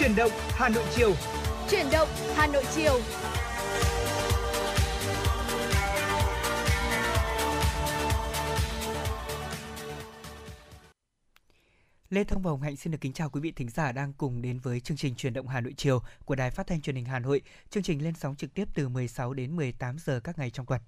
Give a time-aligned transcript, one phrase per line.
[0.00, 1.12] Chuyển động Hà Nội chiều.
[1.70, 3.00] Chuyển động Hà Nội chiều.
[12.10, 14.42] Lê Thông và Hồng Hạnh xin được kính chào quý vị thính giả đang cùng
[14.42, 17.04] đến với chương trình Truyền động Hà Nội chiều của Đài Phát thanh Truyền hình
[17.04, 17.42] Hà Nội.
[17.70, 20.80] Chương trình lên sóng trực tiếp từ 16 đến 18 giờ các ngày trong tuần.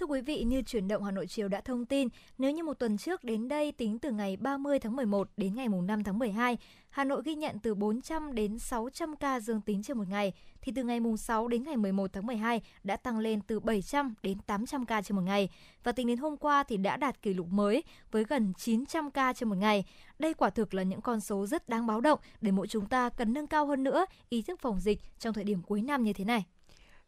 [0.00, 2.08] Thưa quý vị, như chuyển động Hà Nội chiều đã thông tin,
[2.38, 5.68] nếu như một tuần trước đến đây tính từ ngày 30 tháng 11 đến ngày
[5.68, 6.56] 5 tháng 12,
[6.90, 10.72] Hà Nội ghi nhận từ 400 đến 600 ca dương tính trên một ngày, thì
[10.76, 14.86] từ ngày 6 đến ngày 11 tháng 12 đã tăng lên từ 700 đến 800
[14.86, 15.48] ca trên một ngày.
[15.84, 19.32] Và tính đến hôm qua thì đã đạt kỷ lục mới với gần 900 ca
[19.32, 19.84] trên một ngày.
[20.18, 23.08] Đây quả thực là những con số rất đáng báo động để mỗi chúng ta
[23.08, 26.12] cần nâng cao hơn nữa ý thức phòng dịch trong thời điểm cuối năm như
[26.12, 26.44] thế này.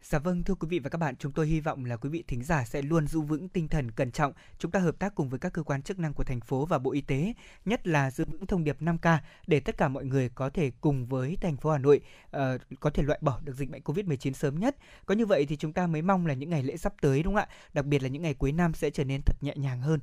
[0.05, 2.25] Dạ vâng, thưa quý vị và các bạn, chúng tôi hy vọng là quý vị
[2.29, 5.29] thính giả sẽ luôn giữ vững tinh thần cẩn trọng, chúng ta hợp tác cùng
[5.29, 7.35] với các cơ quan chức năng của thành phố và Bộ Y tế,
[7.65, 11.07] nhất là giữ vững thông điệp 5K để tất cả mọi người có thể cùng
[11.07, 12.01] với thành phố Hà Nội
[12.37, 12.41] uh,
[12.81, 14.77] có thể loại bỏ được dịch bệnh Covid-19 sớm nhất.
[15.07, 17.35] Có như vậy thì chúng ta mới mong là những ngày lễ sắp tới đúng
[17.35, 17.49] không ạ?
[17.73, 20.01] Đặc biệt là những ngày cuối năm sẽ trở nên thật nhẹ nhàng hơn.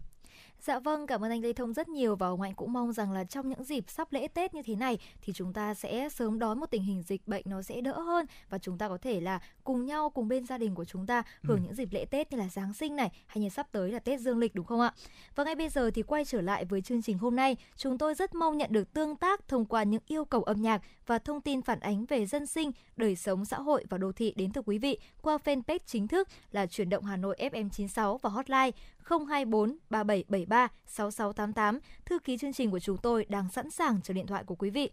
[0.62, 3.12] Dạ vâng, cảm ơn anh Lê Thông rất nhiều và Hồng Hạnh cũng mong rằng
[3.12, 6.40] là trong những dịp sắp lễ Tết như thế này thì chúng ta sẽ sớm
[6.40, 9.22] đón một tình hình dịch bệnh nó sẽ đỡ hơn và chúng ta có thể
[9.22, 11.64] là cùng nhau cùng bên gia đình của chúng ta hưởng ừ.
[11.64, 14.20] những dịp lễ Tết như là Giáng sinh này hay như sắp tới là Tết
[14.20, 14.94] Dương lịch đúng không ạ?
[15.36, 18.16] Và ngay bây giờ thì quay trở lại với chương trình hôm nay, chúng tôi
[18.16, 21.42] rất mong nhận được tương tác thông qua những yêu cầu âm nhạc và thông
[21.42, 24.62] tin phản ánh về dân sinh, đời sống xã hội và đô thị đến từ
[24.62, 28.72] quý vị qua fanpage chính thức là chuyển động Hà Nội FM 96 và hotline
[29.10, 31.80] 024 3773 6688.
[32.06, 34.70] Thư ký chương trình của chúng tôi đang sẵn sàng chờ điện thoại của quý
[34.70, 34.90] vị.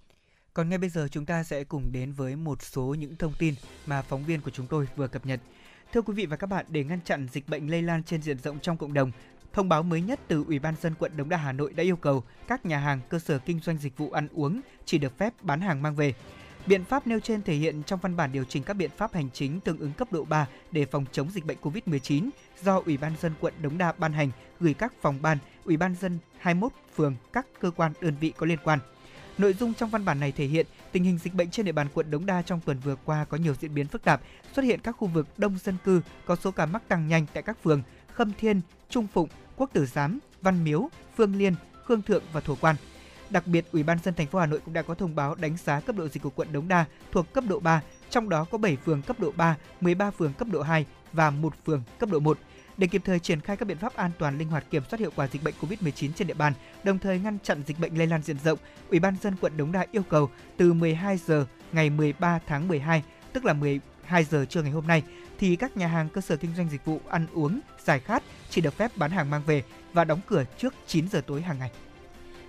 [0.54, 3.54] Còn ngay bây giờ chúng ta sẽ cùng đến với một số những thông tin
[3.86, 5.40] mà phóng viên của chúng tôi vừa cập nhật.
[5.92, 8.38] Thưa quý vị và các bạn, để ngăn chặn dịch bệnh lây lan trên diện
[8.38, 9.10] rộng trong cộng đồng,
[9.52, 11.96] thông báo mới nhất từ Ủy ban dân quận Đống Đa Hà Nội đã yêu
[11.96, 15.32] cầu các nhà hàng, cơ sở kinh doanh dịch vụ ăn uống chỉ được phép
[15.42, 16.14] bán hàng mang về.
[16.66, 19.30] Biện pháp nêu trên thể hiện trong văn bản điều chỉnh các biện pháp hành
[19.30, 22.28] chính tương ứng cấp độ 3 để phòng chống dịch bệnh COVID-19
[22.62, 24.30] do Ủy ban dân quận Đống Đa ban hành
[24.60, 28.46] gửi các phòng ban, Ủy ban dân 21 phường, các cơ quan đơn vị có
[28.46, 28.78] liên quan.
[29.38, 31.86] Nội dung trong văn bản này thể hiện tình hình dịch bệnh trên địa bàn
[31.94, 34.20] quận Đống Đa trong tuần vừa qua có nhiều diễn biến phức tạp,
[34.52, 37.42] xuất hiện các khu vực đông dân cư có số ca mắc tăng nhanh tại
[37.42, 37.82] các phường
[38.12, 41.54] Khâm Thiên, Trung Phụng, Quốc Tử Giám, Văn Miếu, Phương Liên,
[41.84, 42.76] Khương Thượng và Thổ Quan.
[43.30, 45.56] Đặc biệt, Ủy ban dân thành phố Hà Nội cũng đã có thông báo đánh
[45.64, 48.58] giá cấp độ dịch của quận Đống Đa thuộc cấp độ 3, trong đó có
[48.58, 52.18] 7 phường cấp độ 3, 13 phường cấp độ 2 và một phường cấp độ
[52.18, 52.38] 1
[52.76, 55.10] để kịp thời triển khai các biện pháp an toàn linh hoạt kiểm soát hiệu
[55.16, 56.52] quả dịch bệnh COVID-19 trên địa bàn,
[56.84, 58.58] đồng thời ngăn chặn dịch bệnh lây lan diện rộng,
[58.90, 63.02] Ủy ban dân quận Đống Đa yêu cầu từ 12 giờ ngày 13 tháng 12,
[63.32, 65.02] tức là 12 giờ trưa ngày hôm nay,
[65.38, 68.60] thì các nhà hàng cơ sở kinh doanh dịch vụ ăn uống, giải khát chỉ
[68.60, 69.62] được phép bán hàng mang về
[69.92, 71.70] và đóng cửa trước 9 giờ tối hàng ngày.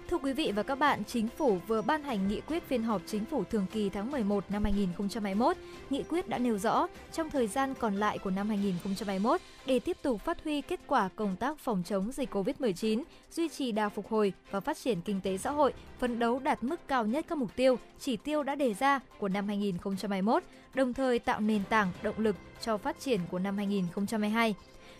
[0.09, 3.01] Thưa quý vị và các bạn, Chính phủ vừa ban hành nghị quyết phiên họp
[3.05, 5.57] Chính phủ thường kỳ tháng 11 năm 2021.
[5.89, 9.97] Nghị quyết đã nêu rõ, trong thời gian còn lại của năm 2021, để tiếp
[10.01, 14.07] tục phát huy kết quả công tác phòng chống dịch COVID-19, duy trì đà phục
[14.09, 17.37] hồi và phát triển kinh tế xã hội, phấn đấu đạt mức cao nhất các
[17.37, 21.91] mục tiêu, chỉ tiêu đã đề ra của năm 2021, đồng thời tạo nền tảng,
[22.03, 24.55] động lực cho phát triển của năm 2022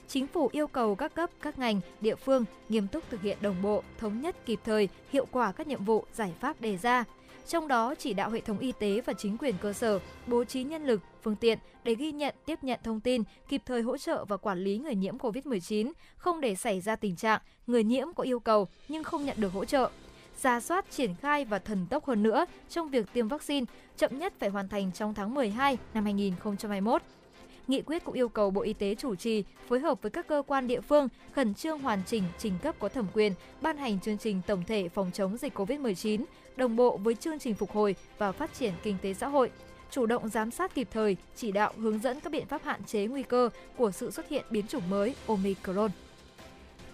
[0.08, 3.62] chính phủ yêu cầu các cấp, các ngành, địa phương nghiêm túc thực hiện đồng
[3.62, 7.04] bộ, thống nhất kịp thời, hiệu quả các nhiệm vụ, giải pháp đề ra.
[7.48, 10.64] Trong đó chỉ đạo hệ thống y tế và chính quyền cơ sở bố trí
[10.64, 14.26] nhân lực, phương tiện để ghi nhận, tiếp nhận thông tin, kịp thời hỗ trợ
[14.26, 18.24] và quản lý người nhiễm COVID-19, không để xảy ra tình trạng người nhiễm có
[18.24, 19.90] yêu cầu nhưng không nhận được hỗ trợ,
[20.42, 23.66] ra soát triển khai và thần tốc hơn nữa trong việc tiêm vaccine,
[23.98, 27.02] chậm nhất phải hoàn thành trong tháng 12 năm 2021
[27.68, 30.44] Nghị quyết cũng yêu cầu Bộ Y tế chủ trì phối hợp với các cơ
[30.48, 34.18] quan địa phương khẩn trương hoàn chỉnh trình cấp có thẩm quyền ban hành chương
[34.18, 36.24] trình tổng thể phòng chống dịch COVID-19
[36.56, 39.52] đồng bộ với chương trình phục hồi và phát triển kinh tế xã hội
[39.92, 43.08] chủ động giám sát kịp thời, chỉ đạo hướng dẫn các biện pháp hạn chế
[43.08, 45.92] nguy cơ của sự xuất hiện biến chủng mới Omicron.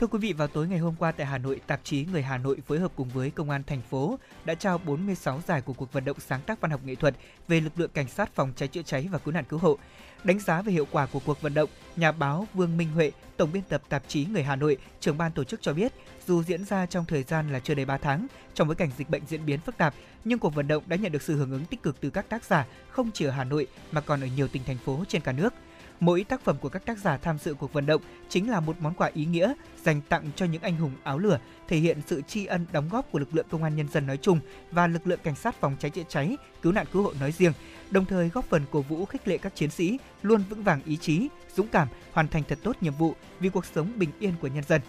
[0.03, 2.37] Thưa quý vị, vào tối ngày hôm qua tại Hà Nội, tạp chí Người Hà
[2.37, 5.93] Nội phối hợp cùng với Công an thành phố đã trao 46 giải của cuộc
[5.93, 7.15] vận động sáng tác văn học nghệ thuật
[7.47, 9.77] về lực lượng cảnh sát phòng cháy chữa cháy và cứu nạn cứu hộ.
[10.23, 13.51] Đánh giá về hiệu quả của cuộc vận động, nhà báo Vương Minh Huệ, tổng
[13.53, 15.93] biên tập tạp chí Người Hà Nội, trưởng ban tổ chức cho biết,
[16.27, 19.09] dù diễn ra trong thời gian là chưa đầy 3 tháng, trong bối cảnh dịch
[19.09, 21.65] bệnh diễn biến phức tạp, nhưng cuộc vận động đã nhận được sự hưởng ứng
[21.65, 24.47] tích cực từ các tác giả không chỉ ở Hà Nội mà còn ở nhiều
[24.47, 25.53] tỉnh thành phố trên cả nước.
[25.99, 28.75] Mỗi tác phẩm của các tác giả tham dự cuộc vận động chính là một
[28.79, 29.53] món quà ý nghĩa
[29.83, 33.11] dành tặng cho những anh hùng áo lửa, thể hiện sự tri ân đóng góp
[33.11, 34.39] của lực lượng công an nhân dân nói chung
[34.71, 37.53] và lực lượng cảnh sát phòng cháy chữa cháy, cứu nạn cứu hộ nói riêng,
[37.91, 40.97] đồng thời góp phần cổ vũ khích lệ các chiến sĩ luôn vững vàng ý
[40.97, 44.47] chí, dũng cảm hoàn thành thật tốt nhiệm vụ vì cuộc sống bình yên của
[44.47, 44.81] nhân dân.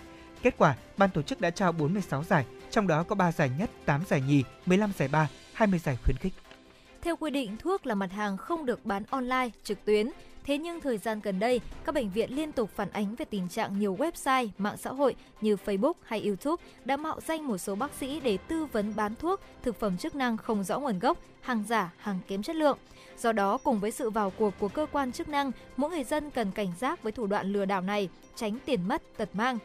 [0.42, 3.70] Kết quả, ban tổ chức đã trao 46 giải, trong đó có 3 giải nhất,
[3.84, 6.32] 8 giải nhì, 15 giải ba, 20 giải khuyến khích.
[7.02, 10.10] Theo quy định, thuốc là mặt hàng không được bán online, trực tuyến.
[10.44, 13.48] Thế nhưng thời gian gần đây, các bệnh viện liên tục phản ánh về tình
[13.48, 17.74] trạng nhiều website, mạng xã hội như Facebook hay YouTube đã mạo danh một số
[17.74, 21.18] bác sĩ để tư vấn bán thuốc, thực phẩm chức năng không rõ nguồn gốc,
[21.40, 22.78] hàng giả, hàng kém chất lượng.
[23.18, 26.30] Do đó, cùng với sự vào cuộc của cơ quan chức năng, mỗi người dân
[26.30, 29.58] cần cảnh giác với thủ đoạn lừa đảo này, tránh tiền mất, tật mang.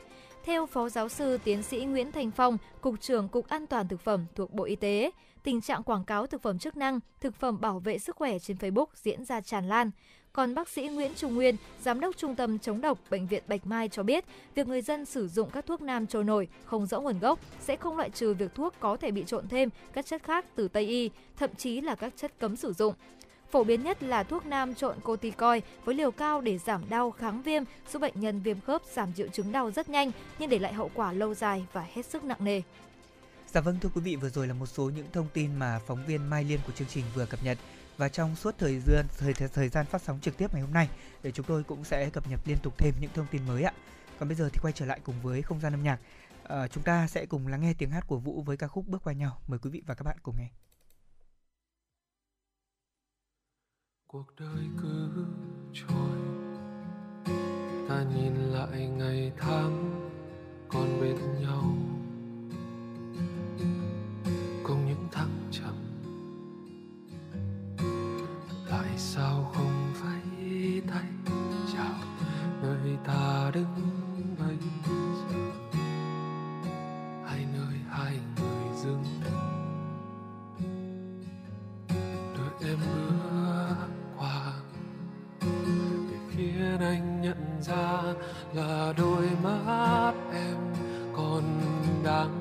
[0.45, 4.01] Theo Phó Giáo sư Tiến sĩ Nguyễn Thành Phong, Cục trưởng Cục An toàn Thực
[4.01, 5.11] phẩm thuộc Bộ Y tế,
[5.43, 8.57] tình trạng quảng cáo thực phẩm chức năng, thực phẩm bảo vệ sức khỏe trên
[8.57, 9.91] Facebook diễn ra tràn lan.
[10.39, 13.67] Còn bác sĩ Nguyễn Trung Nguyên, Giám đốc Trung tâm chống độc Bệnh viện Bạch
[13.67, 14.25] Mai cho biết,
[14.55, 17.75] việc người dân sử dụng các thuốc nam trôi nổi không rõ nguồn gốc sẽ
[17.75, 20.87] không loại trừ việc thuốc có thể bị trộn thêm các chất khác từ Tây
[20.87, 22.93] y, thậm chí là các chất cấm sử dụng.
[23.51, 27.41] Phổ biến nhất là thuốc nam trộn corticoid với liều cao để giảm đau, kháng
[27.41, 27.63] viêm,
[27.93, 30.91] giúp bệnh nhân viêm khớp giảm triệu chứng đau rất nhanh nhưng để lại hậu
[30.93, 32.61] quả lâu dài và hết sức nặng nề.
[33.51, 36.05] Dạ vâng thưa quý vị, vừa rồi là một số những thông tin mà phóng
[36.07, 37.57] viên Mai Liên của chương trình vừa cập nhật
[37.99, 40.89] và trong suốt thời gian thời thời gian phát sóng trực tiếp ngày hôm nay
[41.23, 43.73] để chúng tôi cũng sẽ cập nhật liên tục thêm những thông tin mới ạ.
[44.19, 45.99] Còn bây giờ thì quay trở lại cùng với không gian âm nhạc.
[46.43, 49.03] À, chúng ta sẽ cùng lắng nghe tiếng hát của Vũ với ca khúc Bước
[49.03, 49.41] qua nhau.
[49.47, 50.49] Mời quý vị và các bạn cùng nghe.
[54.07, 55.25] cuộc đời cứ
[55.73, 56.19] trôi
[57.89, 60.09] ta nhìn lại ngày tháng
[60.69, 61.88] còn bên nhau
[73.09, 73.75] ta đứng
[74.39, 74.93] bây giờ
[77.25, 79.03] hai nơi hai người dừng.
[82.37, 84.53] Đợi em bước qua.
[85.41, 88.01] Để khiến anh nhận ra
[88.53, 90.57] là đôi mắt em
[91.15, 91.43] còn
[92.03, 92.38] đang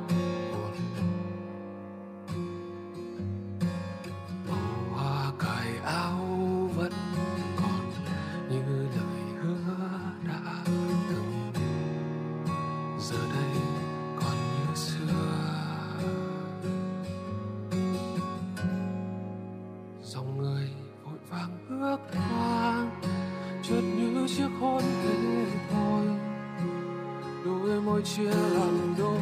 [27.99, 29.19] đôi chia làm đôi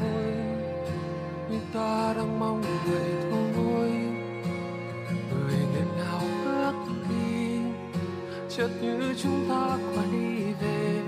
[1.51, 3.91] như ta đang mong vậy thôi
[5.31, 6.75] người nên nào bước
[7.11, 7.59] đi,
[8.49, 11.03] chợt như chúng ta quay về.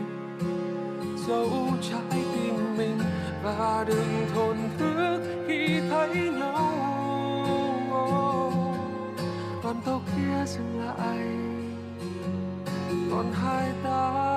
[1.27, 1.51] Dấu
[1.91, 2.99] trái tim mình
[3.43, 6.75] và đừng thổn thức khi thấy nhau.
[9.63, 11.29] Con tàu kia dừng lại,
[13.11, 14.28] còn hai ta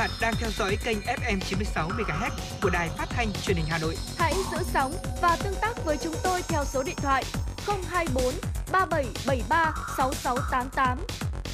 [0.00, 2.30] bạn đang theo dõi kênh FM 96 MHz
[2.62, 3.96] của đài phát thanh truyền hình Hà Nội.
[4.18, 4.92] Hãy giữ sóng
[5.22, 7.24] và tương tác với chúng tôi theo số điện thoại
[7.66, 8.34] 024
[8.72, 10.98] 3773 6688.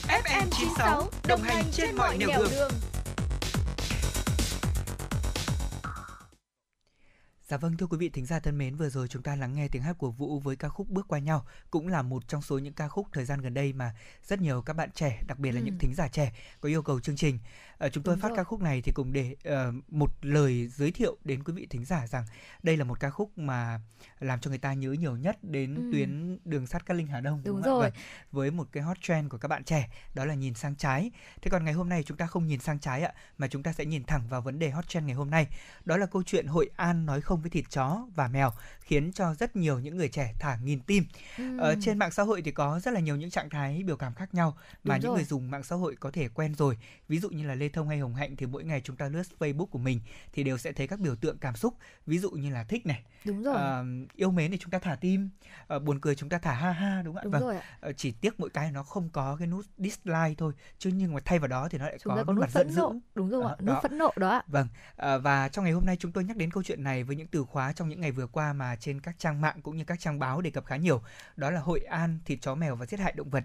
[0.09, 2.71] FM 96 đồng hành trên mọi nẻo đường.
[7.49, 9.69] Dạ vâng thưa quý vị thính giả thân mến, vừa rồi chúng ta lắng nghe
[9.69, 12.59] tiếng hát của Vũ với ca khúc Bước qua nhau, cũng là một trong số
[12.59, 15.53] những ca khúc thời gian gần đây mà rất nhiều các bạn trẻ, đặc biệt
[15.53, 15.65] là Ừ.
[15.65, 17.39] những thính giả trẻ có yêu cầu chương trình.
[17.79, 18.37] Ờ, chúng tôi Đúng phát rồi.
[18.37, 21.85] ca khúc này thì cùng để ờ, một lời giới thiệu đến quý vị thính
[21.85, 22.25] giả rằng
[22.63, 23.81] đây là một ca khúc mà
[24.21, 25.83] làm cho người ta nhớ nhiều nhất đến Ừ.
[25.93, 27.43] tuyến đường sắt Cát Linh Hà Đông.
[27.45, 27.67] Đúng ạ?
[27.67, 27.83] rồi.
[27.91, 27.93] Vâng,
[28.33, 31.11] với một cái hot trend của các bạn trẻ đó là nhìn sang trái.
[31.43, 33.73] Thế còn ngày hôm nay chúng ta không nhìn sang trái ạ, mà chúng ta
[33.73, 35.47] sẽ nhìn thẳng vào vấn đề hot trend ngày hôm nay.
[35.85, 39.35] Đó là câu chuyện Hội An nói không với thịt chó và mèo khiến cho
[39.35, 41.05] rất nhiều những người trẻ thả nghìn tim.
[41.39, 41.59] Ừ.
[41.59, 44.15] Ở trên mạng xã hội thì có rất là nhiều những trạng thái biểu cảm
[44.15, 45.17] khác nhau mà Đúng những rồi.
[45.17, 46.79] người dùng mạng xã hội có thể quen rồi.
[47.09, 49.23] Ví dụ như là Lê Thông hay Hồng Hạnh thì mỗi ngày chúng ta lướt
[49.39, 50.01] Facebook của mình
[50.33, 51.75] thì đều sẽ thấy các biểu tượng cảm xúc.
[52.07, 53.55] Ví dụ như là thích này, đúng rồi.
[53.57, 55.31] ờ, yêu mến thì chúng ta thả tim,
[55.67, 57.25] ờ, buồn cười chúng ta thả ha ha đúng không ạ?
[57.25, 57.43] đúng Vâng.
[57.43, 57.63] rồi ạ.
[57.81, 61.21] Ờ, chỉ tiếc mỗi cái nó không có cái nút dislike thôi chứ nhưng mà
[61.25, 62.95] thay vào đó thì nó lại Chúng có có nút phẫn dữ nộ.
[63.15, 63.57] Đúng rồi Đó, ạ.
[63.61, 63.73] đó.
[63.75, 64.43] Nút phẫn nộ đó ạ.
[64.47, 67.17] Vâng, à, và trong ngày hôm nay chúng tôi nhắc đến câu chuyện này với
[67.17, 69.85] những từ khóa trong những ngày vừa qua mà trên các trang mạng cũng như
[69.85, 71.03] các trang báo đề cập khá nhiều.
[71.37, 73.45] Đó là Hội An thịt chó mèo và giết hại động vật.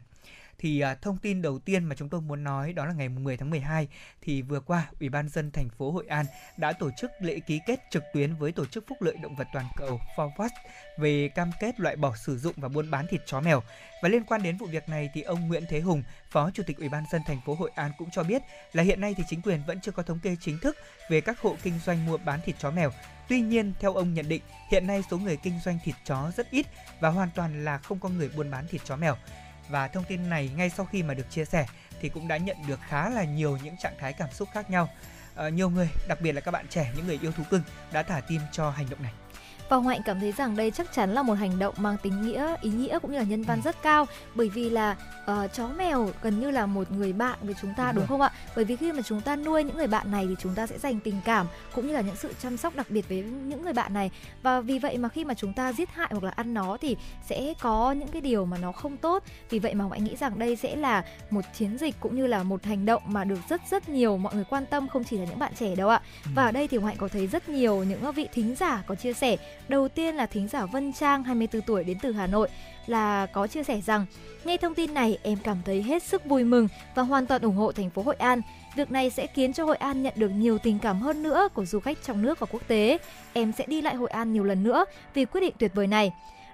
[0.62, 3.38] Thì à, thông tin đầu tiên mà chúng tôi muốn nói đó là ngày 10
[3.38, 3.88] tháng 12
[4.22, 6.26] thì vừa qua Ủy ban dân thành phố Hội An
[6.58, 9.48] đã tổ chức lễ ký kết trực tuyến với tổ chức phúc lợi động vật
[9.54, 10.50] toàn cầu Forward
[10.98, 13.64] về cam kết loại bỏ sử dụng và buôn bán thịt chó mèo.
[14.02, 16.78] Và liên quan đến vụ việc này thì ông Nguyễn Thế Hùng, Phó Chủ tịch
[16.78, 18.42] Ủy ban dân thành phố Hội An cũng cho biết
[18.74, 20.78] là hiện nay thì chính quyền vẫn chưa có thống kê chính thức
[21.10, 22.92] về các hộ kinh doanh mua bán thịt chó mèo.
[23.30, 24.42] Tuy nhiên, theo ông nhận định,
[24.72, 26.66] hiện nay số người kinh doanh thịt chó rất ít
[27.00, 29.16] và hoàn toàn là không có người buôn bán thịt chó mèo.
[29.72, 31.66] Và thông tin này ngay sau khi mà được chia sẻ
[32.02, 34.90] thì cũng đã nhận được khá là nhiều những trạng thái cảm xúc khác nhau.
[35.36, 37.62] À, nhiều người, đặc biệt là các bạn trẻ, những người yêu thú cưng
[37.92, 39.14] đã thả tim cho hành động này.
[39.72, 42.56] Và Hạnh cảm thấy rằng đây chắc chắn là một hành động mang tính nghĩa,
[42.62, 43.66] ý nghĩa cũng như là nhân văn Ừ.
[43.66, 47.56] rất cao bởi vì là ờ, chó mèo gần như là một người bạn với
[47.62, 48.32] chúng ta Đúng đúng, không ạ?
[48.56, 50.80] Bởi vì khi mà chúng ta nuôi những người bạn này thì chúng ta sẽ
[50.80, 53.74] dành tình cảm cũng như là những sự chăm sóc đặc biệt với những người
[53.74, 54.12] bạn này
[54.44, 56.98] và vì vậy mà khi mà chúng ta giết hại hoặc là ăn nó thì
[57.30, 59.24] sẽ có những cái điều mà nó không tốt.
[59.50, 62.44] Vì vậy mà Hạnh nghĩ rằng đây sẽ là một chiến dịch cũng như là
[62.44, 65.26] một hành động mà được rất rất nhiều mọi người quan tâm không chỉ là
[65.26, 66.02] những bạn trẻ đâu ạ.
[66.26, 66.32] Ừ.
[66.36, 69.14] Và ở đây thì Hạnh có thấy rất nhiều những vị thính giả có chia
[69.14, 69.38] sẻ
[69.72, 72.50] Đầu tiên là thính giả Vân Trang 24 tuổi đến từ Hà Nội
[72.88, 74.06] là có chia sẻ rằng
[74.44, 77.56] nghe thông tin này em cảm thấy hết sức vui mừng và hoàn toàn ủng
[77.56, 78.42] hộ thành phố Hội An.
[78.76, 81.66] Việc này sẽ khiến cho Hội An nhận được nhiều tình cảm hơn nữa của
[81.66, 82.98] du khách trong nước và quốc tế.
[83.34, 86.12] Em sẽ đi lại Hội An nhiều lần nữa vì quyết định tuyệt vời này.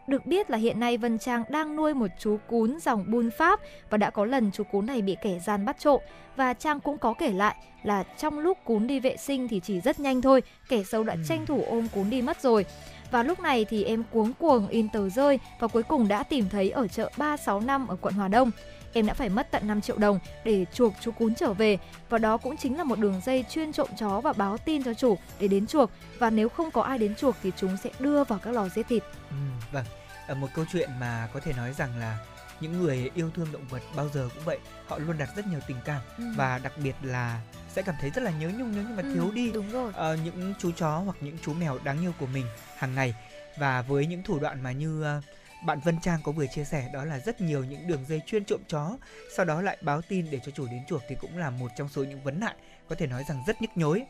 [0.08, 3.60] Được biết là hiện nay Vân Trang đang nuôi một chú cún dòng Bun Pháp
[3.90, 6.02] và đã có lần chú cún này bị kẻ gian bắt trộm
[6.36, 9.80] và Trang cũng có kể lại là trong lúc cún đi vệ sinh thì chỉ
[9.80, 12.66] rất nhanh thôi, kẻ xấu đã tranh thủ ôm cún đi mất rồi.
[13.12, 16.50] Và lúc này thì em cuống cuồng in tờ rơi và cuối cùng đã tìm
[16.50, 18.52] thấy ở chợ 365 ở quận Hòa Đông.
[18.94, 21.78] Em đã phải mất tận 5 triệu đồng để chuộc chú cún trở về
[22.10, 24.94] và đó cũng chính là một đường dây chuyên trộm chó và báo tin cho
[24.94, 28.24] chủ để đến chuộc và nếu không có ai đến chuộc thì chúng sẽ đưa
[28.24, 29.04] vào các lò giết thịt.
[29.30, 29.36] Ừ,
[29.72, 29.86] vâng,
[30.28, 32.18] Ờ, một câu chuyện mà có thể nói rằng là
[32.60, 35.60] những người yêu thương động vật bao giờ cũng vậy, họ luôn đặt rất nhiều
[35.68, 36.02] tình cảm
[36.36, 37.42] và đặc biệt là
[37.76, 39.92] sẽ cảm thấy rất là nhớ nhung nếu như mà Ừ, thiếu đi đúng rồi.
[39.96, 42.46] ờ, những chú chó hoặc những chú mèo đáng yêu của mình
[42.78, 43.16] hàng ngày.
[43.60, 45.22] Và với những thủ đoạn mà như ờ,
[45.66, 48.46] bạn Vân Trang có vừa chia sẻ đó là rất nhiều những đường dây chuyên
[48.46, 48.98] trộm chó
[49.36, 51.90] sau đó lại báo tin để cho chủ đến chuộc thì cũng là một trong
[51.90, 52.56] số những vấn nạn
[52.90, 54.04] có thể nói rằng rất nhức nhối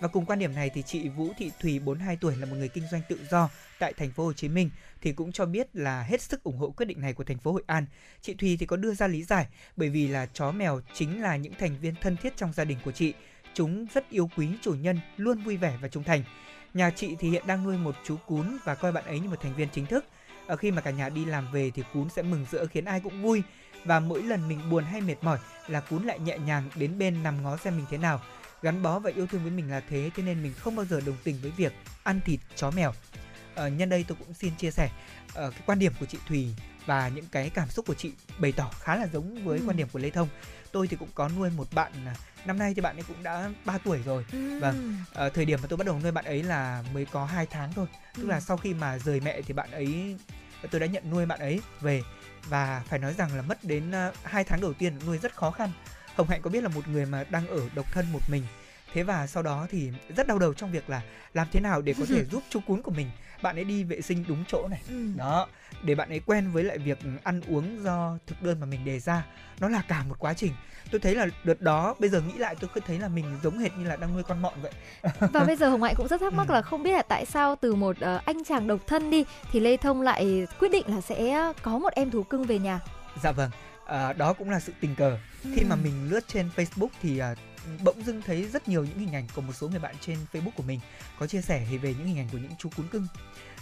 [0.00, 2.68] và cùng quan điểm này thì chị Vũ Thị Thùy 42 tuổi là một người
[2.68, 3.48] kinh doanh tự do
[3.78, 4.70] tại thành phố Hồ Chí Minh
[5.00, 7.52] thì cũng cho biết là hết sức ủng hộ quyết định này của thành phố
[7.52, 7.86] Hội An.
[8.22, 9.46] Chị Thùy thì có đưa ra lý giải
[9.76, 12.78] bởi vì là chó mèo chính là những thành viên thân thiết trong gia đình
[12.84, 13.14] của chị.
[13.54, 16.22] Chúng rất yêu quý chủ nhân, luôn vui vẻ và trung thành.
[16.74, 19.40] Nhà chị thì hiện đang nuôi một chú cún và coi bạn ấy như một
[19.40, 20.04] thành viên chính thức.
[20.46, 23.00] Ở khi mà cả nhà đi làm về thì cún sẽ mừng rỡ khiến ai
[23.00, 23.42] cũng vui
[23.84, 27.22] và mỗi lần mình buồn hay mệt mỏi là cún lại nhẹ nhàng đến bên
[27.22, 28.20] nằm ngó xem mình thế nào.
[28.64, 31.00] Gắn bó và yêu thương với mình là thế thế nên mình không bao giờ
[31.06, 32.92] đồng tình với việc ăn thịt chó mèo.
[33.54, 34.90] Ờ, nhân đây tôi cũng xin chia sẻ
[35.34, 36.48] ờ, cái quan điểm của chị Thùy
[36.86, 39.64] và những cái cảm xúc của chị bày tỏ khá là giống với Ừ.
[39.68, 40.28] quan điểm của Lê Thông.
[40.72, 43.50] Tôi thì cũng có nuôi một bạn à, năm nay thì bạn ấy cũng đã
[43.64, 44.24] 3 tuổi rồi.
[44.32, 44.58] Ừ.
[44.60, 44.96] Vâng.
[45.12, 47.72] Ờ, thời điểm mà tôi bắt đầu nuôi bạn ấy là mới có 2 tháng
[47.72, 47.86] thôi.
[48.16, 48.28] Tức Ừ.
[48.28, 50.16] là sau khi mà rời mẹ thì bạn ấy
[50.70, 52.02] tôi đã nhận nuôi bạn ấy về
[52.48, 55.50] và phải nói rằng là mất đến uh, 2 tháng đầu tiên nuôi rất khó
[55.50, 55.70] khăn.
[56.16, 58.42] Hồng Hạnh có biết là một người mà đang ở độc thân một mình?
[58.92, 61.02] Thế và sau đó thì rất đau đầu trong việc là
[61.34, 63.10] làm thế nào để có thể giúp chú cún của mình?
[63.42, 64.80] Bạn ấy đi vệ sinh đúng chỗ này.
[64.88, 65.06] Ừ.
[65.16, 65.46] đó
[65.82, 68.98] để bạn ấy quen với lại việc ăn uống do thực đơn mà mình đề
[69.00, 69.26] ra.
[69.60, 70.52] Nó là cả một quá trình.
[70.90, 73.58] Tôi thấy là đợt đó bây giờ nghĩ lại tôi cứ thấy là mình giống
[73.58, 74.72] hệt như là đang nuôi con mọn vậy.
[75.32, 76.52] Và bây giờ Hồng Hạnh cũng rất thắc mắc Ừ.
[76.54, 79.60] là không biết là tại sao từ một ờ, anh chàng độc thân đi thì
[79.60, 82.80] Lê Thông lại quyết định là sẽ có một em thú cưng về nhà.
[83.22, 83.50] dạ vâng
[83.86, 85.18] à, đó cũng là sự tình cờ
[85.54, 85.80] khi mà Ừ.
[85.84, 87.34] mình lướt trên Facebook thì à,
[87.84, 90.50] bỗng dưng thấy rất nhiều những hình ảnh của một số người bạn trên Facebook
[90.56, 90.80] của mình
[91.18, 93.06] có chia sẻ về những hình ảnh của những chú cún cưng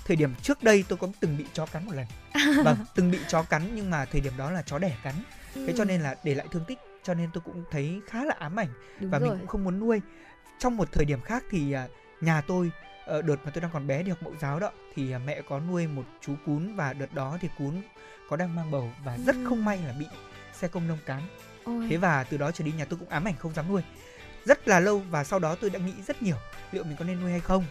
[0.07, 2.07] thời điểm trước đây tôi có từng bị chó cắn một lần
[2.65, 5.15] vâng từng bị chó cắn nhưng mà thời điểm đó là chó đẻ cắn
[5.55, 5.73] thế Ừ.
[5.79, 8.57] cho nên là để lại thương tích cho nên tôi cũng thấy khá là ám
[8.61, 8.69] ảnh
[9.01, 9.29] Đúng và rồi.
[9.29, 10.01] mình cũng không muốn nuôi
[10.59, 11.87] trong một thời điểm khác thì à,
[12.21, 12.71] nhà tôi
[13.07, 15.43] ờ, đợt mà tôi đang còn bé đi học mẫu giáo đó thì à, mẹ
[15.49, 17.83] có nuôi một chú cún và đợt đó thì cún
[18.33, 19.45] có đang mang bầu và rất Ừ.
[19.49, 20.07] không may là bị
[20.53, 21.23] xe công nông cán
[21.65, 21.87] Ôi.
[21.91, 23.83] thế và từ đó trở đi nhà tôi cũng ám ảnh không dám nuôi
[24.45, 26.37] rất là lâu và sau đó tôi đã nghĩ rất nhiều
[26.73, 27.65] liệu mình có nên nuôi hay không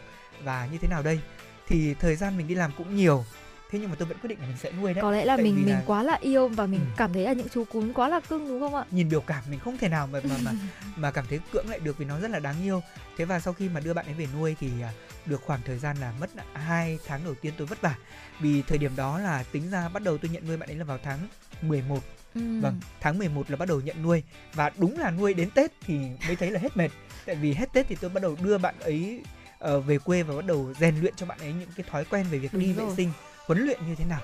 [0.44, 1.20] và như thế nào đây
[1.68, 3.26] thì thời gian mình đi làm cũng nhiều
[3.72, 5.36] thế nhưng mà tôi vẫn quyết định là mình sẽ nuôi đấy Có lẽ là
[5.38, 6.94] Tại mình mình là- quá là yêu và mình Ừ.
[6.98, 8.86] cảm thấy là những chú cún quá là cưng đúng không ạ?
[8.92, 10.52] nhìn biểu cảm mình không thể nào mà mà mà,
[10.96, 12.82] mà cảm thấy cưỡng lại được vì nó rất là đáng yêu
[13.18, 14.92] thế và sau khi mà đưa bạn ấy về nuôi thì à,
[15.26, 17.96] được khoảng thời gian là mất hai tháng đầu tiên tôi vất vả
[18.40, 20.84] vì thời điểm đó là tính ra bắt đầu tôi nhận nuôi bạn ấy là
[20.84, 21.20] vào tháng
[21.62, 22.00] 11
[22.36, 22.42] Ừ.
[22.62, 24.24] Vâng, tháng 11 là bắt đầu nhận nuôi
[24.54, 26.90] và đúng là nuôi đến Tết thì mới thấy là hết mệt.
[27.26, 29.22] Tại vì hết Tết thì tôi bắt đầu đưa bạn ấy
[29.60, 32.26] ờ, về quê và bắt đầu rèn luyện cho bạn ấy những cái thói quen
[32.32, 32.86] về việc Đúng đi rồi.
[32.86, 33.12] vệ sinh,
[33.46, 34.22] huấn luyện như thế nào.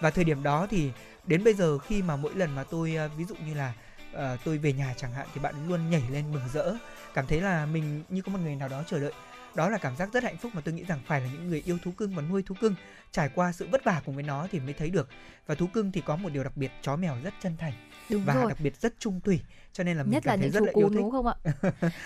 [0.00, 0.90] Và thời điểm đó thì
[1.26, 3.72] đến bây giờ khi mà mỗi lần mà tôi ờ, ví dụ như là
[4.12, 6.74] ờ, tôi về nhà chẳng hạn thì bạn luôn nhảy lên mừng rỡ,
[7.14, 9.12] cảm thấy là mình như có một người nào đó chờ đợi.
[9.54, 11.62] Đó là cảm giác rất hạnh phúc mà tôi nghĩ rằng phải là những người
[11.66, 12.74] yêu thú cưng và nuôi thú cưng
[13.12, 15.08] trải qua sự vất vả cùng với nó thì mới thấy được.
[15.46, 17.72] Và thú cưng thì có một điều đặc biệt, chó mèo rất chân thành
[18.10, 18.48] Đúng và rồi.
[18.48, 19.40] đặc biệt rất trung thủy
[19.72, 21.34] cho nên là mình nhất là những chú cún đúng không ạ?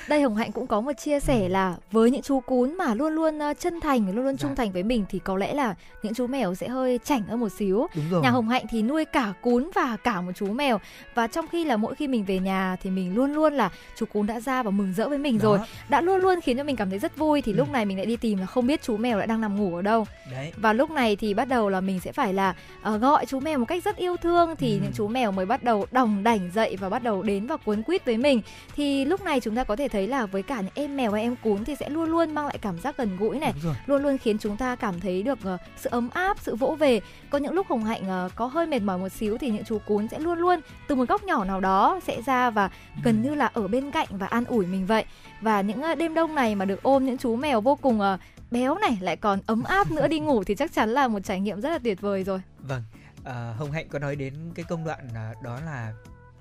[0.08, 3.12] Đây Hồng Hạnh cũng có một chia sẻ là với những chú cún mà luôn
[3.14, 4.38] luôn ờ, chân thành, luôn luôn Dạ.
[4.42, 7.40] trung thành với mình thì có lẽ là những chú mèo sẽ hơi chảnh hơn
[7.40, 7.86] một xíu.
[7.94, 10.80] đúng rồi Nhà Hồng Hạnh thì nuôi cả cún và cả một chú mèo
[11.14, 14.06] và trong khi là mỗi khi mình về nhà thì mình luôn luôn là chú
[14.06, 16.64] cún đã ra và mừng rỡ với mình Đó, rồi, đã luôn luôn khiến cho
[16.64, 17.56] mình cảm thấy rất vui thì Ừ.
[17.56, 19.76] lúc này mình lại đi tìm là không biết chú mèo lại đang nằm ngủ
[19.76, 20.06] ở đâu.
[20.32, 23.40] đấy Và lúc này thì bắt đầu là mình sẽ phải là ờ, gọi chú
[23.40, 24.80] mèo một cách rất yêu thương thì Ừ.
[24.82, 27.82] những chú mèo mới bắt đầu đòng đảnh dậy và bắt đầu đến và cuốn
[27.82, 28.42] quýt với mình.
[28.76, 31.22] Thì lúc này chúng ta có thể thấy là với cả những em mèo hay
[31.22, 33.52] em cún thì sẽ luôn luôn mang lại cảm giác gần gũi này,
[33.86, 37.00] luôn luôn khiến chúng ta cảm thấy được ờ, sự ấm áp, sự vỗ về.
[37.30, 39.78] Có những lúc Hồng Hạnh ờ, có hơi mệt mỏi một xíu thì những chú
[39.86, 42.70] cún sẽ luôn luôn từ một góc nhỏ nào đó sẽ ra và
[43.04, 45.04] gần như là ở bên cạnh và an ủi mình vậy.
[45.40, 48.18] Và những ờ, đêm đông này mà được ôm những chú mèo vô cùng ờ,
[48.50, 51.40] béo này lại còn ấm áp nữa đi ngủ thì chắc chắn là một trải
[51.40, 52.40] nghiệm rất là tuyệt vời rồi.
[52.58, 52.82] vâng
[53.24, 55.08] à, hồng hạnh có nói đến cái công đoạn
[55.42, 55.92] đó là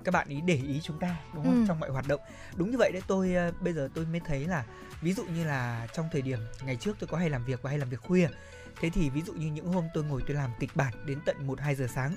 [0.04, 1.66] các bạn ý để ý chúng ta đúng không Ừ.
[1.68, 2.22] trong mọi hoạt động
[2.56, 4.64] đúng như vậy đấy tôi à, bây giờ tôi mới thấy là
[5.02, 7.70] ví dụ như là trong thời điểm ngày trước tôi có hay làm việc và
[7.70, 8.28] hay làm việc khuya
[8.82, 11.48] thế thì ví dụ như những hôm tôi ngồi tôi làm kịch bản đến tận
[11.48, 12.16] 1 2 giờ sáng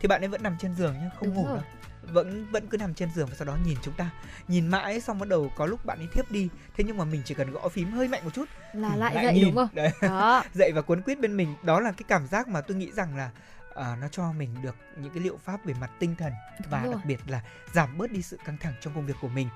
[0.00, 1.54] thì bạn ấy vẫn nằm trên giường nhá không Đúng ngủ rồi.
[1.56, 1.64] đâu
[2.12, 4.10] vẫn vẫn cứ nằm trên giường và sau đó nhìn chúng ta
[4.48, 7.22] nhìn mãi xong bắt đầu có lúc bạn ấy thiếp đi thế nhưng mà mình
[7.24, 9.44] chỉ cần gõ phím hơi mạnh một chút Là ừ, lại, dậy nhìn.
[9.44, 9.68] đúng không?
[9.72, 10.44] đấy Đó.
[10.54, 13.16] dậy và cuốn quýt bên mình đó là cái cảm giác mà tôi nghĩ rằng
[13.16, 13.30] là
[13.74, 16.82] à, nó cho mình được những cái liệu pháp về mặt tinh thần Đúng và
[16.84, 16.94] rồi.
[16.94, 19.48] đặc biệt là giảm bớt đi sự căng thẳng trong công việc của mình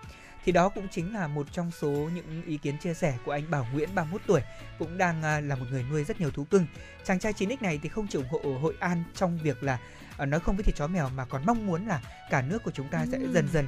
[0.44, 3.50] thì đó cũng chính là một trong số những ý kiến chia sẻ của anh
[3.50, 4.40] Bảo Nguyễn 31 tuổi
[4.78, 6.66] cũng đang à, là một người nuôi rất nhiều thú cưng
[7.04, 9.78] chàng trai 9x này thì không chỉ ủng hộ Hội An trong việc là
[10.18, 12.70] à, nói không với thịt chó mèo mà còn mong muốn là cả nước của
[12.70, 13.32] chúng ta sẽ Ừm.
[13.32, 13.66] dần dần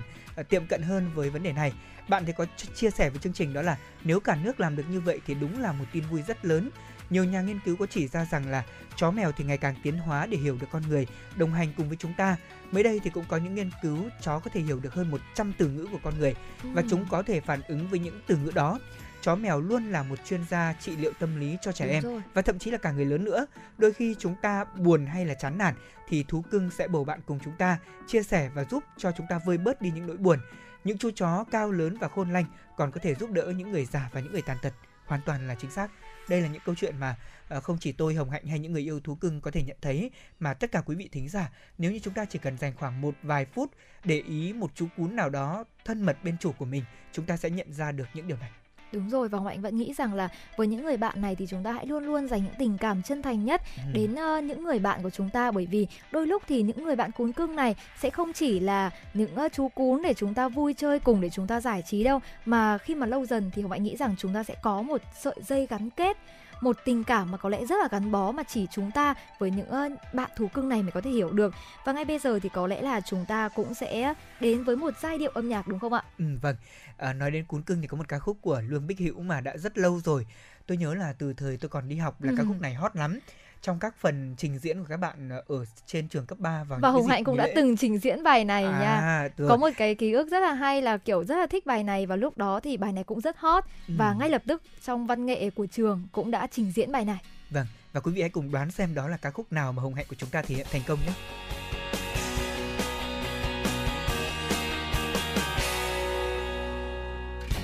[0.49, 1.73] tiệm cận hơn với vấn đề này
[2.09, 4.77] bạn thì có ch- chia sẻ với chương trình đó là nếu cả nước làm
[4.77, 6.71] được như vậy thì đúng là một tin vui rất lớn
[7.11, 8.65] nhiều nhà nghiên cứu có chỉ ra rằng là
[8.97, 11.89] chó mèo thì ngày càng tiến hóa để hiểu được con người, đồng hành cùng
[11.89, 12.37] với chúng ta.
[12.71, 15.53] Mới đây thì cũng có những nghiên cứu chó có thể hiểu được hơn 100
[15.59, 18.51] từ ngữ của con người và chúng có thể phản ứng với những từ ngữ
[18.55, 18.79] đó.
[19.23, 22.03] Chó mèo luôn là một chuyên gia trị liệu tâm lý cho trẻ Đúng em
[22.03, 22.23] rồi.
[22.35, 23.47] và thậm chí là cả người lớn nữa.
[23.79, 25.75] Đôi khi chúng ta buồn hay là chán nản
[26.09, 29.27] thì thú cưng sẽ bầu bạn cùng chúng ta, chia sẻ và giúp cho chúng
[29.31, 30.39] ta vơi bớt đi những nỗi buồn.
[30.85, 32.45] Những chú chó cao lớn và khôn lanh
[32.77, 34.73] còn có thể giúp đỡ những người già và những người tàn tật.
[35.07, 35.91] Hoàn toàn là chính xác.
[36.31, 37.17] Đây là những câu chuyện mà
[37.49, 39.77] ờ, không chỉ tôi Hồng Hạnh hay những người yêu thú cưng có thể nhận
[39.81, 42.73] thấy mà tất cả quý vị thính giả nếu như chúng ta chỉ cần dành
[42.77, 43.71] khoảng một vài phút
[44.05, 47.37] để ý một chú cún nào đó thân mật bên chủ của mình, chúng ta
[47.37, 48.51] sẽ nhận ra được những điều này.
[48.93, 51.63] Đúng rồi và Hạnh vẫn nghĩ rằng là với những người bạn này thì chúng
[51.63, 53.83] ta hãy luôn luôn dành những tình cảm chân thành nhất ừ.
[53.93, 56.97] đến uh, những người bạn của chúng ta bởi vì đôi lúc thì những người
[56.97, 60.49] bạn cún cưng này sẽ không chỉ là những uh, chú cún để chúng ta
[60.49, 63.63] vui chơi cùng để chúng ta giải trí đâu mà khi mà lâu dần thì
[63.71, 66.17] Hạnh nghĩ rằng chúng ta sẽ có một sợi dây gắn kết
[66.61, 69.51] một tình cảm mà có lẽ rất là gắn bó mà chỉ chúng ta với
[69.51, 72.49] những bạn thú cưng này mới có thể hiểu được và ngay bây giờ thì
[72.49, 75.79] có lẽ là chúng ta cũng sẽ đến với một giai điệu âm nhạc đúng
[75.79, 76.03] không ạ?
[76.19, 76.57] Ừ vâng.
[76.97, 79.41] À, nói đến cún cưng thì có một ca khúc của Lương Bích Hữu mà
[79.41, 80.27] đã rất lâu rồi.
[80.67, 82.35] Tôi nhớ là từ thời tôi còn đi học là ừ.
[82.39, 83.19] ca khúc này hot lắm
[83.63, 86.91] trong các phần trình diễn của các bạn ở trên trường cấp 3 vào và
[86.91, 89.29] Hồng Hạnh cũng đã từng trình diễn bài này à, nha.
[89.37, 89.47] Được.
[89.49, 92.07] Có một cái ký ức rất là hay là kiểu rất là thích bài này
[92.07, 93.95] và lúc đó thì bài này cũng rất hot ừ.
[93.99, 97.19] và ngay lập tức trong văn nghệ của trường cũng đã trình diễn bài này.
[97.51, 99.95] Vâng, và quý vị hãy cùng đoán xem đó là ca khúc nào mà Hồng
[99.95, 101.13] Hạnh của chúng ta thể hiện thành công nhé.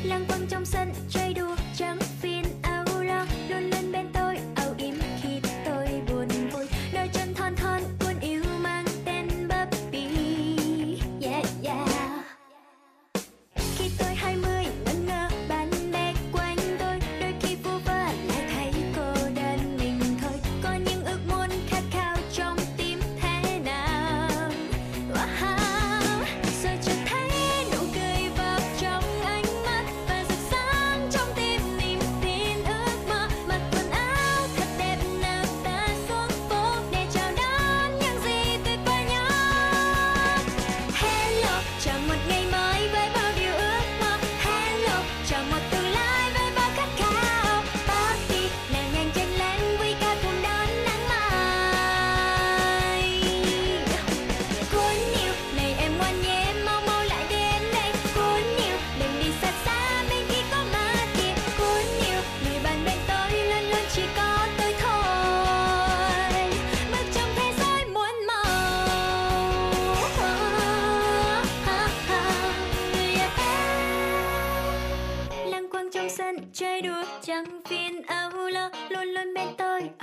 [0.04, 1.98] Lăng quăng trong sân chơi đùa trắng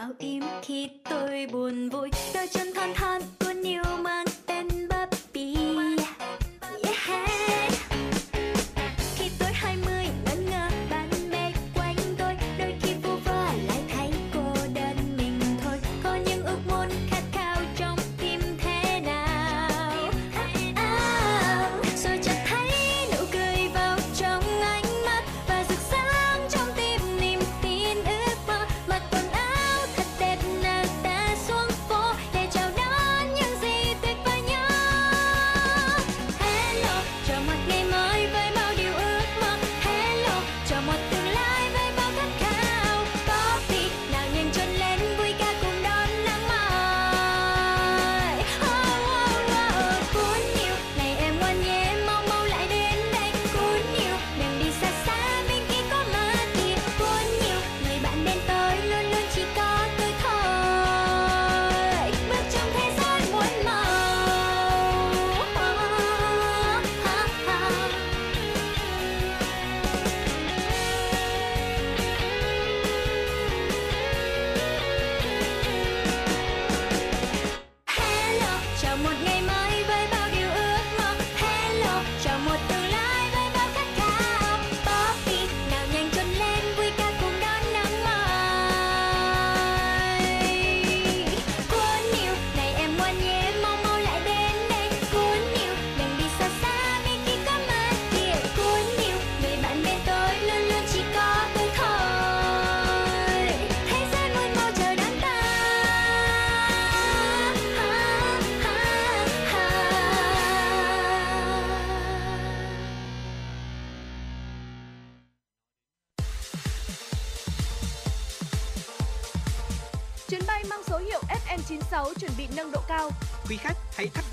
[0.03, 2.09] áo im khi tôi buồn vui.
[2.33, 3.21] Đôi chân than than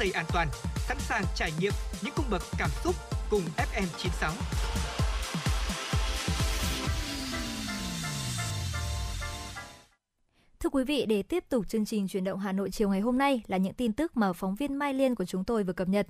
[0.09, 2.95] an toàn, sẵn sàng trải nghiệm những cung bậc cảm xúc
[3.31, 4.33] cùng FM 96.
[10.61, 13.19] Thưa quý vị, để tiếp tục chương trình chuyển động Hà Nội chiều ngày hôm
[13.19, 15.89] nay là những tin tức mà phóng viên Mai Liên của chúng tôi vừa cập
[15.89, 16.07] nhật.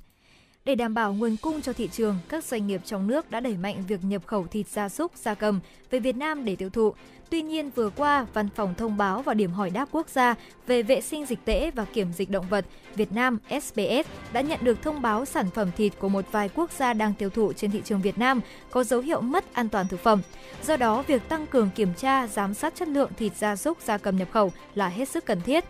[0.64, 3.56] Để đảm bảo nguồn cung cho thị trường, các doanh nghiệp trong nước đã đẩy
[3.56, 6.94] mạnh việc nhập khẩu thịt gia súc, gia cầm về Việt Nam để tiêu thụ.
[7.30, 10.34] Tuy nhiên, vừa qua, Văn phòng Thông báo và Điểm hỏi đáp quốc gia
[10.66, 14.58] về vệ sinh dịch tễ và kiểm dịch động vật Việt Nam (SBS) đã nhận
[14.62, 17.70] được thông báo sản phẩm thịt của một vài quốc gia đang tiêu thụ trên
[17.70, 20.22] thị trường Việt Nam có dấu hiệu mất an toàn thực phẩm.
[20.66, 23.98] Do đó, việc tăng cường kiểm tra, giám sát chất lượng thịt gia súc, gia
[23.98, 25.64] cầm nhập khẩu là hết sức cần thiết.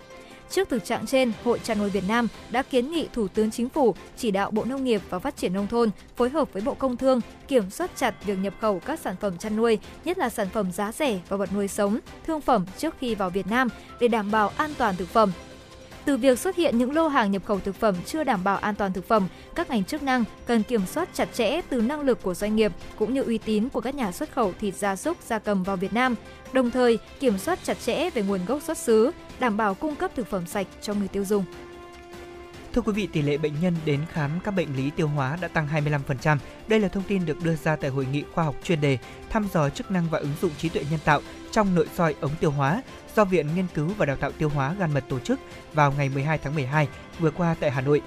[0.50, 3.68] Trước thực trạng trên, Hội chăn nuôi Việt Nam đã kiến nghị Thủ tướng Chính
[3.68, 6.74] phủ chỉ đạo Bộ Nông nghiệp và Phát triển nông thôn phối hợp với Bộ
[6.74, 10.28] Công Thương kiểm soát chặt việc nhập khẩu các sản phẩm chăn nuôi, nhất là
[10.28, 13.68] sản phẩm giá rẻ và vật nuôi sống, thương phẩm trước khi vào Việt Nam
[14.00, 15.32] để đảm bảo an toàn thực phẩm,
[16.10, 18.74] từ việc xuất hiện những lô hàng nhập khẩu thực phẩm chưa đảm bảo an
[18.74, 22.22] toàn thực phẩm, các ngành chức năng cần kiểm soát chặt chẽ từ năng lực
[22.22, 25.16] của doanh nghiệp cũng như uy tín của các nhà xuất khẩu thịt gia súc,
[25.22, 26.14] gia cầm vào Việt Nam,
[26.52, 30.10] đồng thời kiểm soát chặt chẽ về nguồn gốc xuất xứ, đảm bảo cung cấp
[30.14, 31.44] thực phẩm sạch cho người tiêu dùng.
[32.72, 35.48] Thưa quý vị, tỷ lệ bệnh nhân đến khám các bệnh lý tiêu hóa đã
[35.48, 35.68] tăng
[36.22, 36.36] 25%.
[36.68, 38.98] Đây là thông tin được đưa ra tại hội nghị khoa học chuyên đề
[39.30, 41.20] thăm dò chức năng và ứng dụng trí tuệ nhân tạo
[41.52, 42.82] trong nội soi ống tiêu hóa
[43.16, 45.40] do Viện Nghiên cứu và Đào tạo Tiêu hóa Gan Mật tổ chức
[45.72, 48.02] vào ngày 12 tháng 12 vừa qua tại Hà Nội.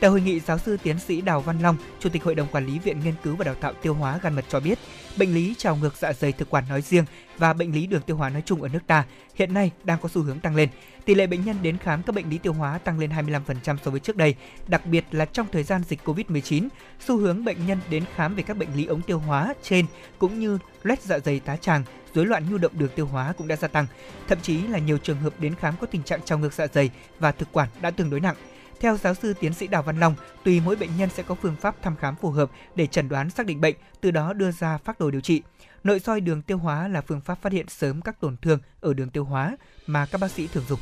[0.00, 2.66] Tại hội nghị, giáo sư tiến sĩ Đào Văn Long, Chủ tịch Hội đồng Quản
[2.66, 4.78] lý Viện Nghiên cứu và Đào tạo Tiêu hóa Gan Mật cho biết,
[5.18, 7.04] bệnh lý trào ngược dạ dày thực quản nói riêng
[7.38, 10.08] và bệnh lý đường tiêu hóa nói chung ở nước ta hiện nay đang có
[10.08, 10.68] xu hướng tăng lên.
[11.04, 13.90] Tỷ lệ bệnh nhân đến khám các bệnh lý tiêu hóa tăng lên 25% so
[13.90, 14.34] với trước đây,
[14.66, 16.68] đặc biệt là trong thời gian dịch Covid-19,
[17.00, 19.86] xu hướng bệnh nhân đến khám về các bệnh lý ống tiêu hóa trên
[20.18, 23.48] cũng như loét dạ dày tá tràng, rối loạn nhu động đường tiêu hóa cũng
[23.48, 23.86] đã gia tăng.
[24.28, 26.90] Thậm chí là nhiều trường hợp đến khám có tình trạng trào ngược dạ dày
[27.18, 28.36] và thực quản đã tương đối nặng.
[28.80, 31.56] Theo giáo sư tiến sĩ Đào Văn Long, tùy mỗi bệnh nhân sẽ có phương
[31.60, 34.78] pháp thăm khám phù hợp để chẩn đoán xác định bệnh, từ đó đưa ra
[34.78, 35.42] phác đồ điều trị.
[35.84, 38.94] Nội soi đường tiêu hóa là phương pháp phát hiện sớm các tổn thương ở
[38.94, 40.80] đường tiêu hóa mà các bác sĩ thường dùng.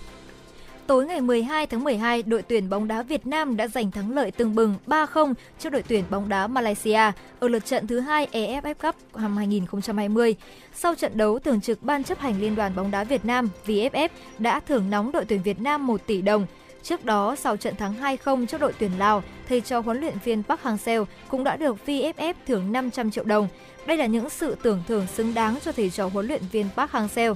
[0.91, 4.31] Tối ngày 12 tháng 12, đội tuyển bóng đá Việt Nam đã giành thắng lợi
[4.31, 7.01] tương bừng 3-0 trước đội tuyển bóng đá Malaysia
[7.41, 10.37] ở lượt trận thứ hai EFF Cup năm 2020.
[10.75, 14.09] Sau trận đấu, thường trực Ban chấp hành Liên đoàn bóng đá Việt Nam VFF
[14.39, 16.47] đã thưởng nóng đội tuyển Việt Nam 1 tỷ đồng.
[16.83, 20.43] Trước đó, sau trận thắng 2-0 trước đội tuyển Lào, thầy trò huấn luyện viên
[20.43, 23.49] Park Hang-seo cũng đã được VFF thưởng 500 triệu đồng.
[23.87, 26.91] Đây là những sự tưởng thưởng xứng đáng cho thầy trò huấn luyện viên Park
[26.91, 27.35] Hang-seo.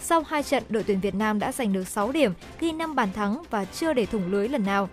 [0.00, 3.12] Sau hai trận, đội tuyển Việt Nam đã giành được 6 điểm, ghi 5 bàn
[3.12, 4.88] thắng và chưa để thủng lưới lần nào.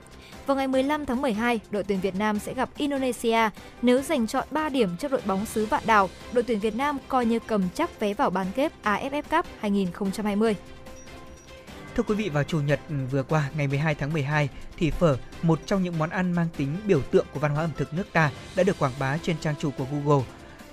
[0.46, 3.50] Vào ngày 15 tháng 12, đội tuyển Việt Nam sẽ gặp Indonesia.
[3.82, 6.98] Nếu giành chọn 3 điểm trước đội bóng xứ Vạn Đảo, đội tuyển Việt Nam
[7.08, 10.56] coi như cầm chắc vé vào bán kết AFF Cup 2020.
[11.96, 15.18] Thưa quý vị, vào Chủ nhật ừ, vừa qua, ngày 12 tháng 12, thì phở,
[15.42, 18.06] một trong những món ăn mang tính biểu tượng của văn hóa ẩm thực nước
[18.14, 20.26] ta, đã được quảng bá trên trang chủ của Google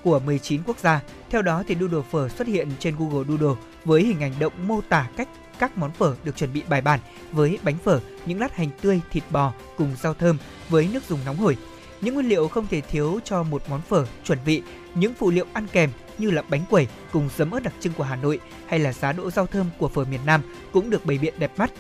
[0.04, 1.00] của 19 quốc gia.
[1.30, 4.80] Theo đó, thì Doodle phở xuất hiện trên Google Doodle với hình ảnh động mô
[4.88, 7.00] tả cách các món phở được chuẩn bị bài bản
[7.32, 11.20] với bánh phở, những lát hành tươi, thịt bò cùng rau thơm với nước dùng
[11.24, 11.56] nóng hổi.
[12.00, 14.62] Những nguyên liệu không thể thiếu cho một món phở chuẩn vị,
[14.94, 18.04] những phụ liệu ăn kèm như là bánh quẩy cùng giấm ớt đặc trưng của
[18.04, 20.40] Hà Nội hay là giá đỗ rau thơm của phở miền Nam
[20.72, 21.70] cũng được bày biện đẹp mắt.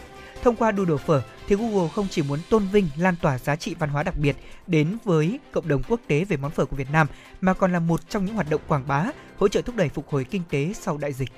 [0.42, 3.74] Thông qua Doodle phở thì Google không chỉ muốn tôn vinh, lan tỏa giá trị
[3.78, 6.90] văn hóa đặc biệt đến với cộng đồng quốc tế về món phở của Việt
[6.92, 7.06] Nam
[7.40, 9.06] mà còn là một trong những hoạt động quảng bá,
[9.38, 11.30] hỗ trợ thúc đẩy phục hồi kinh tế sau đại dịch.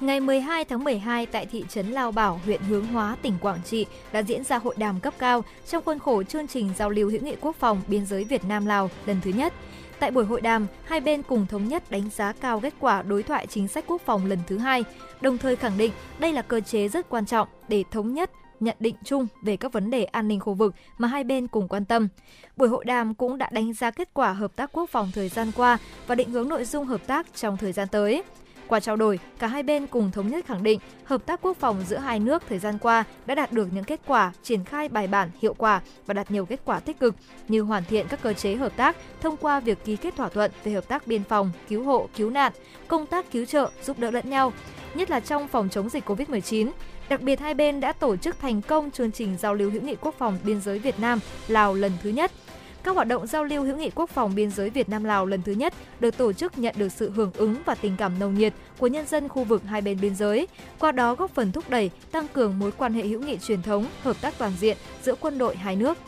[0.00, 3.86] Ngày 12 tháng 12 tại thị trấn Lao Bảo, huyện Hướng Hóa, tỉnh Quảng Trị
[4.12, 7.20] đã diễn ra hội đàm cấp cao trong khuôn khổ chương trình giao lưu hữu
[7.20, 9.52] nghị quốc phòng biên giới Việt Nam Lào lần thứ nhất.
[10.00, 13.22] Tại buổi hội đàm, hai bên cùng thống nhất đánh giá cao kết quả đối
[13.22, 14.84] thoại chính sách quốc phòng lần thứ hai,
[15.20, 18.30] đồng thời khẳng định đây là cơ chế rất quan trọng để thống nhất
[18.60, 21.68] nhận định chung về các vấn đề an ninh khu vực mà hai bên cùng
[21.68, 22.08] quan tâm.
[22.56, 25.52] Buổi hội đàm cũng đã đánh giá kết quả hợp tác quốc phòng thời gian
[25.56, 28.22] qua và định hướng nội dung hợp tác trong thời gian tới.
[28.68, 31.84] Qua trao đổi, cả hai bên cùng thống nhất khẳng định hợp tác quốc phòng
[31.88, 35.06] giữa hai nước thời gian qua đã đạt được những kết quả triển khai bài
[35.06, 37.14] bản, hiệu quả và đạt nhiều kết quả tích cực
[37.48, 40.50] như hoàn thiện các cơ chế hợp tác thông qua việc ký kết thỏa thuận
[40.64, 42.52] về hợp tác biên phòng, cứu hộ, cứu nạn,
[42.88, 44.52] công tác cứu trợ, giúp đỡ lẫn nhau,
[44.94, 46.70] nhất là trong phòng chống dịch Covid-19.
[47.08, 49.94] Đặc biệt hai bên đã tổ chức thành công chương trình giao lưu hữu nghị
[50.00, 52.32] quốc phòng biên giới Việt Nam Lào lần thứ nhất–
[52.86, 55.42] các hoạt động giao lưu hữu nghị quốc phòng biên giới Việt Nam Lào lần
[55.42, 58.54] thứ nhất được tổ chức nhận được sự hưởng ứng và tình cảm nồng nhiệt
[58.78, 61.90] của nhân dân khu vực hai bên biên giới, qua đó góp phần thúc đẩy,
[62.12, 65.38] tăng cường mối quan hệ hữu nghị truyền thống, hợp tác toàn diện giữa quân
[65.38, 65.98] đội hai nước.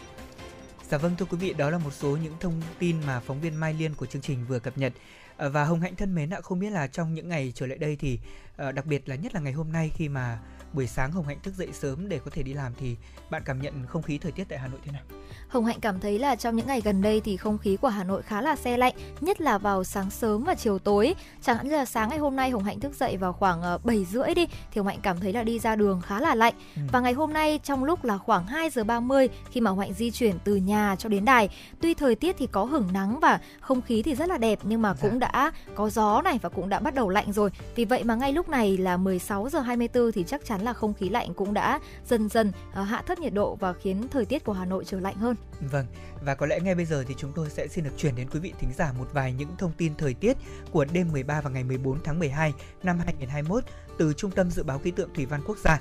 [0.89, 3.57] Dạ vâng thưa quý vị, đó là một số những thông tin mà phóng viên
[3.57, 4.93] Mai Liên của chương trình vừa cập nhật.
[5.37, 7.79] Ờ, và Hồng Hạnh thân mến ạ, không biết là trong những ngày trở lại
[7.79, 8.19] đây thì
[8.57, 10.39] ờ, đặc biệt là nhất là ngày hôm nay khi mà
[10.73, 12.97] buổi sáng Hồng Hạnh thức dậy sớm để có thể đi làm thì
[13.31, 15.03] bạn cảm nhận không khí thời tiết tại Hà Nội thế nào?
[15.49, 18.05] Hồng Hạnh cảm thấy là trong những ngày gần đây thì không khí của Hà
[18.05, 21.15] Nội khá là se lạnh, nhất là vào sáng sớm và chiều tối.
[21.43, 23.97] Chẳng hạn như là sáng ngày hôm nay Hồng Hạnh thức dậy vào khoảng 7
[23.97, 26.55] ờ, rưỡi đi thì Hồng Hạnh cảm thấy là đi ra đường khá là lạnh.
[26.77, 26.83] Ừ.
[26.93, 29.93] Và ngày hôm nay trong lúc là khoảng 2 giờ 30 khi mà Hồng Hạnh
[29.93, 31.49] di chuyển từ nhà cho đến đài,
[31.81, 34.83] tuy thời tiết thì có hửng nắng và không khí thì rất là đẹp nhưng
[34.83, 35.29] mà cũng dạ.
[35.33, 37.51] đã có gió này và cũng đã bắt đầu lạnh rồi.
[37.75, 40.95] Vì vậy mà ngay lúc này là 16 giờ 24 thì chắc chắn là không
[40.95, 44.45] khí lạnh cũng đã dần dần uh, hạ thấp nhiệt độ và khiến thời tiết
[44.45, 45.37] của Hà Nội trở lạnh hơn.
[45.61, 45.87] Vâng,
[46.21, 48.41] và có lẽ ngay bây giờ thì chúng tôi sẽ xin được chuyển đến quý
[48.41, 50.37] vị thính giả một vài những thông tin thời tiết
[50.73, 53.65] của đêm 13 và ngày 14 tháng 12 năm 2021
[53.99, 55.81] từ Trung tâm Dự báo Khí tượng Thủy văn Quốc gia.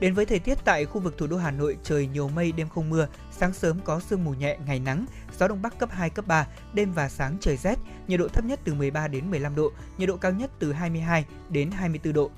[0.00, 2.68] Đến với thời tiết tại khu vực thủ đô Hà Nội, trời nhiều mây, đêm
[2.68, 5.06] không mưa, sáng sớm có sương mù nhẹ, ngày nắng,
[5.38, 8.44] gió đông bắc cấp 2, cấp 3, đêm và sáng trời rét, nhiệt độ thấp
[8.44, 12.30] nhất từ 13 đến 15 độ, nhiệt độ cao nhất từ 22 đến 24 độ.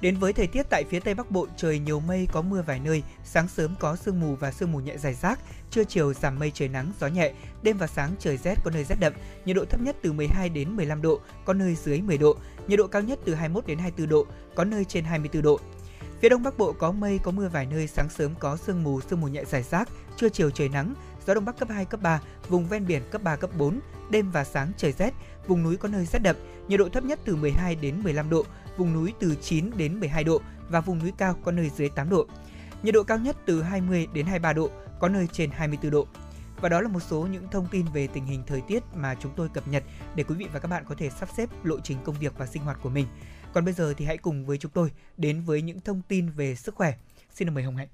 [0.00, 2.80] Đến với thời tiết tại phía Tây Bắc Bộ, trời nhiều mây có mưa vài
[2.80, 5.38] nơi, sáng sớm có sương mù và sương mù nhẹ dài rác,
[5.70, 7.32] trưa chiều giảm mây trời nắng, gió nhẹ,
[7.62, 9.12] đêm và sáng trời rét có nơi rét đậm,
[9.44, 12.36] nhiệt độ thấp nhất từ 12 đến 15 độ, có nơi dưới 10 độ,
[12.66, 15.60] nhiệt độ cao nhất từ 21 đến 24 độ, có nơi trên 24 độ.
[16.20, 19.00] Phía Đông Bắc Bộ có mây, có mưa vài nơi, sáng sớm có sương mù,
[19.00, 20.94] sương mù nhẹ dài rác, trưa chiều trời nắng,
[21.26, 24.30] gió Đông Bắc cấp 2, cấp 3, vùng ven biển cấp 3, cấp 4, đêm
[24.30, 25.14] và sáng trời rét,
[25.46, 26.36] vùng núi có nơi rét đậm,
[26.68, 28.44] nhiệt độ thấp nhất từ 12 đến 15 độ,
[28.80, 32.10] vùng núi từ 9 đến 12 độ và vùng núi cao có nơi dưới 8
[32.10, 32.26] độ.
[32.82, 36.06] Nhiệt độ cao nhất từ 20 đến 23 độ, có nơi trên 24 độ.
[36.60, 39.32] Và đó là một số những thông tin về tình hình thời tiết mà chúng
[39.36, 41.98] tôi cập nhật để quý vị và các bạn có thể sắp xếp lộ trình
[42.04, 43.06] công việc và sinh hoạt của mình.
[43.52, 46.54] Còn bây giờ thì hãy cùng với chúng tôi đến với những thông tin về
[46.54, 46.94] sức khỏe.
[47.34, 47.88] Xin được mời Hồng Hạnh.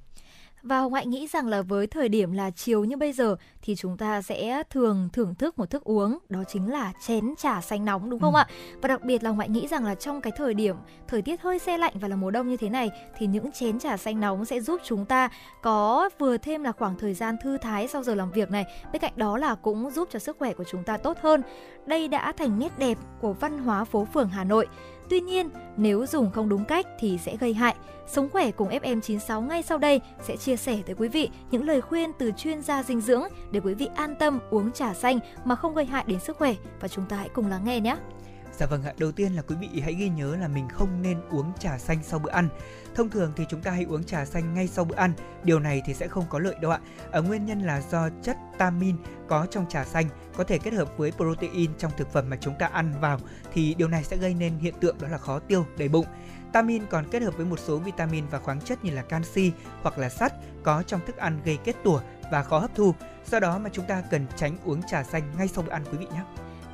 [0.62, 3.77] Và Hồng Hạnh nghĩ rằng là với thời điểm là chiều như bây giờ thì
[3.77, 7.85] chúng ta sẽ thường thưởng thức một thức uống đó chính là chén trà xanh
[7.85, 8.38] nóng đúng không ừ.
[8.38, 8.47] ạ?
[8.83, 10.77] Và đặc biệt là Hồng Hạnh nghĩ rằng là trong cái thời điểm
[11.09, 13.79] thời tiết hơi se lạnh và là mùa đông như thế này thì những chén
[13.79, 15.29] trà xanh nóng sẽ giúp chúng ta
[15.62, 18.64] có vừa thêm là khoảng thời gian thư thái sau giờ làm việc này.
[18.92, 21.42] Bên cạnh đó là cũng giúp cho sức khỏe của chúng ta tốt hơn.
[21.87, 24.66] Đây đã thành nét đẹp của văn hóa phố phường Hà Nội.
[25.11, 27.75] Tuy nhiên, nếu dùng không đúng cách thì sẽ gây hại.
[28.07, 31.81] Sống khỏe cùng FM96 ngay sau đây sẽ chia sẻ tới quý vị những lời
[31.81, 35.57] khuyên từ chuyên gia dinh dưỡng để quý vị an tâm uống trà xanh mà
[35.57, 37.97] không gây hại đến sức khỏe và chúng ta hãy cùng lắng nghe nhé.
[38.59, 41.21] Dạ vâng ạ, đầu tiên là quý vị hãy ghi nhớ là mình không nên
[41.31, 42.49] uống trà xanh sau bữa ăn.
[42.95, 45.83] Thông thường thì chúng ta hay uống trà xanh ngay sau bữa ăn, điều này
[45.87, 46.81] thì sẽ không có lợi đâu ạ.
[47.11, 48.97] Ở nguyên nhân là do chất tamin
[49.29, 52.55] có trong trà xanh có thể kết hợp với protein trong thực phẩm mà chúng
[52.59, 53.18] ta ăn vào
[53.53, 56.07] thì điều này sẽ gây nên hiện tượng đó là khó tiêu, đầy bụng.
[56.53, 59.99] Tamin còn kết hợp với một số vitamin và khoáng chất như là canxi hoặc
[59.99, 62.94] là sắt có trong thức ăn gây kết tủa và khó hấp thu.
[63.31, 65.99] Do đó mà chúng ta cần tránh uống trà xanh ngay sau bữa ăn quý
[65.99, 66.22] vị nhé.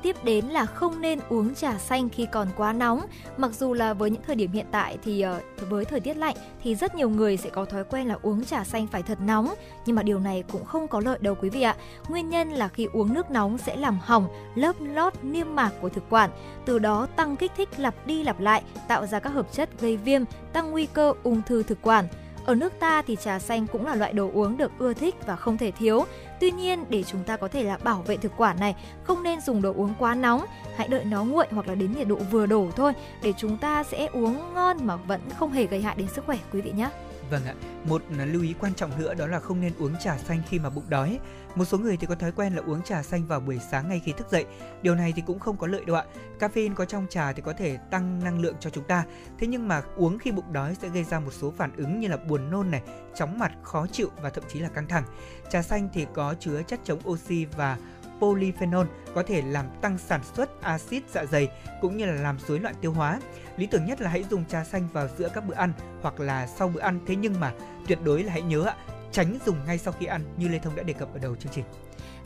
[0.03, 3.01] Tiếp đến là không nên uống trà xanh khi còn quá nóng.
[3.37, 6.35] Mặc dù là với những thời điểm hiện tại thì ờ, với thời tiết lạnh
[6.63, 9.53] thì rất nhiều người sẽ có thói quen là uống trà xanh phải thật nóng,
[9.85, 11.75] nhưng mà điều này cũng không có lợi đâu quý vị ạ.
[12.09, 15.89] Nguyên nhân là khi uống nước nóng sẽ làm hỏng lớp lót niêm mạc của
[15.89, 16.29] thực quản,
[16.65, 19.97] từ đó tăng kích thích lặp đi lặp lại, tạo ra các hợp chất gây
[19.97, 20.21] viêm,
[20.53, 22.07] tăng nguy cơ ung thư thực quản.
[22.45, 25.35] Ở nước ta thì trà xanh cũng là loại đồ uống được ưa thích và
[25.35, 26.05] không thể thiếu.
[26.43, 29.41] Tuy nhiên, để chúng ta có thể là bảo vệ thực quản này, không nên
[29.41, 32.45] dùng đồ uống quá nóng, hãy đợi nó nguội hoặc là đến nhiệt độ vừa
[32.45, 36.07] đủ thôi để chúng ta sẽ uống ngon mà vẫn không hề gây hại đến
[36.07, 36.89] sức khỏe quý vị nhé.
[37.29, 37.53] Vâng ạ,
[37.89, 40.59] một à, lưu ý quan trọng nữa đó là không nên uống trà xanh khi
[40.59, 41.19] mà bụng đói.
[41.55, 44.01] Một số người thì có thói quen là uống trà xanh vào buổi sáng ngay
[44.05, 44.45] khi thức dậy.
[44.81, 46.05] Điều này thì cũng không có lợi đâu ạ.
[46.39, 49.03] Caffeine có trong trà thì có thể tăng năng lượng cho chúng ta.
[49.39, 52.07] Thế nhưng mà uống khi bụng đói sẽ gây ra một số phản ứng như
[52.07, 52.81] là buồn nôn này,
[53.15, 55.03] chóng mặt, khó chịu và thậm chí là căng thẳng.
[55.49, 57.77] Trà xanh thì có chứa chất chống oxy và
[58.19, 61.49] polyphenol có thể làm tăng sản xuất axit dạ dày
[61.81, 63.19] cũng như là làm rối loạn tiêu hóa.
[63.57, 66.47] Lý tưởng nhất là hãy dùng trà xanh vào giữa các bữa ăn hoặc là
[66.47, 67.53] sau bữa ăn thế nhưng mà
[67.87, 68.75] tuyệt đối là hãy nhớ ạ,
[69.13, 71.51] tránh dùng ngay sau khi ăn như Lê Thông đã đề cập ở đầu chương
[71.55, 71.65] trình.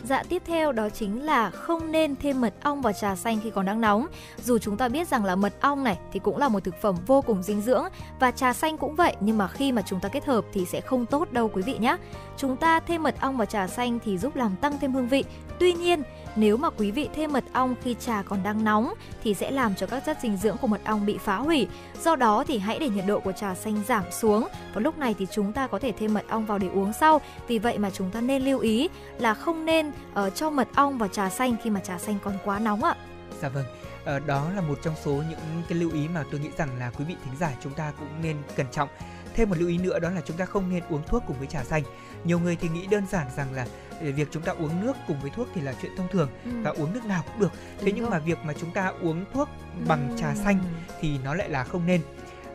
[0.04, 3.50] Dạ tiếp theo đó chính là không nên thêm mật ong vào trà xanh khi
[3.50, 4.08] còn đang nóng.
[4.44, 6.96] Dù chúng ta biết rằng là mật ong này thì cũng là một thực phẩm
[7.08, 7.84] vô cùng dinh dưỡng
[8.20, 10.82] và trà xanh cũng vậy nhưng mà khi mà chúng ta kết hợp thì sẽ
[10.82, 11.98] không tốt đâu quý vị nhé.
[12.38, 15.24] Chúng ta thêm mật ong vào trà xanh thì giúp làm tăng thêm hương vị.
[15.60, 16.04] Tuy nhiên,
[16.38, 19.76] nếu mà quý vị thêm mật ong khi trà còn đang nóng thì sẽ làm
[19.76, 21.68] cho các chất dinh dưỡng của mật ong bị phá hủy.
[22.04, 25.16] Do đó thì hãy để nhiệt độ của trà xanh giảm xuống và lúc này
[25.20, 27.22] thì chúng ta có thể thêm mật ong vào để uống sau.
[27.48, 30.98] Vì vậy mà chúng ta nên lưu ý là không nên uh, cho mật ong
[30.98, 32.96] vào trà xanh khi mà trà xanh còn quá nóng ạ.
[33.42, 33.66] Dạ vâng.
[34.06, 36.92] Ờ, đó là một trong số những cái lưu ý mà tôi nghĩ rằng là
[36.98, 38.90] quý vị thính giả chúng ta cũng nên cẩn trọng.
[39.34, 41.48] Thêm một lưu ý nữa đó là chúng ta không nên uống thuốc cùng với
[41.48, 41.84] trà xanh.
[42.24, 43.68] Nhiều người thì nghĩ đơn giản rằng là
[44.02, 46.52] việc chúng ta uống nước cùng với thuốc thì là chuyện thông thường ừ.
[46.64, 47.52] và uống nước nào cũng được.
[47.54, 48.12] Thế Đúng nhưng rồi.
[48.12, 49.50] mà việc mà chúng ta uống thuốc
[49.88, 50.16] bằng ừ.
[50.20, 50.60] trà xanh
[51.02, 52.02] thì nó lại là không nên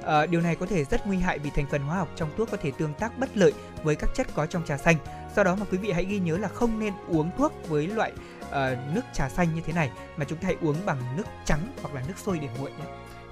[0.04, 2.50] À, điều này có thể rất nguy hại vì thành phần hóa học trong thuốc
[2.50, 3.52] có thể tương tác bất lợi
[3.82, 4.96] với các chất có trong trà xanh.
[5.36, 8.12] Do đó mà quý vị hãy ghi nhớ là không nên uống thuốc với loại
[8.42, 8.52] uh,
[8.94, 11.94] nước trà xanh như thế này mà chúng ta hãy uống bằng nước trắng hoặc
[11.94, 12.84] là nước sôi để nguội nhé.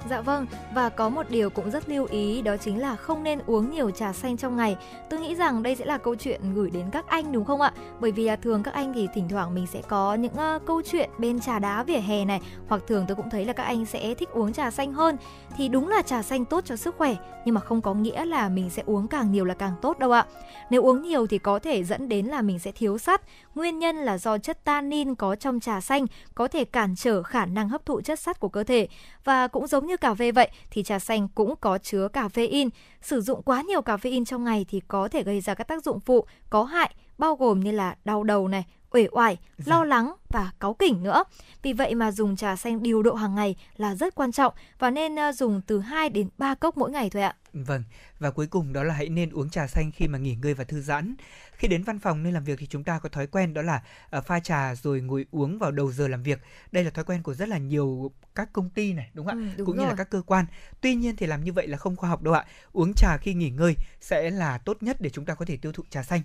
[0.08, 3.38] Dạ vâng, và có một điều cũng rất lưu ý đó chính là không nên
[3.46, 4.76] uống nhiều trà xanh trong ngày.
[5.10, 7.72] Tôi nghĩ rằng đây sẽ là câu chuyện gửi đến các anh đúng không ạ?
[8.00, 11.10] Bởi vì thường các anh thì thỉnh thoảng mình sẽ có những uh, câu chuyện
[11.18, 14.14] bên trà đá vỉa hè này hoặc thường tôi cũng thấy là các anh sẽ
[14.14, 15.16] thích uống trà xanh hơn.
[15.56, 18.48] Thì đúng là trà xanh tốt cho sức khỏe nhưng mà không có nghĩa là
[18.48, 20.26] mình sẽ uống càng nhiều là càng tốt đâu ạ.
[20.70, 23.22] Nếu uống nhiều thì có thể dẫn đến là mình sẽ thiếu sắt.
[23.54, 27.46] Nguyên nhân là do chất tannin có trong trà xanh có thể cản trở khả
[27.46, 28.88] năng hấp thụ chất sắt của cơ thể
[29.24, 32.68] và cũng giống như cà phê vậy thì trà xanh cũng có chứa caffeine.
[33.02, 36.00] Sử dụng quá nhiều caffeine trong ngày thì có thể gây ra các tác dụng
[36.00, 39.64] phụ có hại bao gồm như là đau đầu này, uể oải, Dạ.
[39.76, 41.24] lo lắng và cáu kỉnh nữa.
[41.62, 44.90] Vì vậy mà dùng trà xanh điều độ hàng ngày là rất quan trọng và
[44.90, 47.34] nên ờ, dùng từ 2 đến 3 cốc mỗi ngày thôi ạ.
[47.52, 47.82] Vâng,
[48.18, 50.64] và cuối cùng đó là hãy nên uống trà xanh khi mà nghỉ ngơi và
[50.64, 51.14] thư giãn.
[51.60, 53.82] Khi đến văn phòng nơi làm việc thì chúng ta có thói quen đó là
[54.10, 56.40] ờ, pha trà rồi ngồi uống vào đầu giờ làm việc.
[56.72, 59.46] Đây là thói quen của rất là nhiều các công ty này, đúng không ạ?
[59.50, 59.90] Ừ, đúng Cũng như rồi.
[59.90, 60.46] là các cơ quan.
[60.80, 62.44] Tuy nhiên thì làm như vậy là không khoa học đâu ạ.
[62.72, 65.72] Uống trà khi nghỉ ngơi sẽ là tốt nhất để chúng ta có thể tiêu
[65.72, 66.20] thụ trà xanh.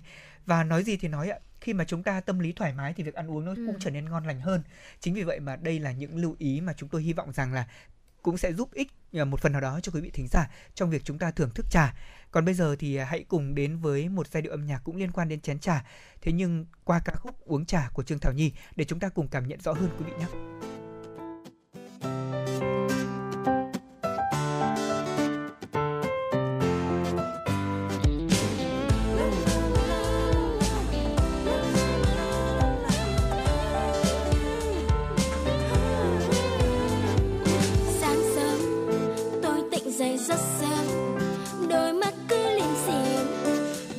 [0.46, 3.02] Và nói gì thì nói ạ, khi mà chúng ta tâm lý thoải mái thì
[3.02, 3.64] việc ăn uống nó Ừ.
[3.66, 4.62] cũng trở nên ngon lành hơn.
[5.00, 7.52] Chính vì vậy mà đây là những lưu ý mà chúng tôi hy vọng rằng
[7.52, 7.66] là
[8.26, 10.90] cũng sẽ giúp ích à, một phần nào đó cho quý vị thính giả trong
[10.90, 11.94] việc chúng ta thưởng thức trà.
[12.30, 14.96] Còn bây giờ thì à, hãy cùng đến với một giai điệu âm nhạc cũng
[14.96, 15.84] liên quan đến chén trà.
[16.22, 19.28] Thế nhưng qua ca khúc Uống trà của Trương Thảo Nhi để chúng ta cùng
[19.28, 20.26] cảm nhận rõ hơn quý vị nhé.
[40.28, 40.86] Rất sớm
[41.68, 43.26] đôi mắt cứ lim dim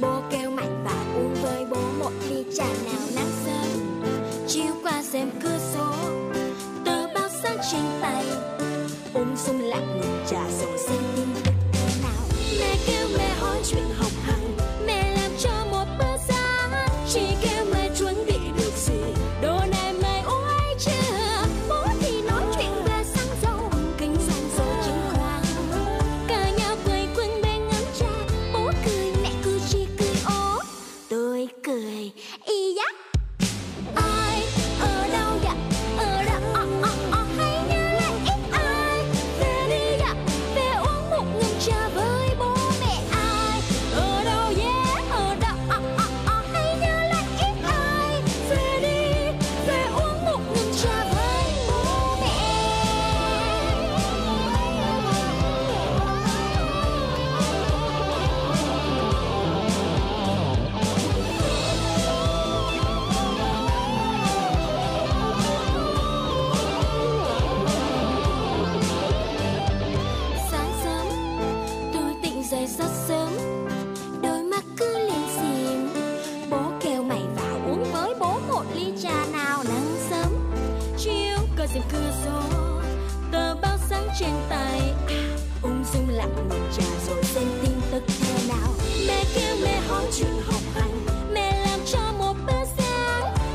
[0.02, 4.04] bố kêu mạnh và uống với bố một ly trà nào nắng sớm.
[4.48, 5.94] Chiếu qua xem cửa sổ,
[6.86, 8.26] tờ báo sáng trên tay.
[9.14, 10.44] Ung sung lặng ngụm trà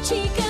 [0.04, 0.41] sáng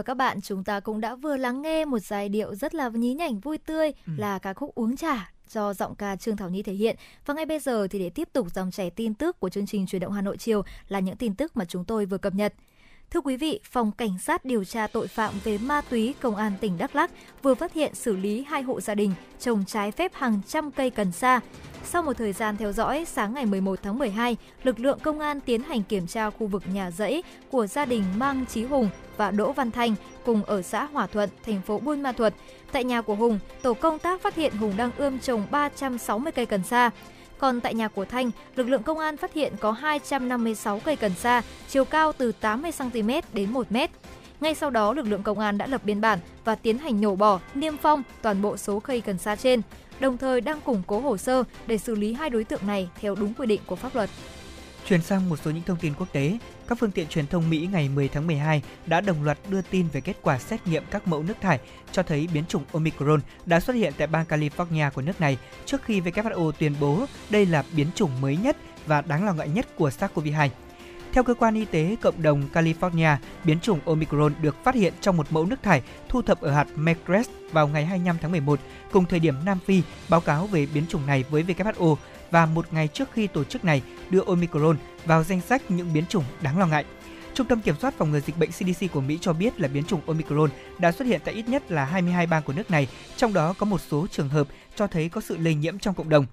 [0.00, 2.88] và các bạn, chúng ta cũng đã vừa lắng nghe một giai điệu rất là
[2.88, 4.12] nhí nhảnh vui tươi Ừ.
[4.16, 6.96] là ca khúc Uống trà do giọng ca Trương Thảo Nhi thể hiện.
[7.26, 9.86] Và ngay bây giờ thì để tiếp tục dòng chảy tin tức của chương trình
[9.86, 12.54] Truyền động Hà Nội chiều là những tin tức mà chúng tôi vừa cập nhật.
[13.10, 16.52] Thưa quý vị, Phòng Cảnh sát điều tra tội phạm về ma túy Công an
[16.60, 17.10] tỉnh Đắk Lắk
[17.42, 20.90] vừa phát hiện xử lý hai hộ gia đình trồng trái phép hàng trăm cây
[20.90, 21.40] cần sa.
[21.84, 25.40] Sau một thời gian theo dõi, sáng ngày 11 tháng 12, lực lượng công an
[25.40, 29.30] tiến hành kiểm tra khu vực nhà rẫy của gia đình Mang Chí Hùng và
[29.30, 29.94] Đỗ Văn Thanh
[30.24, 32.32] cùng ở xã Hòa Thuận, thành phố Buôn Ma Thuột.
[32.72, 36.46] Tại nhà của Hùng, tổ công tác phát hiện Hùng đang ươm trồng 360 cây
[36.46, 36.90] cần sa.
[37.40, 41.12] Còn tại nhà của Thanh, lực lượng công an phát hiện có 256 cây cần
[41.14, 43.76] sa, chiều cao từ 80cm đến 1 m.
[44.40, 47.16] Ngay sau đó, lực lượng công an đã lập biên bản và tiến hành nhổ
[47.16, 49.62] bỏ, niêm phong toàn bộ số cây cần sa trên,
[50.00, 53.14] đồng thời đang củng cố hồ sơ để xử lý hai đối tượng này theo
[53.14, 54.10] đúng quy định của pháp luật.
[54.90, 56.38] Chuyển sang một số những thông tin quốc tế,
[56.68, 59.88] các phương tiện truyền thông Mỹ ngày 10 tháng 12 đã đồng loạt đưa tin
[59.92, 61.60] về kết quả xét nghiệm các mẫu nước thải
[61.92, 65.82] cho thấy biến chủng Omicron đã xuất hiện tại bang California của nước này trước
[65.84, 69.66] khi WHO tuyên bố đây là biến chủng mới nhất và đáng lo ngại nhất
[69.76, 70.48] của SARS-CoV-2.
[71.12, 75.16] Theo cơ quan y tế cộng đồng California, biến chủng Omicron được phát hiện trong
[75.16, 78.60] một mẫu nước thải thu thập ở hạt Megret vào ngày 25 tháng 11,
[78.92, 81.96] cùng thời điểm Nam Phi báo cáo về biến chủng này với WHO
[82.30, 86.04] và một ngày trước khi tổ chức này đưa Omicron vào danh sách những biến
[86.06, 86.84] chủng đáng lo ngại.
[87.34, 89.84] Trung tâm Kiểm soát Phòng ngừa Dịch bệnh CDC của Mỹ cho biết là biến
[89.84, 93.32] chủng Omicron đã xuất hiện tại ít nhất là 22 bang của nước này, trong
[93.32, 96.26] đó có một số trường hợp cho thấy có sự lây nhiễm trong cộng đồng.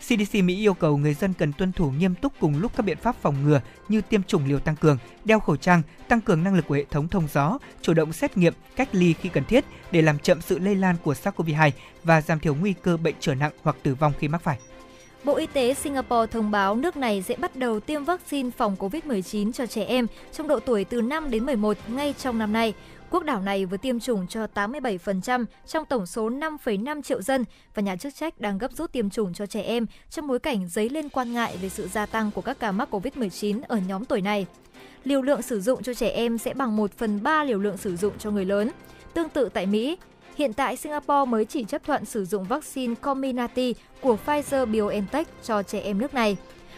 [0.00, 2.98] CDC Mỹ yêu cầu người dân cần tuân thủ nghiêm túc cùng lúc các biện
[2.98, 6.54] pháp phòng ngừa như tiêm chủng liều tăng cường, đeo khẩu trang, tăng cường năng
[6.54, 9.64] lực của hệ thống thông gió, chủ động xét nghiệm, cách ly khi cần thiết
[9.90, 11.70] để làm chậm sự lây lan của SARS-CoV-2
[12.04, 14.58] và giảm thiểu nguy cơ bệnh trở nặng hoặc tử vong khi mắc phải.
[15.24, 19.52] Bộ Y tế Singapore thông báo nước này sẽ bắt đầu tiêm vaccine phòng COVID-19
[19.52, 22.74] cho trẻ em trong độ tuổi từ 5 đến 11 ngay trong năm nay.
[23.10, 27.44] Quốc đảo này vừa tiêm chủng cho 87% trong tổng số 5,5 triệu dân
[27.74, 30.68] và nhà chức trách đang gấp rút tiêm chủng cho trẻ em trong bối cảnh
[30.68, 34.04] dấy lên quan ngại về sự gia tăng của các ca mắc COVID-19 ở nhóm
[34.04, 34.46] tuổi này.
[35.04, 37.96] Liều lượng sử dụng cho trẻ em sẽ bằng 1 phần 3 liều lượng sử
[37.96, 38.70] dụng cho người lớn.
[39.14, 39.98] Tương tự tại Mỹ,
[40.36, 45.80] Hiện tại Singapore mới chỉ chấp thuận sử dụng vaccine Comirnaty của Pfizer-BioNTech cho trẻ
[45.80, 46.36] em nước này.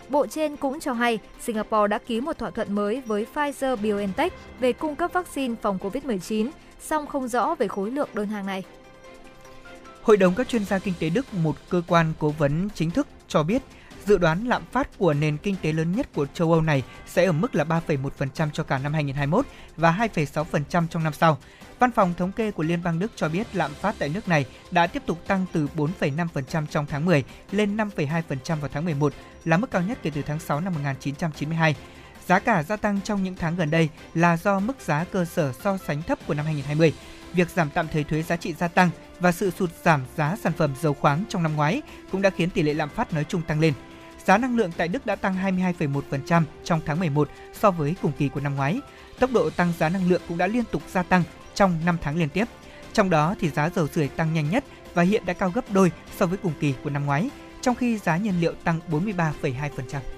[0.08, 4.30] Bộ trên cũng cho hay Singapore đã ký một thỏa thuận mới với Pfizer-BioNTech
[4.60, 6.50] về cung cấp vaccine phòng COVID-19,
[6.80, 8.62] song không rõ về khối lượng đơn hàng này.
[10.02, 13.06] Hội đồng các chuyên gia kinh tế Đức, một cơ quan cố vấn chính thức
[13.28, 13.62] cho biết
[14.06, 17.24] dự đoán lạm phát của nền kinh tế lớn nhất của châu Âu này sẽ
[17.24, 19.46] ở mức là 3,1% cho cả năm 2021
[19.76, 21.38] và 2,6% trong năm sau.
[21.78, 24.46] Văn phòng thống kê của Liên bang Đức cho biết lạm phát tại nước này
[24.70, 29.12] đã tiếp tục tăng từ 4,5% trong tháng 10 lên 5,2% vào tháng 11,
[29.44, 31.74] là mức cao nhất kể từ tháng 6 năm 1992.
[32.26, 35.52] Giá cả gia tăng trong những tháng gần đây là do mức giá cơ sở
[35.52, 36.92] so sánh thấp của năm 2020,
[37.32, 38.90] việc giảm tạm thời thuế giá trị gia tăng
[39.20, 41.82] và sự sụt giảm giá sản phẩm dầu khoáng trong năm ngoái
[42.12, 43.74] cũng đã khiến tỷ lệ lạm phát nói chung tăng lên.
[44.28, 48.28] Giá năng lượng tại Đức đã tăng 22,1% trong tháng 11 so với cùng kỳ
[48.28, 48.80] của năm ngoái.
[49.18, 51.22] Tốc độ tăng giá năng lượng cũng đã liên tục gia tăng
[51.54, 52.44] trong 5 tháng liên tiếp.
[52.92, 54.64] Trong đó thì giá dầu sưởi tăng nhanh nhất
[54.94, 57.98] và hiện đã cao gấp đôi so với cùng kỳ của năm ngoái, trong khi
[57.98, 60.17] giá nhiên liệu tăng 43,2%.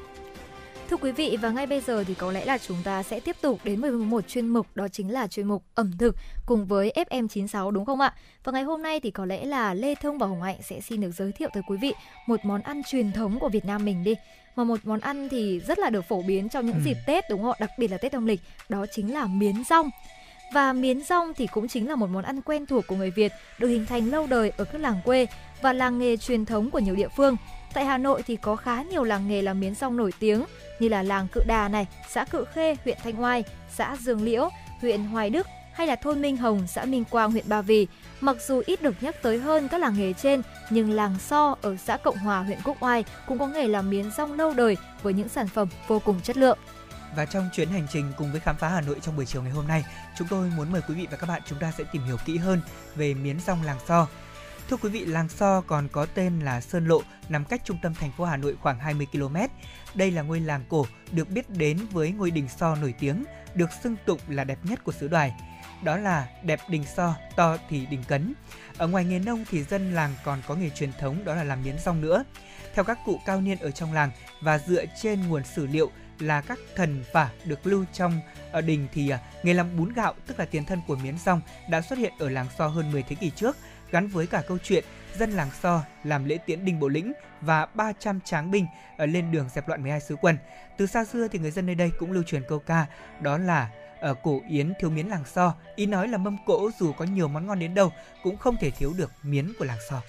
[0.90, 3.36] Thưa quý vị và ngay bây giờ thì có lẽ là chúng ta sẽ tiếp
[3.40, 6.16] tục đến với một chuyên mục đó chính là chuyên mục ẩm thực
[6.46, 8.14] cùng với FM96 đúng không ạ?
[8.44, 11.00] Và ngày hôm nay thì có lẽ là Lê Thông và Hồng Hạnh sẽ xin
[11.00, 11.92] được giới thiệu tới quý vị
[12.26, 14.14] một món ăn truyền thống của Việt Nam mình đi.
[14.56, 16.82] Mà một món ăn thì rất là được phổ biến trong những Ừ.
[16.84, 17.56] dịp Tết đúng không ạ?
[17.60, 19.90] Đặc biệt là Tết âm lịch, đó chính là miến rong.
[20.54, 23.32] Và miến rong thì cũng chính là một món ăn quen thuộc của người Việt,
[23.58, 25.26] được hình thành lâu đời ở các làng quê
[25.62, 27.36] và làng nghề truyền thống của nhiều địa phương.
[27.74, 30.44] Tại Hà Nội thì có khá nhiều làng nghề làm miến rong nổi tiếng
[30.78, 33.44] như là làng Cự Đà này, xã Cự Khê, huyện Thanh Oai,
[33.74, 34.48] xã Dương Liễu,
[34.80, 37.86] huyện Hoài Đức hay là thôn Minh Hồng, xã Minh Quang, huyện Ba Vì.
[38.20, 41.76] Mặc dù ít được nhắc tới hơn các làng nghề trên, nhưng làng So ở
[41.76, 45.12] xã Cộng Hòa, huyện Quốc Oai cũng có nghề làm miến rong lâu đời với
[45.12, 46.58] những sản phẩm vô cùng chất lượng.
[47.16, 49.52] Và trong chuyến hành trình cùng với khám phá Hà Nội trong buổi chiều ngày
[49.52, 49.84] hôm nay,
[50.18, 52.36] chúng tôi muốn mời quý vị và các bạn chúng ta sẽ tìm hiểu kỹ
[52.36, 52.60] hơn
[52.94, 54.06] về miến rong làng So.
[54.70, 57.94] Thưa quý vị, làng So còn có tên là Sơn Lộ, nằm cách trung tâm
[57.94, 59.36] thành phố Hà Nội khoảng 20 km.
[59.94, 63.70] Đây là ngôi làng cổ được biết đến với ngôi đình So nổi tiếng, được
[63.82, 65.34] xưng tụng là đẹp nhất của xứ Đoài.
[65.82, 68.34] Đó là đẹp đình So, to thì đình cấn.
[68.76, 71.62] Ở ngoài nghề nông thì dân làng còn có nghề truyền thống đó là làm
[71.62, 72.24] miến rong nữa.
[72.74, 74.10] Theo các cụ cao niên ở trong làng
[74.42, 78.20] và dựa trên nguồn sử liệu là các thần phả được lưu trong
[78.52, 81.40] ở đình thì à, nghề làm bún gạo tức là tiền thân của miến rong
[81.70, 83.56] đã xuất hiện ở làng So hơn 10 thế kỷ trước
[83.90, 84.84] gắn với cả câu chuyện
[85.18, 88.66] dân làng So làm lễ tiễn đinh bộ lĩnh và 300 tráng binh
[88.96, 90.38] ở lên đường dẹp loạn 12 sứ quân.
[90.76, 92.86] Từ xa xưa thì người dân nơi đây cũng lưu truyền câu ca
[93.20, 93.70] đó là
[94.00, 97.28] ở cổ yến thiếu miến làng So, ý nói là mâm cỗ dù có nhiều
[97.28, 100.02] món ngon đến đâu cũng không thể thiếu được miến của làng So.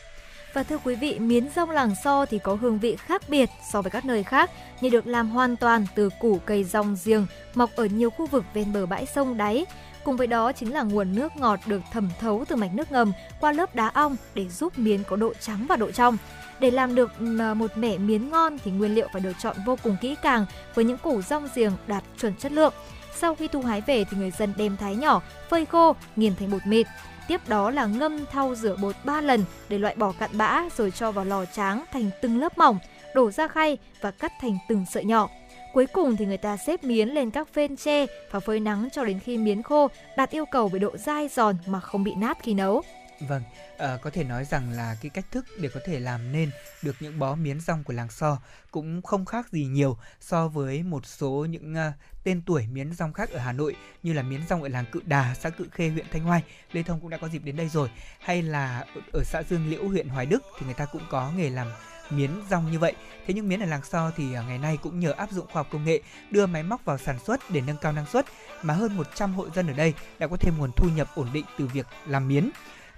[0.53, 3.81] Và thưa quý vị, miến rong làng So thì có hương vị khác biệt so
[3.81, 4.51] với các nơi khác,
[4.81, 8.43] như được làm hoàn toàn từ củ cây rong riêng, mọc ở nhiều khu vực
[8.53, 9.65] ven bờ bãi sông đáy.
[10.03, 13.11] Cùng với đó chính là nguồn nước ngọt được thẩm thấu từ mạch nước ngầm
[13.39, 16.17] qua lớp đá ong để giúp miến có độ trắng và độ trong.
[16.59, 19.77] Để làm được à, một mẻ miến ngon thì nguyên liệu phải được chọn vô
[19.83, 20.45] cùng kỹ càng
[20.75, 22.73] với những củ rong giềng đạt chuẩn chất lượng.
[23.15, 26.51] Sau khi thu hái về thì người dân đem thái nhỏ, phơi khô, nghiền thành
[26.51, 26.87] bột mịn.
[27.27, 30.91] Tiếp đó là ngâm thau rửa bột 3 lần để loại bỏ cặn bã rồi
[30.91, 32.79] cho vào lò tráng thành từng lớp mỏng,
[33.15, 35.29] đổ ra khay và cắt thành từng sợi nhỏ.
[35.73, 39.03] Cuối cùng thì người ta xếp miến lên các phên tre và phơi nắng cho
[39.03, 42.37] đến khi miến khô đạt yêu cầu về độ dai giòn mà không bị nát
[42.43, 42.81] khi nấu.
[43.27, 43.43] Vâng,
[43.77, 46.51] à, có thể nói rằng là cái cách thức để có thể làm nên
[46.81, 48.37] được những bó miến rong của làng So
[48.71, 51.93] cũng không khác gì nhiều so với một số những uh,
[52.23, 55.01] tên tuổi miến rong khác ở Hà Nội như là miến rong ở làng Cự
[55.05, 56.41] Đà, xã Cự Khê, huyện Thanh Hoai.
[56.71, 57.89] Lê Thông cũng đã có dịp đến đây rồi.
[58.19, 61.49] Hay là ở xã Dương Liễu, huyện Hoài Đức thì người ta cũng có nghề
[61.49, 61.67] làm
[62.11, 62.93] miến rong như vậy.
[63.27, 65.59] Thế nhưng miến ở làng So thì à, ngày nay cũng nhờ áp dụng khoa
[65.59, 66.01] học công nghệ
[66.31, 68.25] đưa máy móc vào sản xuất để nâng cao năng suất
[68.61, 71.45] mà hơn 100 hộ dân ở đây đã có thêm nguồn thu nhập ổn định
[71.57, 72.49] từ việc làm miến.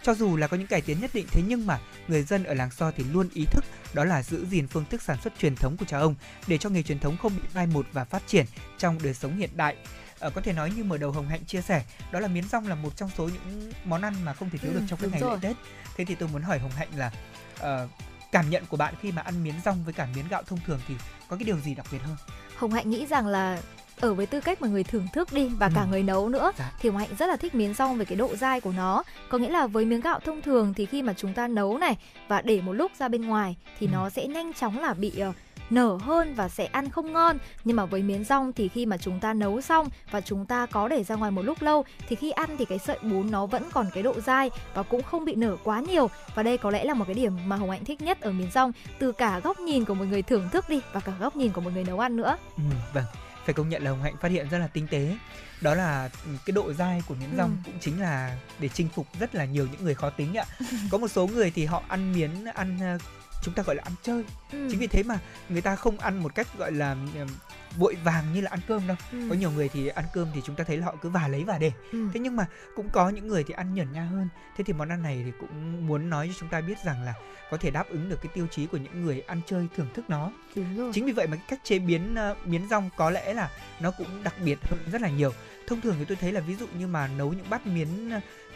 [0.03, 2.53] Cho dù là có những cải tiến nhất định thế nhưng mà người dân ở
[2.53, 5.55] làng So thì luôn ý thức đó là giữ gìn phương thức sản xuất truyền
[5.55, 6.15] thống của cha ông
[6.47, 8.45] để cho nghề truyền thống không bị mai một và phát triển
[8.77, 9.75] trong đời sống hiện đại.
[10.19, 12.67] À, có thể nói như mở đầu Hồng Hạnh chia sẻ, đó là miến rong
[12.67, 15.11] là một trong số những món ăn mà không thể thiếu ừ, được trong các
[15.11, 15.39] ngày rồi.
[15.41, 15.57] lễ Tết.
[15.95, 17.11] Thế thì tôi muốn hỏi Hồng Hạnh là
[17.59, 17.89] uh,
[18.33, 20.79] cảm nhận của bạn khi mà ăn miến rong với cả miến gạo thông thường
[20.87, 20.95] thì
[21.27, 22.15] có cái điều gì đặc biệt hơn?
[22.57, 23.61] Hồng Hạnh nghĩ rằng là
[23.99, 25.71] ở với tư cách mà người thưởng thức đi và ừ.
[25.75, 26.71] cả người nấu nữa dạ.
[26.79, 29.37] thì Hồng Hạnh rất là thích miến rong về cái độ dai của nó có
[29.37, 32.41] nghĩa là với miếng gạo thông thường thì khi mà chúng ta nấu này và
[32.41, 33.91] để một lúc ra bên ngoài thì ừ.
[33.93, 35.35] nó sẽ nhanh chóng là bị uh,
[35.73, 37.37] nở hơn và sẽ ăn không ngon.
[37.63, 40.65] Nhưng mà với miến rong thì khi mà chúng ta nấu xong và chúng ta
[40.65, 43.45] có để ra ngoài một lúc lâu thì khi ăn thì cái sợi bún nó
[43.45, 46.09] vẫn còn cái độ dai và cũng không bị nở quá nhiều.
[46.35, 48.51] Và đây có lẽ là một cái điểm mà hồng hạnh thích nhất ở miến
[48.51, 51.51] rong từ cả góc nhìn của một người thưởng thức đi và cả góc nhìn
[51.51, 52.37] của một người nấu ăn nữa.
[52.57, 52.63] Ừ,
[52.93, 53.05] vâng.
[53.45, 55.17] Phải công nhận là hồng hạnh phát hiện rất là tinh tế.
[55.61, 56.09] Đó là
[56.45, 57.61] cái độ dai của miến rong ừ.
[57.65, 60.45] cũng chính là để chinh phục rất là nhiều những người khó tính ạ.
[60.91, 62.97] Có một số người thì họ ăn miến ăn
[63.43, 64.67] chúng ta gọi là ăn chơi ừ.
[64.71, 65.19] chính vì thế mà
[65.49, 66.95] người ta không ăn một cách gọi là
[67.77, 69.17] vội vàng như là ăn cơm đâu ừ.
[69.29, 71.43] có nhiều người thì ăn cơm thì chúng ta thấy là họ cứ và lấy
[71.43, 72.07] và để ừ.
[72.13, 74.27] thế nhưng mà cũng có những người thì ăn nhẩn nha hơn
[74.57, 77.13] thế thì món ăn này thì cũng muốn nói cho chúng ta biết rằng là
[77.51, 80.09] có thể đáp ứng được cái tiêu chí của những người ăn chơi thưởng thức
[80.09, 80.91] nó Đúng rồi.
[80.93, 83.91] chính vì vậy mà cái cách chế biến uh, miến rong có lẽ là nó
[83.91, 85.31] cũng đặc biệt hơn rất là nhiều
[85.67, 87.87] thông thường thì tôi thấy là ví dụ như mà nấu những bát miến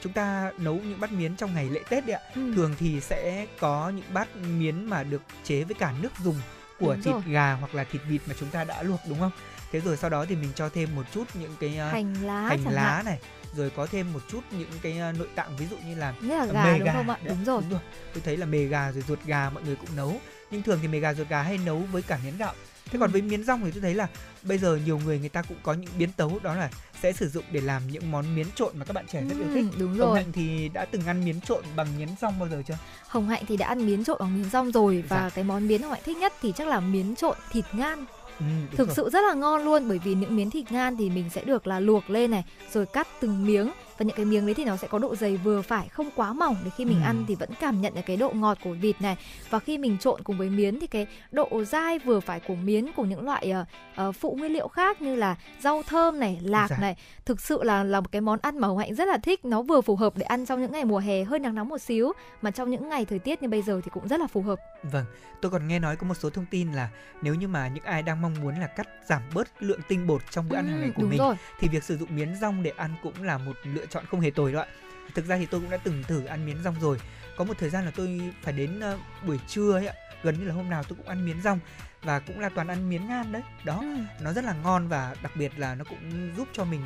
[0.01, 2.53] chúng ta nấu những bát miến trong ngày lễ tết đấy ạ ừ.
[2.55, 6.41] thường thì sẽ có những bát miến mà được chế với cả nước dùng
[6.79, 7.23] của đúng thịt rồi.
[7.27, 9.31] gà hoặc là thịt vịt mà chúng ta đã luộc đúng không
[9.71, 12.41] thế rồi sau đó thì mình cho thêm một chút những cái uh, hành lá
[12.41, 13.05] hành lá hạn.
[13.05, 13.19] này
[13.55, 16.45] rồi có thêm một chút những cái uh, nội tạng ví dụ như là, là
[16.45, 17.61] gà, mề đúng gà không ạ đúng rồi.
[17.61, 17.81] đúng rồi
[18.13, 20.19] tôi thấy là mề gà rồi ruột gà mọi người cũng nấu
[20.51, 22.53] nhưng thường thì mề gà ruột gà hay nấu với cả miến gạo
[22.91, 24.07] thế còn với miến rong thì tôi thấy là
[24.43, 26.69] bây giờ nhiều người người ta cũng có những biến tấu đó là
[27.01, 29.47] sẽ sử dụng để làm những món miến trộn mà các bạn trẻ rất yêu
[29.53, 29.65] thích.
[29.71, 30.07] Ừ, đúng rồi.
[30.07, 32.77] Hồng Hạnh thì đã từng ăn miến trộn bằng miến rong bao giờ chưa?
[33.07, 35.29] Hồng Hạnh thì đã ăn miến trộn bằng miến rong rồi và dạ.
[35.29, 38.05] cái món miến Hồng Hạnh thích nhất thì chắc là miến trộn thịt ngan.
[38.39, 38.45] Ừ,
[38.75, 38.95] thực rồi.
[38.95, 41.67] sự rất là ngon luôn bởi vì những miến thịt ngan thì mình sẽ được
[41.67, 42.43] là luộc lên này
[42.73, 45.37] rồi cắt từng miếng và những cái miếng đấy thì nó sẽ có độ dày
[45.37, 47.05] vừa phải không quá mỏng để khi mình ừ.
[47.05, 49.17] ăn thì vẫn cảm nhận được cái độ ngọt của vịt này
[49.49, 52.91] và khi mình trộn cùng với miến thì cái độ dai vừa phải của miến
[52.95, 56.67] của những loại uh, uh, phụ nguyên liệu khác như là rau thơm này lạc
[56.69, 56.77] dạ.
[56.77, 56.95] này
[57.25, 59.61] thực sự là là một cái món ăn mà hồng hạnh rất là thích nó
[59.61, 62.11] vừa phù hợp để ăn trong những ngày mùa hè hơi nắng nóng một xíu
[62.41, 64.59] mà trong những ngày thời tiết như bây giờ thì cũng rất là phù hợp
[64.83, 65.05] vâng
[65.41, 66.89] tôi còn nghe nói có một số thông tin là
[67.21, 70.21] nếu như mà những ai đang mong muốn là cắt giảm bớt lượng tinh bột
[70.31, 71.35] trong bữa ừ, ăn hàng ngày của mình rồi.
[71.59, 74.31] thì việc sử dụng miến rong để ăn cũng là một lựa chọn không hề
[74.31, 74.67] tồi đâu ạ.
[75.15, 76.97] Thực ra thì tôi cũng đã từng thử ăn miến rong rồi.
[77.37, 80.45] Có một thời gian là tôi phải đến uh, buổi trưa ấy ạ gần như
[80.45, 81.59] là hôm nào tôi cũng ăn miến rong
[82.03, 83.41] và cũng là toàn ăn miến ngan đấy.
[83.63, 83.97] Đó ừ.
[84.21, 86.81] nó rất là ngon và đặc biệt là nó cũng giúp cho mình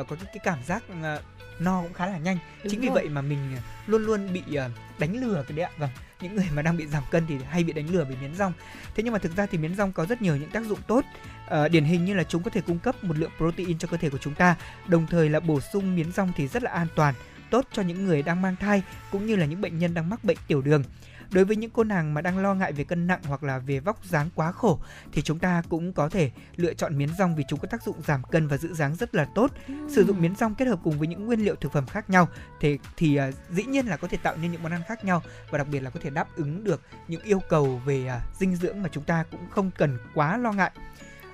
[0.00, 1.22] uh, có cái, cái cảm giác uh,
[1.60, 2.90] no cũng khá là nhanh Đúng chính rồi.
[2.90, 3.38] vì vậy mà mình
[3.86, 5.90] luôn luôn bị uh, đánh lừa cái đấy ạ vâng
[6.20, 8.52] những người mà đang bị giảm cân thì hay bị đánh lừa bởi miến rong
[8.94, 11.04] thế nhưng mà thực ra thì miến rong có rất nhiều những tác dụng tốt
[11.46, 13.96] uh, điển hình như là chúng có thể cung cấp một lượng protein cho cơ
[13.96, 16.86] thể của chúng ta đồng thời là bổ sung miến rong thì rất là an
[16.94, 17.14] toàn
[17.52, 20.24] tốt cho những người đang mang thai cũng như là những bệnh nhân đang mắc
[20.24, 20.84] bệnh tiểu đường.
[21.32, 23.80] Đối với những cô nàng mà đang lo ngại về cân nặng hoặc là về
[23.80, 24.80] vóc dáng quá khổ
[25.12, 27.96] thì chúng ta cũng có thể lựa chọn miến rong vì chúng có tác dụng
[28.06, 29.50] giảm cân và giữ dáng rất là tốt.
[29.88, 32.28] Sử dụng miến rong kết hợp cùng với những nguyên liệu thực phẩm khác nhau
[32.60, 35.22] thì thì uh, dĩ nhiên là có thể tạo nên những món ăn khác nhau
[35.50, 38.56] và đặc biệt là có thể đáp ứng được những yêu cầu về uh, dinh
[38.56, 40.70] dưỡng mà chúng ta cũng không cần quá lo ngại.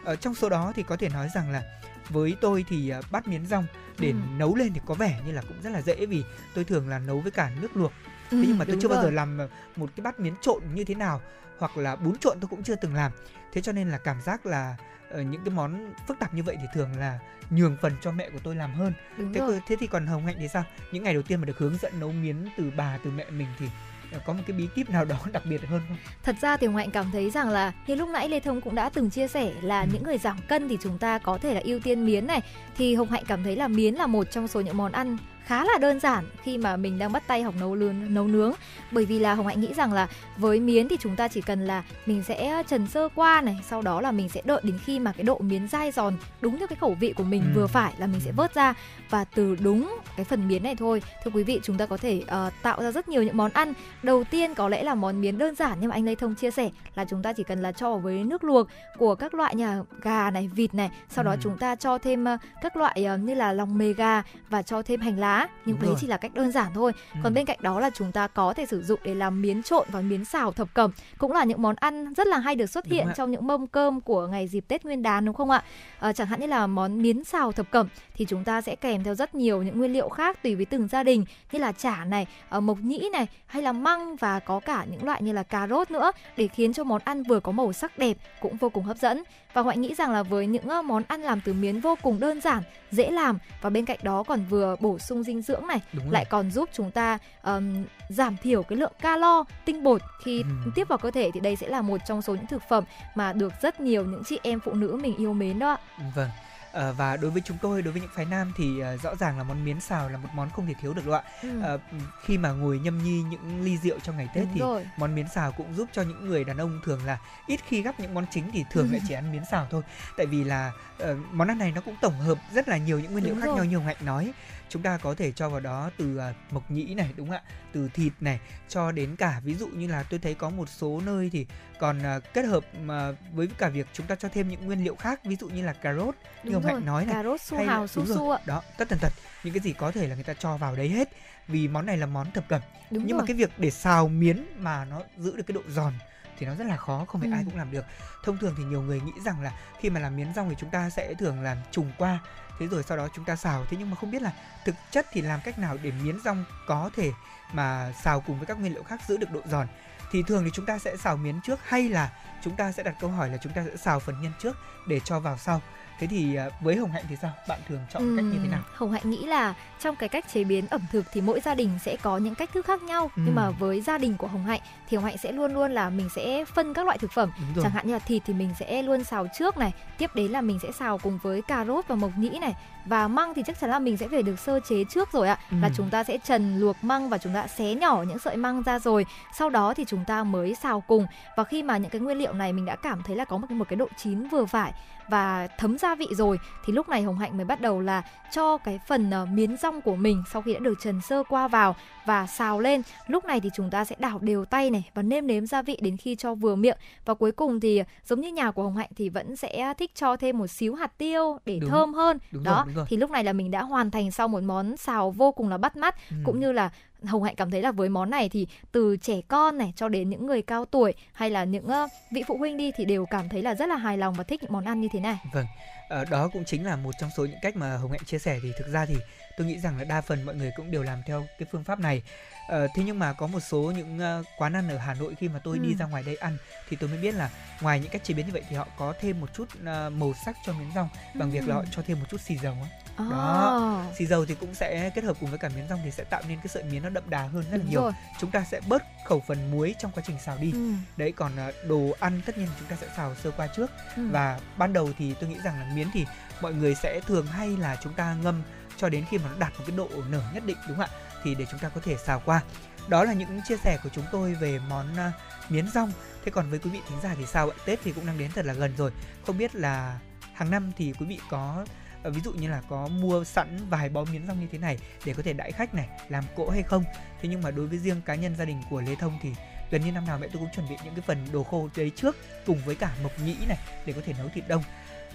[0.05, 1.63] Ở trong số đó thì có thể nói rằng là
[2.09, 3.67] với tôi thì uh, bát miến rong
[3.99, 4.17] để Ừ.
[4.37, 6.25] nấu lên thì có vẻ như là cũng rất là dễ vì
[6.55, 7.93] tôi thường là nấu với cả nước luộc
[8.31, 9.13] thế nhưng mà tôi chưa bao giờ rồi.
[9.13, 9.39] làm
[9.77, 11.21] một cái bát miến trộn như thế nào
[11.59, 13.13] hoặc là bún trộn tôi cũng chưa từng làm
[13.53, 14.77] thế cho nên là cảm giác là
[15.11, 17.19] ờ, những cái món phức tạp như vậy thì thường là
[17.51, 19.61] nhường phần cho mẹ của tôi làm hơn Đúng thế, rồi.
[19.69, 22.01] thế thì còn hồng hạnh thì sao những ngày đầu tiên mà được hướng dẫn
[22.01, 23.67] nấu miến từ bà từ mẹ mình thì
[24.13, 26.67] ờ, có một cái bí kíp nào đó đặc biệt hơn không Thật ra thì
[26.67, 29.53] Hạnh cảm thấy rằng là như lúc nãy Lê Thông cũng đã từng chia sẻ
[29.63, 29.87] là Ừ.
[29.93, 32.41] những người giảm cân thì chúng ta có thể là ưu tiên miến này
[32.77, 35.17] thì Hồng Hạnh cảm thấy là miến là một trong số những món ăn
[35.49, 38.53] khá là đơn giản khi mà mình đang bắt tay học nấu nướng nấu nướng
[38.91, 41.67] bởi vì là Hồng Hạnh nghĩ rằng là với miến thì chúng ta chỉ cần
[41.67, 44.99] là mình sẽ trần sơ qua này sau đó là mình sẽ đợi đến khi
[44.99, 47.51] mà cái độ miến dai giòn đúng theo cái khẩu vị của mình Ừ.
[47.55, 48.75] vừa phải là mình sẽ vớt ra
[49.11, 52.23] và từ đúng cái phần miến này thôi thưa quý vị chúng ta có thể
[52.27, 53.73] ờ, tạo ra rất nhiều những món ăn
[54.03, 56.51] đầu tiên có lẽ là món miến đơn giản nhưng mà anh Lê Thông chia
[56.51, 58.69] sẻ là chúng ta chỉ cần là cho với nước luộc
[58.99, 61.37] của các loại nhà gà này vịt này sau đó Ừ.
[61.43, 64.83] chúng ta cho thêm ờ, các loại ờ, như là lòng mề gà và cho
[64.83, 65.97] thêm hành lá nhưng Đúng đấy rồi.
[66.01, 67.21] chỉ là cách đơn giản thôi Ừ.
[67.23, 69.87] còn bên cạnh đó là chúng ta có thể sử dụng để làm miến trộn
[69.93, 72.85] và miến xào thập cẩm cũng là những món ăn rất là hay được xuất
[72.85, 73.15] Đúng hiện ạ.
[73.17, 75.63] trong những mâm cơm của ngày dịp Tết Nguyên đán đúng không ạ?
[75.99, 79.05] Ờ, chẳng hạn như là món miến xào thập cẩm thì chúng ta sẽ kèm
[79.05, 82.05] theo rất nhiều những nguyên liệu khác tùy với từng gia đình như là chả
[82.05, 85.43] này, ờ, mộc nhĩ này hay là măng và có cả những loại như là
[85.43, 88.69] cà rốt nữa để khiến cho món ăn vừa có màu sắc đẹp cũng vô
[88.69, 89.23] cùng hấp dẫn.
[89.55, 92.41] Và Hoại nghĩ rằng là với những món ăn làm từ miến vô cùng đơn
[92.41, 96.05] giản, dễ làm và bên cạnh đó còn vừa bổ sung dinh dưỡng này Đúng
[96.05, 96.13] rồi.
[96.13, 100.73] lại còn giúp chúng ta ờm, giảm thiểu cái lượng calo tinh bột khi Ừm.
[100.75, 103.33] tiếp vào cơ thể thì đây sẽ là một trong số những thực phẩm mà
[103.33, 105.79] được rất nhiều những chị em phụ nữ mình yêu mến đó ạ.
[106.15, 106.31] Vâng.
[106.73, 109.39] Ờ, và đối với chúng tôi, đối với những phái nam thì ờ, rõ ràng
[109.39, 111.23] là món miến xào là một món không thể thiếu được đâu ạ.
[111.43, 111.63] Ừ.
[111.63, 111.79] Ờ,
[112.25, 114.87] khi mà ngồi nhâm nhi những ly rượu trong ngày Tết Đúng thì rồi.
[114.97, 118.01] món miến xào cũng giúp cho những người đàn ông thường là ít khi gắp
[118.01, 119.83] những món chính thì thường lại chỉ ăn miến xào thôi.
[120.17, 123.13] Tại vì là ờ, món ăn này nó cũng tổng hợp rất là nhiều những
[123.13, 123.57] nguyên liệu Đúng khác rồi.
[123.57, 124.33] nhau như Hồng Hạnh nói.
[124.69, 127.43] Chúng ta có thể cho vào đó từ ờ, mộc nhĩ này đúng không ạ?
[127.73, 131.01] Từ thịt này cho đến cả ví dụ như là tôi thấy có một số
[131.07, 131.47] nơi thì
[131.81, 134.97] còn ờ, kết hợp mà với cả việc chúng ta cho thêm những nguyên liệu
[134.97, 136.15] khác ví dụ như là cà rốt
[136.45, 136.63] như rồi.
[136.65, 138.39] Hạnh nói này Cà rốt su hay là- hào su su ạ.
[138.47, 139.13] đó tất tần tật
[139.45, 141.09] những cái gì có thể là người ta cho vào đấy hết
[141.49, 142.61] vì món này là món thập cẩm
[142.91, 143.21] Đúng nhưng rồi.
[143.23, 145.93] mà cái việc để xào miến mà nó giữ được cái độ giòn
[146.39, 147.35] thì nó rất là khó không phải Ừ.
[147.35, 147.85] ai cũng làm được.
[148.25, 150.71] Thông thường thì nhiều người nghĩ rằng là khi mà làm miến rong thì chúng
[150.71, 152.19] ta sẽ thường làm trùng qua
[152.59, 153.65] thế rồi sau đó chúng ta xào.
[153.71, 154.33] Thế nhưng mà không biết là
[154.65, 157.13] thực chất thì làm cách nào để miến rong có thể
[157.53, 159.67] mà xào cùng với các nguyên liệu khác giữ được độ giòn?
[160.11, 162.13] Thì thường thì chúng ta sẽ xào miến trước hay là
[162.43, 165.01] chúng ta sẽ đặt câu hỏi là chúng ta sẽ xào phần nhân trước để
[165.01, 165.61] cho vào sau
[165.99, 167.31] thế thì à, với hồng hạnh thì sao?
[167.49, 168.61] Bạn thường chọn cách như thế nào?
[168.75, 171.79] Hồng Hạnh nghĩ là trong cái cách chế biến ẩm thực thì mỗi gia đình
[171.85, 173.11] sẽ có những cách thức khác nhau.
[173.17, 175.91] Nhưng mà với gia đình của Hồng Hạnh thì Hồng Hạnh sẽ luôn luôn là
[175.91, 177.31] mình sẽ phân các loại thực phẩm.
[177.63, 180.41] Chẳng hạn như là thịt thì mình sẽ luôn xào trước này tiếp đến là
[180.41, 182.55] mình sẽ xào cùng với cà rốt và mộc nhĩ này.
[182.85, 185.39] Và măng thì chắc chắn là mình sẽ phải được sơ chế trước rồi ạ.
[185.51, 185.75] Là Ừm.
[185.77, 188.79] chúng ta sẽ trần luộc măng và chúng ta xé nhỏ những sợi măng ra
[188.79, 189.07] rồi.
[189.39, 191.07] Sau đó thì chúng ta mới xào cùng.
[191.37, 193.51] Và khi mà những cái nguyên liệu này mình đã cảm thấy là có một,
[193.51, 194.73] một cái độ chín vừa phải
[195.09, 198.03] và thấm gia vị rồi thì lúc này Hồng Hạnh mới bắt đầu là
[198.33, 201.49] cho cái phần ờ, miến rong của mình sau khi đã được trần sơ qua
[201.49, 205.03] vào và xào lên lúc này thì chúng ta sẽ đảo đều tay này và
[205.03, 208.33] nêm nếm gia vị đến khi cho vừa miệng và cuối cùng thì giống như
[208.33, 211.59] nhà của Hồng Hạnh thì vẫn sẽ thích cho thêm một xíu hạt tiêu để
[211.59, 211.71] Đúng.
[211.71, 212.87] thơm hơn Đúng đó rồi, đúng rồi.
[212.89, 215.59] thì lúc này là mình đã hoàn thành xong một món xào vô cùng là
[215.59, 216.25] bắt mắt Ừm.
[216.25, 216.71] cũng như là
[217.05, 220.11] Hồng Hạnh cảm thấy là với món này thì từ trẻ con này cho đến
[220.11, 223.29] những người cao tuổi hay là những ờ, vị phụ huynh đi thì đều cảm
[223.29, 225.17] thấy là rất là hài lòng và thích những món ăn như thế này.
[225.33, 225.47] Vâng,
[225.89, 228.39] ờ, đó cũng chính là một trong số những cách mà Hồng Hạnh chia sẻ
[228.43, 228.97] thì thực ra thì
[229.37, 231.81] tôi nghĩ rằng là đa phần mọi người cũng đều làm theo cái phương pháp
[231.81, 232.03] này.
[232.49, 235.29] Ờ, thế nhưng mà có một số những ờ, quán ăn ở Hà Nội khi
[235.29, 235.75] mà tôi đi Ừ.
[235.79, 236.37] ra ngoài đây ăn
[236.69, 237.31] thì tôi mới biết là
[237.61, 240.13] ngoài những cách chế biến như vậy thì họ có thêm một chút ờ, màu
[240.25, 242.69] sắc cho miến rong bằng việc là họ cho thêm một chút xì dầu á.
[242.99, 243.83] À, Đó.
[243.99, 246.23] Xì dầu thì cũng sẽ kết hợp cùng với cả miến rong thì sẽ tạo
[246.29, 247.83] nên cái sợi miến nó đậm đà hơn rất là đúng nhiều.
[247.83, 247.93] rồi.
[248.21, 250.53] Chúng ta sẽ bớt khẩu phần muối trong quá trình xào đi.
[250.53, 250.73] Ừ.
[250.97, 254.09] Đấy còn ờ, đồ ăn tất nhiên chúng ta sẽ xào sơ qua trước Ừ.
[254.11, 256.07] và ban đầu thì tôi nghĩ rằng là miến thì
[256.41, 258.43] mọi người sẽ thường hay là chúng ta ngâm
[258.77, 260.99] cho đến khi mà nó đạt một cái độ nở nhất định đúng không ạ
[261.25, 262.41] thì để chúng ta có thể xào qua
[262.89, 265.13] đó là những chia sẻ của chúng tôi về món à,
[265.49, 265.93] miến rong
[266.25, 268.31] thế còn với quý vị thính giả thì sao ạ tết thì cũng đang đến
[268.35, 268.91] thật là gần rồi
[269.27, 269.99] không biết là
[270.35, 271.67] hàng năm thì quý vị có
[272.09, 274.79] uh, ví dụ như là có mua sẵn vài bó miến rong như thế này
[275.05, 276.85] để có thể đãi khách này làm cỗ hay không
[277.23, 279.31] thế nhưng mà đối với riêng cá nhân gia đình của lê thông thì
[279.71, 281.93] gần như năm nào mẹ tôi cũng chuẩn bị những cái phần đồ khô đấy
[281.97, 284.63] trước cùng với cả mộc nhĩ này để có thể nấu thịt đông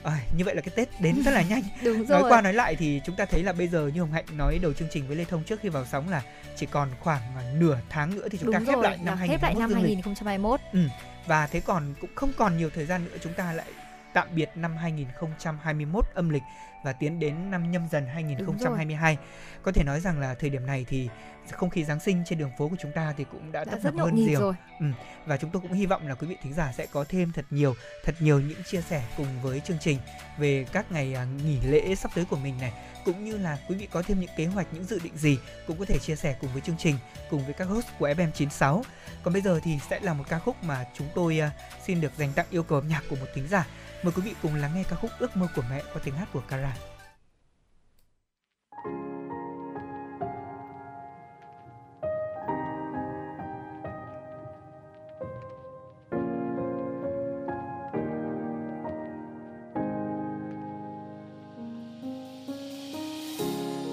[0.04, 1.62] À, như vậy là cái Tết đến rất là nhanh.
[1.84, 2.22] Đúng rồi.
[2.22, 4.60] Nói qua nói lại thì chúng ta thấy là bây giờ như Hồng Hạnh nói
[4.62, 6.24] đầu chương trình với Lê Thông trước khi vào sóng là
[6.56, 9.28] chỉ còn khoảng nửa tháng nữa thì chúng Đúng ta khép rồi, lại năm là
[9.28, 10.06] khép lại 2021 năm dương lịch.
[10.06, 10.60] 2021.
[10.74, 10.80] Ừ.
[11.26, 13.66] Và thế còn cũng không còn nhiều thời gian nữa chúng ta lại
[14.14, 16.44] tạm biệt năm 2021 âm lịch
[16.84, 19.18] và tiến đến năm nhâm dần 2022.
[19.64, 21.10] Có thể nói rằng là thời điểm này thì
[21.52, 23.94] không khí Giáng sinh trên đường phố của chúng ta thì cũng đã, Đã tấp
[23.94, 24.40] nập hơn nhiều.
[24.40, 24.54] rồi.
[24.80, 24.86] Ừ.
[25.26, 27.46] Và chúng tôi cũng hy vọng là quý vị thính giả sẽ có thêm thật
[27.50, 29.98] nhiều, thật nhiều những chia sẻ cùng với chương trình
[30.38, 32.74] về các ngày à, nghỉ lễ sắp tới của mình này
[33.06, 35.38] cũng như là quý vị có thêm những kế hoạch những dự định gì
[35.68, 36.96] cũng có thể chia sẻ cùng với chương trình
[37.30, 38.82] cùng với các host của FM96
[39.24, 41.52] còn bây giờ thì sẽ là một ca khúc mà chúng tôi à,
[41.86, 43.68] xin được dành tặng yêu cầu âm nhạc của một thính giả
[44.04, 46.28] mời quý vị cùng lắng nghe ca khúc ước mơ của mẹ qua tiếng hát
[46.34, 46.76] của Cara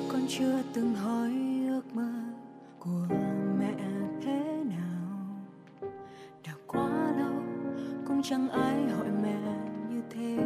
[0.08, 1.30] con chưa từng hỏi
[1.68, 2.12] ước mơ
[2.78, 3.06] của
[3.58, 3.74] mẹ
[4.24, 5.90] thế nào.
[6.46, 7.42] Đã quá lâu,
[8.06, 9.19] cũng chẳng ai hỏi mẹ
[10.11, 10.36] thế.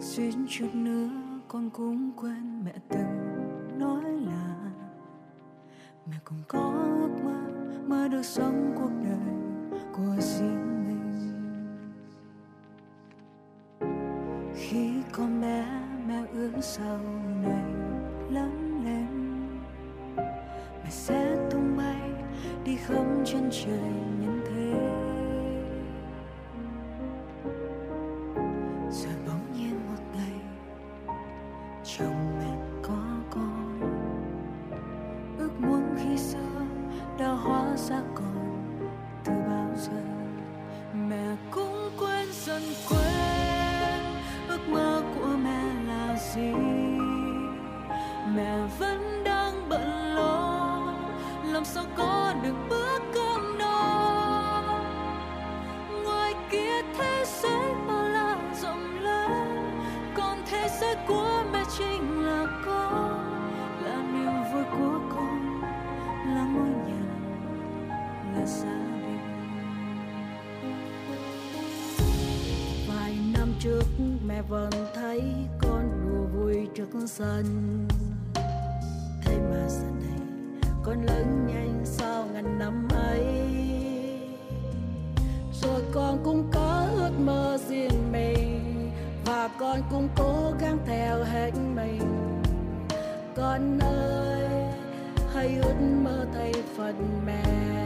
[0.00, 1.10] Suýt chút nữa
[1.48, 4.54] con cũng quên mẹ từng nói là
[6.10, 7.46] mẹ cũng có ước mơ
[7.86, 9.34] mơ được sống cuộc đời
[9.92, 11.16] của riêng mình.
[14.54, 15.66] Khi con bé
[16.08, 16.98] mẹ ước sau
[17.42, 17.72] này
[18.30, 19.06] lớn lên,
[20.84, 22.10] mẹ sẽ tung bay
[22.64, 24.35] đi khắp chân trời nhân
[75.16, 77.44] thấy con đùa vui trước sân.
[79.24, 80.20] Thế mà giờ này,
[80.82, 83.24] con lớn nhanh sau ngàn năm ấy.
[85.62, 88.90] Rồi con cũng có ước mơ riêng mình,
[89.24, 92.40] và con cũng cố gắng theo hết mình.
[93.36, 94.48] Con ơi,
[95.34, 96.94] hãy ước mơ thay Phật
[97.26, 97.85] mẹ.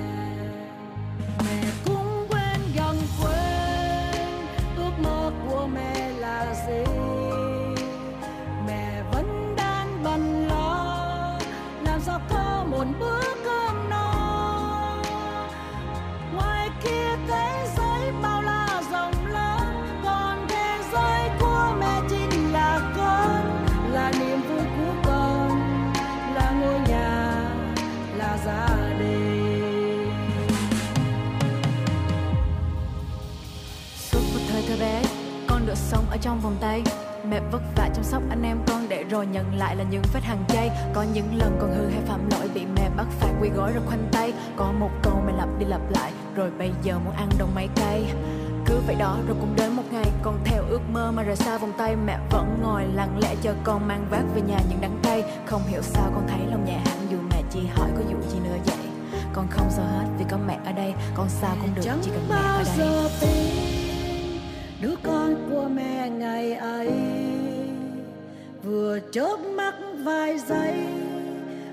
[36.20, 36.82] Trong vòng tay.
[37.30, 40.22] Mẹ vất vả chăm sóc anh em con để rồi nhận lại là những vết
[40.22, 40.70] hàng chay.
[40.94, 43.82] Có những lần con hư hay phạm lỗi bị mẹ bắt phải quỳ gối rồi
[43.86, 44.32] khoanh tay.
[44.56, 47.68] Có một câu mẹ lặp đi lặp lại rồi bây giờ muốn ăn đồng mấy
[47.76, 48.06] cây
[48.66, 51.58] cứ vậy đó rồi cũng đến một ngày con theo ước mơ mà rời xa
[51.58, 51.96] vòng tay.
[51.96, 55.22] Mẹ vẫn ngồi lặng lẽ chờ con mang vác về nhà những đắng cay.
[55.46, 58.38] Không hiểu sao con thấy lòng nhẹ hẳn dù mẹ chỉ hỏi có vụ gì
[58.44, 58.76] nữa vậy.
[59.32, 62.26] Con không sợ hết vì có mẹ ở đây con sao cũng được chỉ cần
[62.30, 63.79] mẹ ở đây
[64.80, 66.90] đứa con của mẹ ngày ấy
[68.62, 69.74] vừa chớp mắt
[70.04, 70.74] vài giây,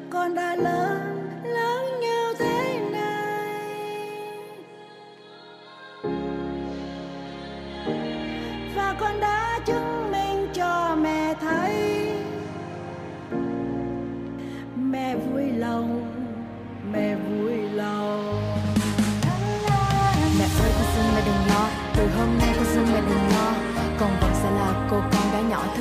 [0.09, 0.99] con đã lớn
[1.43, 2.76] lớn như thế.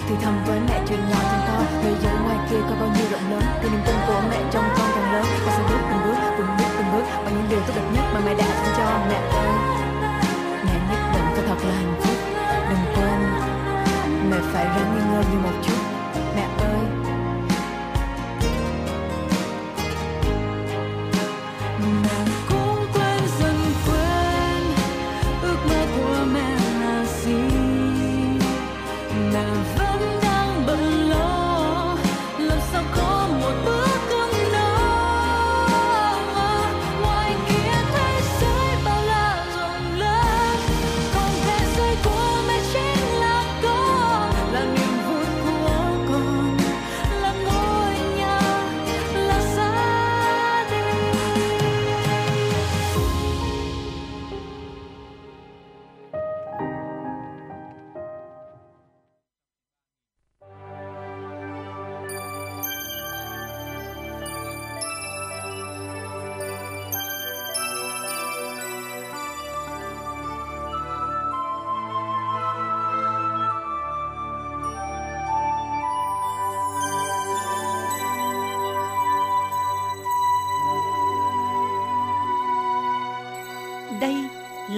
[0.09, 3.07] thì thầm với mẹ chuyện nhỏ chẳng to thế giới ngoài kia có bao nhiêu
[3.11, 5.25] rộng lớn, thì niềm tin của mẹ trong con càng lớn.
[5.45, 8.05] Con sẽ bước từng bước từng bước từng bước, bằng những điều tốt đẹp nhất
[8.15, 9.53] mà mẹ đã dành cho mẹ ơi
[10.65, 12.17] mẹ nhất định phải thật là hạnh phúc.
[12.71, 13.19] Đừng quên,
[14.31, 15.86] mẹ phải ráng nghi ngờ nhiều một chút.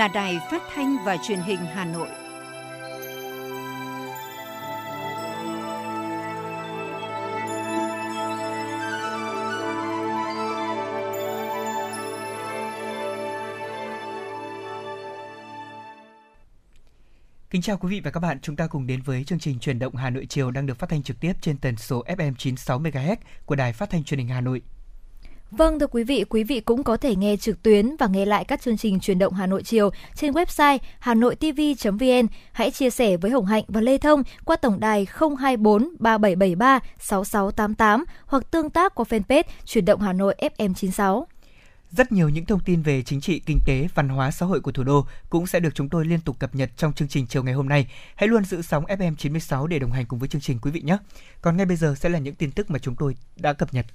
[0.09, 2.09] Là Đài Phát thanh và Truyền hình Hà Nội.
[17.51, 19.79] Kính chào quý vị và các bạn, chúng ta cùng đến với chương trình truyền
[19.79, 22.81] động Hà Nội chiều đang được phát thanh trực tiếp trên tần số FM 96
[22.81, 24.63] MHz của Đài Phát thanh Truyền hình Hà Nội.
[25.51, 28.45] Vâng thưa quý vị, quý vị cũng có thể nghe trực tuyến và nghe lại
[28.45, 32.27] các chương trình truyền động Hà Nội chiều trên website hanoitv.vn.
[32.53, 35.07] Hãy chia sẻ với Hồng Hạnh và Lê Thông qua tổng đài
[35.39, 41.27] 024 3773 6688 hoặc tương tác qua fanpage truyền động Hà Nội FM 96.
[41.91, 44.73] Rất nhiều những thông tin về chính trị, kinh tế, văn hóa, xã hội của
[44.73, 47.43] thủ đô cũng sẽ được chúng tôi liên tục cập nhật trong chương trình chiều
[47.43, 47.87] ngày hôm nay.
[48.15, 50.81] Hãy luôn giữ sóng FM 96 để đồng hành cùng với chương trình quý vị
[50.81, 50.99] nhé.
[51.41, 53.87] Còn ngay bây giờ sẽ là những tin tức mà chúng tôi đã cập nhật.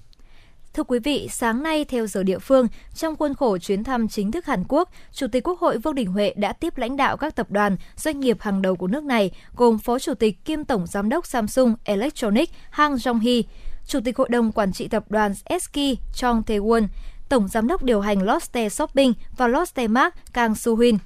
[0.73, 4.31] Thưa quý vị, sáng nay theo giờ địa phương, trong khuôn khổ chuyến thăm chính
[4.31, 7.35] thức Hàn Quốc, Chủ tịch Quốc hội Vương Đình Huệ đã tiếp lãnh đạo các
[7.35, 10.87] tập đoàn, doanh nghiệp hàng đầu của nước này, gồm Phó Chủ tịch kiêm Tổng
[10.87, 13.43] Giám đốc Samsung Electronics Hang Jong-hee,
[13.87, 15.77] Chủ tịch Hội đồng Quản trị Tập đoàn SK
[16.15, 16.87] Chong Tae-won,
[17.29, 20.97] Tổng Giám đốc điều hành Lotte Shopping và Lotte Mart Kang Soo-hyun.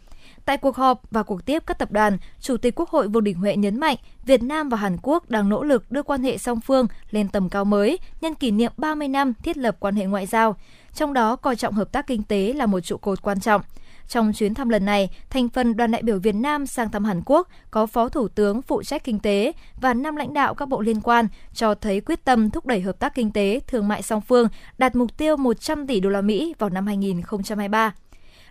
[0.47, 3.37] Tại cuộc họp và cuộc tiếp các tập đoàn, Chủ tịch Quốc hội Vương Đình
[3.37, 6.61] Huệ nhấn mạnh Việt Nam và Hàn Quốc đang nỗ lực đưa quan hệ song
[6.61, 10.25] phương lên tầm cao mới nhân kỷ niệm 30 năm thiết lập quan hệ ngoại
[10.25, 10.55] giao,
[10.93, 13.61] trong đó coi trọng hợp tác kinh tế là một trụ cột quan trọng.
[14.07, 17.21] Trong chuyến thăm lần này, thành phần đoàn đại biểu Việt Nam sang thăm Hàn
[17.25, 20.81] Quốc có Phó Thủ tướng phụ trách kinh tế và năm lãnh đạo các bộ
[20.81, 24.21] liên quan cho thấy quyết tâm thúc đẩy hợp tác kinh tế, thương mại song
[24.21, 27.93] phương đạt mục tiêu 100 tỷ đô la Mỹ vào năm 2023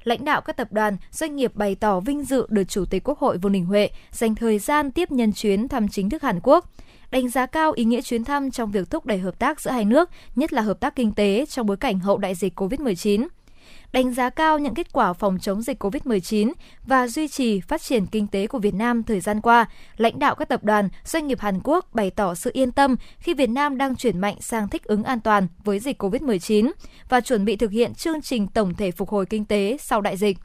[0.07, 3.19] lãnh đạo các tập đoàn, doanh nghiệp bày tỏ vinh dự được Chủ tịch Quốc
[3.19, 6.71] hội Vương Đình Huệ dành thời gian tiếp nhân chuyến thăm chính thức Hàn Quốc
[7.11, 9.85] đánh giá cao ý nghĩa chuyến thăm trong việc thúc đẩy hợp tác giữa hai
[9.85, 13.27] nước, nhất là hợp tác kinh tế trong bối cảnh hậu đại dịch COVID-19
[13.93, 16.53] đánh giá cao những kết quả phòng chống dịch COVID-19
[16.87, 19.67] và duy trì phát triển kinh tế của Việt Nam thời gian qua,
[19.97, 23.35] lãnh đạo các tập đoàn, doanh nghiệp Hàn Quốc bày tỏ sự yên tâm khi
[23.35, 26.73] Việt Nam đang chuyển mạnh sang thích ứng an toàn với dịch COVID-19
[27.09, 30.17] và chuẩn bị thực hiện chương trình tổng thể phục hồi kinh tế sau đại
[30.17, 30.39] dịch.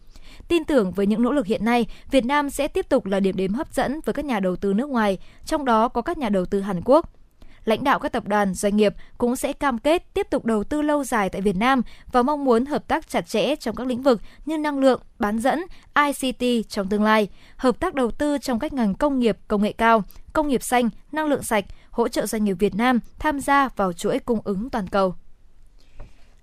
[0.48, 3.36] Tin tưởng với những nỗ lực hiện nay, Việt Nam sẽ tiếp tục là điểm
[3.36, 6.30] đến hấp dẫn với các nhà đầu tư nước ngoài, trong đó có các nhà
[6.30, 7.10] đầu tư Hàn Quốc
[7.66, 10.82] lãnh đạo các tập đoàn, doanh nghiệp cũng sẽ cam kết tiếp tục đầu tư
[10.82, 11.82] lâu dài tại Việt Nam
[12.12, 15.39] và mong muốn hợp tác chặt chẽ trong các lĩnh vực như năng lượng, bán
[15.39, 15.62] dẫn,
[15.95, 19.72] ICT trong tương lai, hợp tác đầu tư trong các ngành công nghiệp, công nghệ
[19.72, 20.03] cao,
[20.34, 23.93] công nghiệp xanh, năng lượng sạch, hỗ trợ doanh nghiệp Việt Nam tham gia vào
[23.93, 25.16] chuỗi cung ứng toàn cầu.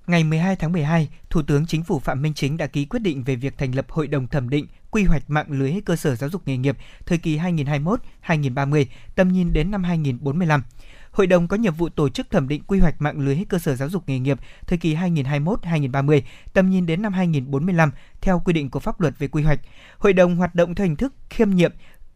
[0.07, 3.25] Ngày 12 tháng 12, Thủ tướng Chính phủ Phạm Minh Chính đã ký quyết định
[3.25, 6.31] về việc thành lập Hội đồng thẩm định quy hoạch mạng lưới cơ sở giáo
[6.31, 10.63] dục nghề nghiệp thời kỳ 2021-2030, tầm nhìn đến năm 2045.
[11.11, 13.77] Hội đồng có nhiệm vụ tổ chức thẩm định quy hoạch mạng lưới cơ sở
[13.77, 16.21] giáo dục nghề nghiệp thời kỳ 2021-2030,
[16.53, 19.61] tầm nhìn đến năm 2045 theo quy định của pháp luật về quy hoạch.
[19.99, 21.73] Hội đồng hoạt động theo hình thức khiêm nhiệm,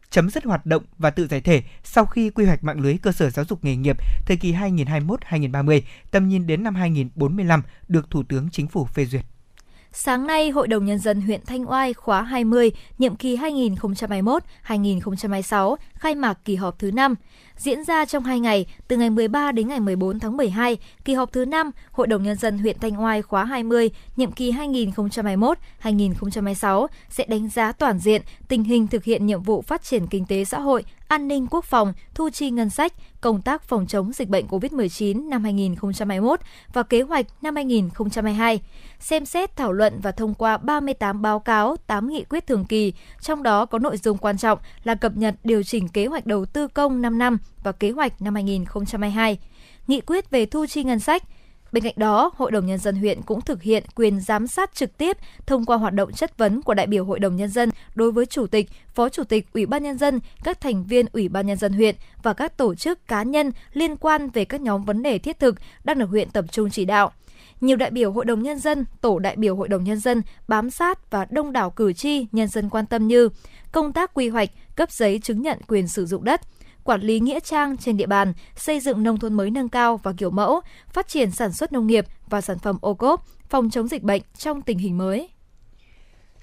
[0.09, 3.11] chấm dứt hoạt động và tự giải thể sau khi quy hoạch mạng lưới cơ
[3.11, 5.81] sở giáo dục nghề nghiệp thời kỳ 2021-2030,
[6.11, 9.25] tầm nhìn đến năm 2045 được Thủ tướng Chính phủ phê duyệt.
[9.95, 16.15] Sáng nay, Hội đồng Nhân dân huyện Thanh Oai khóa 20, nhiệm kỳ 2021-2026, khai
[16.15, 17.15] mạc kỳ họp thứ 5
[17.63, 21.31] diễn ra trong 2 ngày, từ ngày 13 đến ngày 14 tháng 12, kỳ họp
[21.31, 27.25] thứ 5 Hội đồng Nhân dân huyện Thanh Oai khóa 20, nhiệm kỳ 2021-2026 sẽ
[27.27, 30.59] đánh giá toàn diện tình hình thực hiện nhiệm vụ phát triển kinh tế xã
[30.59, 34.47] hội, an ninh quốc phòng, thu chi ngân sách, công tác phòng chống dịch bệnh
[34.47, 36.39] COVID-19 năm 2021
[36.73, 38.61] và kế hoạch năm 2022.
[38.99, 42.93] Xem xét thảo luận và thông qua 38 báo cáo, 8 nghị quyết thường kỳ,
[43.21, 46.45] trong đó có nội dung quan trọng là cập nhật điều chỉnh kế hoạch đầu
[46.45, 49.37] tư công 5 năm và kế hoạch năm 2022,
[49.87, 51.23] nghị quyết về thu chi ngân sách.
[51.71, 54.97] Bên cạnh đó, Hội đồng Nhân dân huyện cũng thực hiện quyền giám sát trực
[54.97, 58.11] tiếp thông qua hoạt động chất vấn của đại biểu Hội đồng Nhân dân đối
[58.11, 61.47] với Chủ tịch, Phó Chủ tịch Ủy ban Nhân dân, các thành viên Ủy ban
[61.47, 65.03] Nhân dân huyện và các tổ chức cá nhân liên quan về các nhóm vấn
[65.03, 67.11] đề thiết thực đang được huyện tập trung chỉ đạo
[67.63, 70.69] nhiều đại biểu Hội đồng Nhân dân, tổ đại biểu Hội đồng Nhân dân bám
[70.69, 73.29] sát và đông đảo cử tri, nhân dân quan tâm như
[73.71, 76.41] công tác quy hoạch, cấp giấy chứng nhận quyền sử dụng đất,
[76.83, 80.13] quản lý nghĩa trang trên địa bàn, xây dựng nông thôn mới nâng cao và
[80.17, 80.61] kiểu mẫu,
[80.93, 84.21] phát triển sản xuất nông nghiệp và sản phẩm ô cốp, phòng chống dịch bệnh
[84.37, 85.29] trong tình hình mới.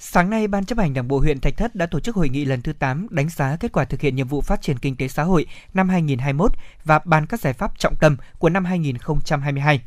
[0.03, 2.45] Sáng nay, Ban chấp hành Đảng bộ huyện Thạch Thất đã tổ chức hội nghị
[2.45, 5.09] lần thứ 8 đánh giá kết quả thực hiện nhiệm vụ phát triển kinh tế
[5.09, 6.53] xã hội năm 2021
[6.85, 9.81] và bàn các giải pháp trọng tâm của năm 2022.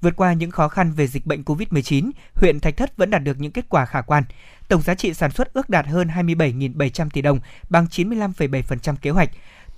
[0.00, 3.40] Vượt qua những khó khăn về dịch bệnh COVID-19, huyện Thạch Thất vẫn đạt được
[3.40, 4.24] những kết quả khả quan.
[4.68, 7.40] Tổng giá trị sản xuất ước đạt hơn 27.700 tỷ đồng,
[7.70, 9.30] bằng 95,7% kế hoạch.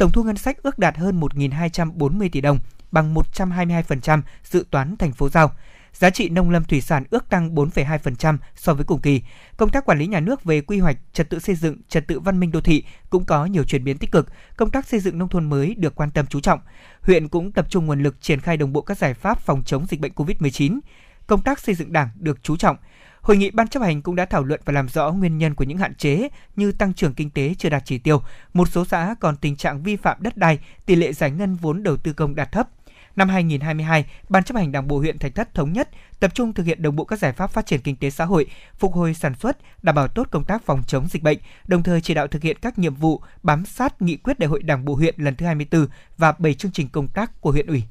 [0.02, 2.58] Tổng thu ngân sách ước đạt hơn 1.240 tỷ đồng,
[2.92, 5.52] bằng 122% dự toán thành phố giao.
[5.92, 9.22] Giá trị nông lâm thủy sản ước tăng 4,2% so với cùng kỳ.
[9.56, 12.20] Công tác quản lý nhà nước về quy hoạch, trật tự xây dựng, trật tự
[12.20, 14.28] văn minh đô thị cũng có nhiều chuyển biến tích cực.
[14.56, 16.60] Công tác xây dựng nông thôn mới được quan tâm chú trọng.
[17.02, 19.86] Huyện cũng tập trung nguồn lực triển khai đồng bộ các giải pháp phòng chống
[19.86, 20.78] dịch bệnh COVID-19.
[21.26, 22.76] Công tác xây dựng Đảng được chú trọng.
[23.22, 25.64] Hội nghị ban chấp hành cũng đã thảo luận và làm rõ nguyên nhân của
[25.64, 28.22] những hạn chế như tăng trưởng kinh tế chưa đạt chỉ tiêu,
[28.54, 31.82] một số xã còn tình trạng vi phạm đất đai, tỷ lệ giải ngân vốn
[31.82, 32.68] đầu tư công đạt thấp.
[33.16, 35.88] Năm 2022, Ban chấp hành Đảng bộ huyện Thạch Thất thống nhất
[36.20, 38.46] tập trung thực hiện đồng bộ các giải pháp phát triển kinh tế xã hội,
[38.78, 42.00] phục hồi sản xuất, đảm bảo tốt công tác phòng chống dịch bệnh, đồng thời
[42.00, 44.94] chỉ đạo thực hiện các nhiệm vụ bám sát nghị quyết Đại hội Đảng bộ
[44.94, 45.86] huyện lần thứ 24
[46.18, 47.82] và 7 chương trình công tác của huyện ủy.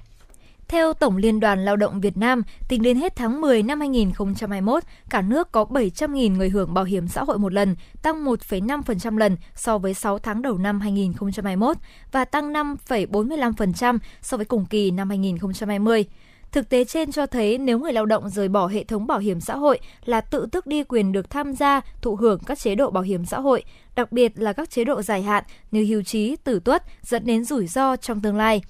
[0.72, 4.84] Theo Tổng Liên đoàn Lao động Việt Nam, tính đến hết tháng 10 năm 2021,
[5.10, 9.38] cả nước có 700.000 người hưởng bảo hiểm xã hội một lần, tăng 1,5% lần
[9.56, 11.78] so với 6 tháng đầu năm 2021
[12.12, 16.06] và tăng 5,45% so với cùng kỳ năm 2020.
[16.52, 19.40] Thực tế trên cho thấy nếu người lao động rời bỏ hệ thống bảo hiểm
[19.40, 22.92] xã hội là tự tước đi quyền được tham gia thụ hưởng các chế độ
[22.92, 23.64] bảo hiểm xã hội,
[23.96, 27.44] đặc biệt là các chế độ dài hạn như hưu trí, tử tuất dẫn đến
[27.44, 28.62] rủi ro trong tương lai.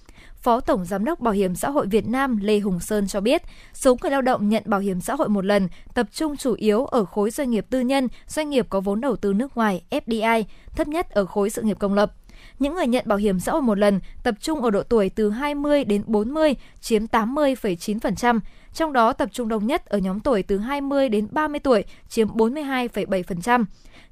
[0.42, 3.42] Phó Tổng Giám đốc Bảo hiểm xã hội Việt Nam Lê Hùng Sơn cho biết,
[3.74, 6.86] số người lao động nhận bảo hiểm xã hội một lần tập trung chủ yếu
[6.86, 10.44] ở khối doanh nghiệp tư nhân, doanh nghiệp có vốn đầu tư nước ngoài FDI,
[10.76, 12.14] thấp nhất ở khối sự nghiệp công lập.
[12.60, 15.30] Những người nhận bảo hiểm xã hội một lần tập trung ở độ tuổi từ
[15.30, 18.40] 20 đến 40, chiếm 80,9%,
[18.74, 22.28] trong đó tập trung đông nhất ở nhóm tuổi từ 20 đến 30 tuổi, chiếm
[22.28, 23.66] 42,7%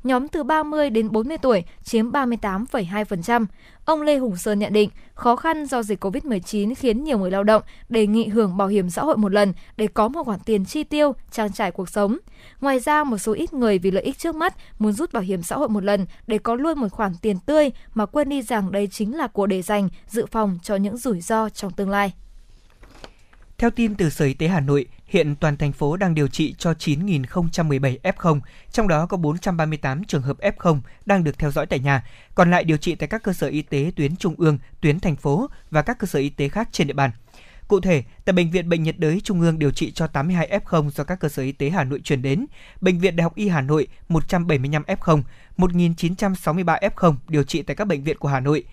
[0.03, 3.45] nhóm từ 30 đến 40 tuổi chiếm 38,2%.
[3.85, 7.43] Ông Lê Hùng Sơn nhận định, khó khăn do dịch COVID-19 khiến nhiều người lao
[7.43, 10.65] động đề nghị hưởng bảo hiểm xã hội một lần để có một khoản tiền
[10.65, 12.17] chi tiêu, trang trải cuộc sống.
[12.61, 15.43] Ngoài ra, một số ít người vì lợi ích trước mắt muốn rút bảo hiểm
[15.43, 18.71] xã hội một lần để có luôn một khoản tiền tươi mà quên đi rằng
[18.71, 22.13] đây chính là của để dành, dự phòng cho những rủi ro trong tương lai.
[23.57, 26.55] Theo tin từ Sở Y tế Hà Nội, hiện toàn thành phố đang điều trị
[26.57, 28.39] cho 9.017 F0,
[28.71, 32.03] trong đó có 438 trường hợp F0 đang được theo dõi tại nhà,
[32.35, 35.15] còn lại điều trị tại các cơ sở y tế tuyến trung ương, tuyến thành
[35.15, 37.11] phố và các cơ sở y tế khác trên địa bàn.
[37.67, 40.89] Cụ thể, tại Bệnh viện Bệnh nhiệt đới Trung ương điều trị cho 82 F0
[40.89, 42.45] do các cơ sở y tế Hà Nội chuyển đến,
[42.81, 45.21] Bệnh viện Đại học Y Hà Nội 175 F0,
[45.57, 48.63] 1.963 F0 điều trị tại các bệnh viện của Hà Nội,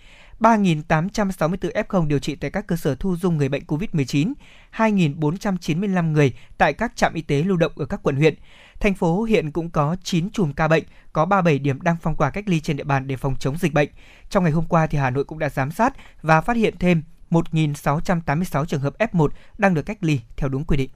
[0.41, 4.33] 3.864 F0 điều trị tại các cơ sở thu dung người bệnh COVID-19,
[4.77, 8.35] 2.495 người tại các trạm y tế lưu động ở các quận huyện.
[8.81, 12.31] Thành phố hiện cũng có 9 chùm ca bệnh, có 37 điểm đang phong tỏa
[12.31, 13.89] cách ly trên địa bàn để phòng chống dịch bệnh.
[14.31, 17.03] Trong ngày hôm qua thì Hà Nội cũng đã giám sát và phát hiện thêm
[17.31, 19.29] 1.686 trường hợp F1
[19.59, 20.91] đang được cách ly theo đúng quy định.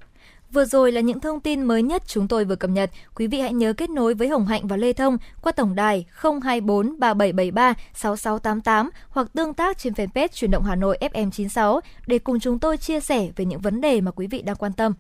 [0.53, 2.91] Vừa rồi là những thông tin mới nhất chúng tôi vừa cập nhật.
[3.15, 6.05] Quý vị hãy nhớ kết nối với Hồng Hạnh và Lê Thông qua tổng đài
[6.23, 12.41] 024 3773 6688 hoặc tương tác trên fanpage chuyển động Hà Nội FM96 để cùng
[12.41, 14.93] chúng tôi chia sẻ về những vấn đề mà quý vị đang quan tâm.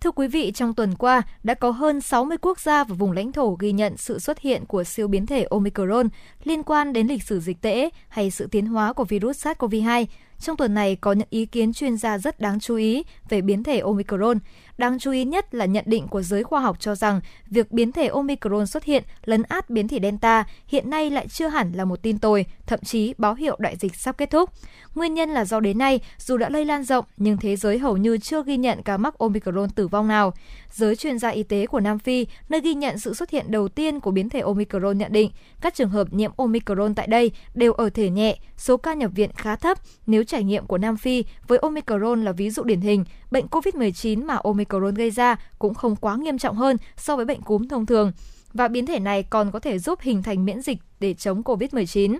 [0.00, 3.32] Thưa quý vị, trong tuần qua đã có hơn 60 quốc gia và vùng lãnh
[3.32, 6.08] thổ ghi nhận sự xuất hiện của siêu biến thể Omicron
[6.44, 10.06] liên quan đến lịch sử dịch tễ hay sự tiến hóa của virus SARS-CoV-2.
[10.40, 13.62] Trong tuần này có những ý kiến chuyên gia rất đáng chú ý về biến
[13.62, 14.38] thể Omicron.
[14.78, 17.20] Đáng chú ý nhất là nhận định của giới khoa học cho rằng
[17.50, 21.48] việc biến thể Omicron xuất hiện lấn át biến thể Delta hiện nay lại chưa
[21.48, 24.50] hẳn là một tin tồi, thậm chí báo hiệu đại dịch sắp kết thúc.
[24.94, 27.96] Nguyên nhân là do đến nay, dù đã lây lan rộng nhưng thế giới hầu
[27.96, 30.34] như chưa ghi nhận ca mắc Omicron tử vong nào.
[30.70, 33.68] Giới chuyên gia y tế của Nam Phi, nơi ghi nhận sự xuất hiện đầu
[33.68, 37.72] tiên của biến thể Omicron nhận định, các trường hợp nhiễm Omicron tại đây đều
[37.72, 39.78] ở thể nhẹ, số ca nhập viện khá thấp.
[40.06, 44.26] Nếu trải nghiệm của Nam Phi với Omicron là ví dụ điển hình, bệnh COVID-19
[44.26, 47.86] mà Omicron gây ra cũng không quá nghiêm trọng hơn so với bệnh cúm thông
[47.86, 48.12] thường
[48.54, 52.18] và biến thể này còn có thể giúp hình thành miễn dịch để chống COVID-19.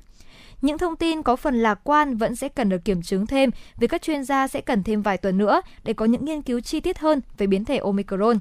[0.62, 3.86] Những thông tin có phần lạc quan vẫn sẽ cần được kiểm chứng thêm vì
[3.86, 6.80] các chuyên gia sẽ cần thêm vài tuần nữa để có những nghiên cứu chi
[6.80, 8.38] tiết hơn về biến thể Omicron.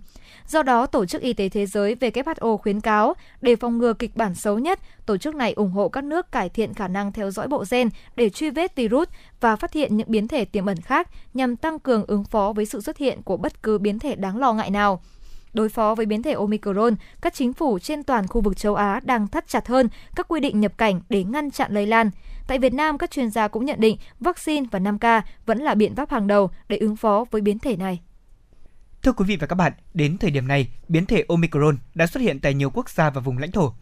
[0.48, 4.16] Do đó, Tổ chức Y tế Thế giới WHO khuyến cáo để phòng ngừa kịch
[4.16, 7.32] bản xấu nhất, tổ chức này ủng hộ các nước cải thiện khả năng theo
[7.32, 9.08] dõi bộ gen để truy vết virus
[9.40, 12.66] và phát hiện những biến thể tiềm ẩn khác nhằm tăng cường ứng phó với
[12.66, 15.02] sự xuất hiện của bất cứ biến thể đáng lo ngại nào.
[15.58, 19.00] Đối phó với biến thể Omicron, các chính phủ trên toàn khu vực châu Á
[19.04, 22.10] đang thắt chặt hơn các quy định nhập cảnh để ngăn chặn lây lan.
[22.48, 25.96] Tại Việt Nam, các chuyên gia cũng nhận định vaccine và 5K vẫn là biện
[25.96, 28.00] pháp hàng đầu để ứng phó với biến thể này.
[29.04, 32.22] Thưa quý vị và các bạn, đến thời điểm này, biến thể Omicron đã xuất
[32.22, 33.74] hiện tại nhiều quốc gia và vùng lãnh thổ.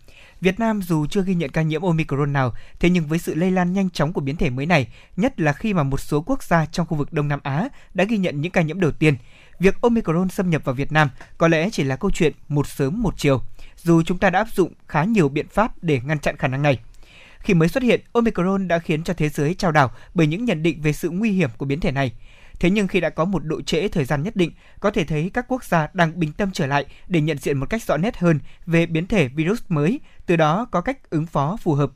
[0.42, 3.52] Việt Nam dù chưa ghi nhận ca nhiễm Omicron nào, thế nhưng với sự lây
[3.52, 4.88] lan nhanh chóng của biến thể mới này,
[5.18, 8.04] nhất là khi mà một số quốc gia trong khu vực Đông Nam Á đã
[8.04, 9.16] ghi nhận những ca nhiễm đầu tiên,
[9.60, 13.02] việc Omicron xâm nhập vào Việt Nam có lẽ chỉ là câu chuyện một sớm
[13.02, 13.42] một chiều,
[13.78, 16.62] dù chúng ta đã áp dụng khá nhiều biện pháp để ngăn chặn khả năng
[16.62, 16.80] này.
[17.40, 20.64] Khi mới xuất hiện, Omicron đã khiến cho thế giới trao đảo bởi những nhận
[20.64, 22.12] định về sự nguy hiểm của biến thể này.
[22.60, 25.32] Thế nhưng khi đã có một độ trễ thời gian nhất định, có thể thấy
[25.34, 28.18] các quốc gia đang bình tâm trở lại để nhận diện một cách rõ nét
[28.18, 31.92] hơn về biến thể virus mới, từ đó có cách ứng phó phù hợp.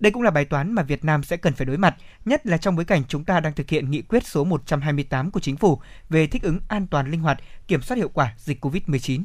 [0.00, 2.56] Đây cũng là bài toán mà Việt Nam sẽ cần phải đối mặt, nhất là
[2.56, 5.80] trong bối cảnh chúng ta đang thực hiện nghị quyết số 128 của chính phủ
[6.08, 7.38] về thích ứng an toàn linh hoạt,
[7.68, 9.22] kiểm soát hiệu quả dịch COVID-19.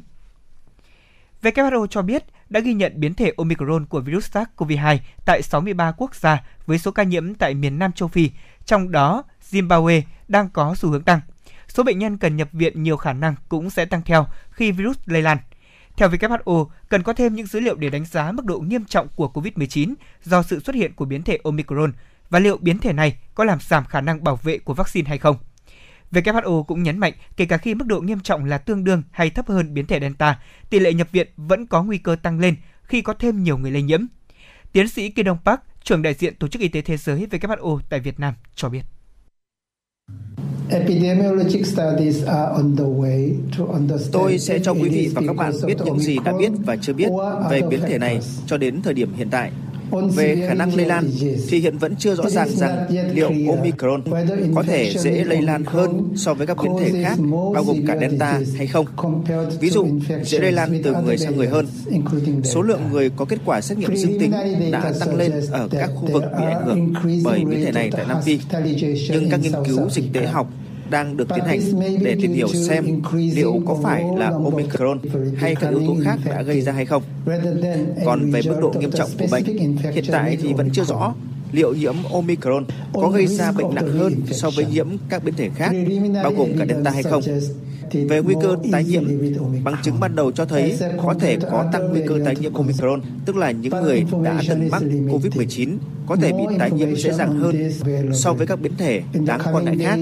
[1.42, 6.14] WHO cho biết đã ghi nhận biến thể Omicron của virus SARS-CoV-2 tại 63 quốc
[6.14, 8.30] gia với số ca nhiễm tại miền Nam châu Phi,
[8.64, 11.20] trong đó Zimbabwe đang có xu hướng tăng.
[11.68, 14.98] Số bệnh nhân cần nhập viện nhiều khả năng cũng sẽ tăng theo khi virus
[15.06, 15.38] lây lan.
[15.96, 19.08] Theo WHO, cần có thêm những dữ liệu để đánh giá mức độ nghiêm trọng
[19.16, 19.94] của COVID-19
[20.24, 21.92] do sự xuất hiện của biến thể Omicron
[22.30, 25.18] và liệu biến thể này có làm giảm khả năng bảo vệ của vaccine hay
[25.18, 25.36] không.
[26.12, 29.30] WHO cũng nhấn mạnh, kể cả khi mức độ nghiêm trọng là tương đương hay
[29.30, 30.40] thấp hơn biến thể Delta,
[30.70, 33.70] tỷ lệ nhập viện vẫn có nguy cơ tăng lên khi có thêm nhiều người
[33.70, 34.06] lây nhiễm.
[34.72, 37.80] Tiến sĩ Kim Dong Park, trưởng đại diện Tổ chức Y tế Thế giới WHO
[37.88, 38.82] tại Việt Nam cho biết.
[44.12, 46.92] Tôi sẽ cho quý vị và các bạn biết những gì đã biết và chưa
[46.92, 47.08] biết
[47.50, 49.50] về biến thể này cho đến thời điểm hiện tại.
[49.90, 51.10] Về khả năng lây lan
[51.48, 54.02] thì hiện vẫn chưa rõ ràng rằng liệu Omicron
[54.54, 57.18] có thể dễ lây lan hơn so với các biến thể khác,
[57.54, 58.86] bao gồm cả Delta hay không.
[59.60, 59.86] Ví dụ,
[60.24, 61.66] dễ lây lan từ người sang người hơn.
[62.44, 64.32] Số lượng người có kết quả xét nghiệm dương tính
[64.72, 66.92] đã tăng lên ở các khu vực bị ảnh hưởng
[67.24, 68.38] bởi biến thể này tại Nam Phi.
[69.10, 70.48] Nhưng các nghiên cứu dịch tễ học
[70.90, 71.60] đang được tiến hành
[72.02, 74.98] để tìm hiểu xem liệu có phải là Omicron
[75.36, 77.02] hay các yếu tố khác đã gây ra hay không.
[78.04, 79.44] Còn về mức độ nghiêm trọng của bệnh,
[79.94, 81.14] hiện tại thì vẫn chưa rõ
[81.52, 85.50] liệu nhiễm Omicron có gây ra bệnh nặng hơn so với nhiễm các biến thể
[85.56, 85.72] khác,
[86.22, 87.22] bao gồm cả Delta hay không.
[88.08, 89.04] Về nguy cơ tái nhiễm,
[89.64, 93.00] bằng chứng ban đầu cho thấy có thể có tăng nguy cơ tái nhiễm Omicron,
[93.26, 97.38] tức là những người đã từng mắc COVID-19 có thể bị tái nhiễm dễ dàng
[97.38, 97.70] hơn
[98.12, 99.98] so với các biến thể đáng quan ngại khác,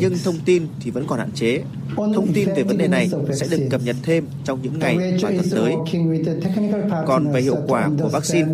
[0.00, 1.62] nhưng thông tin thì vẫn còn hạn chế.
[1.96, 5.30] Thông tin về vấn đề này sẽ được cập nhật thêm trong những ngày và
[5.30, 5.74] tuần tới.
[7.06, 8.48] Còn về hiệu quả của vaccine,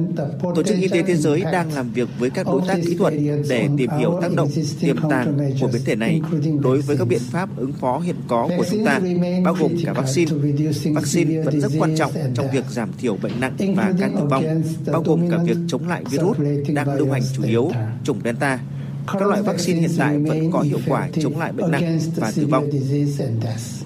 [0.55, 3.15] Tổ chức Y tế Thế giới đang làm việc với các đối tác kỹ thuật
[3.49, 4.49] để tìm hiểu tác động
[4.81, 6.21] tiềm tàng của biến thể này
[6.61, 9.01] đối với các biện pháp ứng phó hiện có của chúng ta,
[9.45, 10.33] bao gồm cả vaccine.
[10.95, 14.63] Vaccine vẫn rất quan trọng trong việc giảm thiểu bệnh nặng và ca tử vong,
[14.93, 16.37] bao gồm cả việc chống lại virus
[16.85, 17.71] đang lưu hành chủ yếu,
[18.05, 18.59] chủng Delta.
[19.07, 22.47] Các loại vaccine hiện tại vẫn có hiệu quả chống lại bệnh nặng và tử
[22.47, 22.71] vong.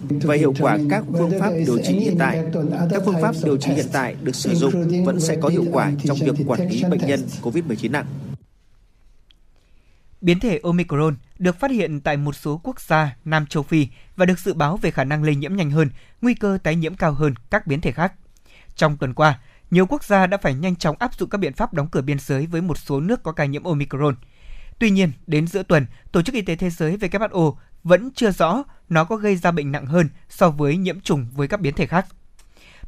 [0.08, 2.44] Và hiệu quả các phương pháp điều trị hiện tại,
[2.90, 5.92] các phương pháp điều trị hiện tại được sử dụng vẫn sẽ có hiệu quả
[6.04, 8.06] trong việc quản lý bệnh nhân COVID-19 nặng.
[10.20, 14.26] Biến thể Omicron được phát hiện tại một số quốc gia Nam châu Phi và
[14.26, 15.90] được dự báo về khả năng lây nhiễm nhanh hơn,
[16.22, 18.12] nguy cơ tái nhiễm cao hơn các biến thể khác.
[18.76, 19.38] Trong tuần qua,
[19.74, 22.18] nhiều quốc gia đã phải nhanh chóng áp dụng các biện pháp đóng cửa biên
[22.18, 24.14] giới với một số nước có ca nhiễm Omicron.
[24.78, 28.64] Tuy nhiên, đến giữa tuần, Tổ chức Y tế Thế giới WHO vẫn chưa rõ
[28.88, 31.86] nó có gây ra bệnh nặng hơn so với nhiễm trùng với các biến thể
[31.86, 32.06] khác.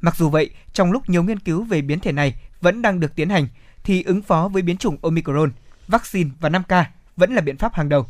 [0.00, 3.16] Mặc dù vậy, trong lúc nhiều nghiên cứu về biến thể này vẫn đang được
[3.16, 3.48] tiến hành,
[3.84, 5.52] thì ứng phó với biến chủng Omicron,
[5.88, 6.84] vaccine và 5K
[7.16, 8.06] vẫn là biện pháp hàng đầu.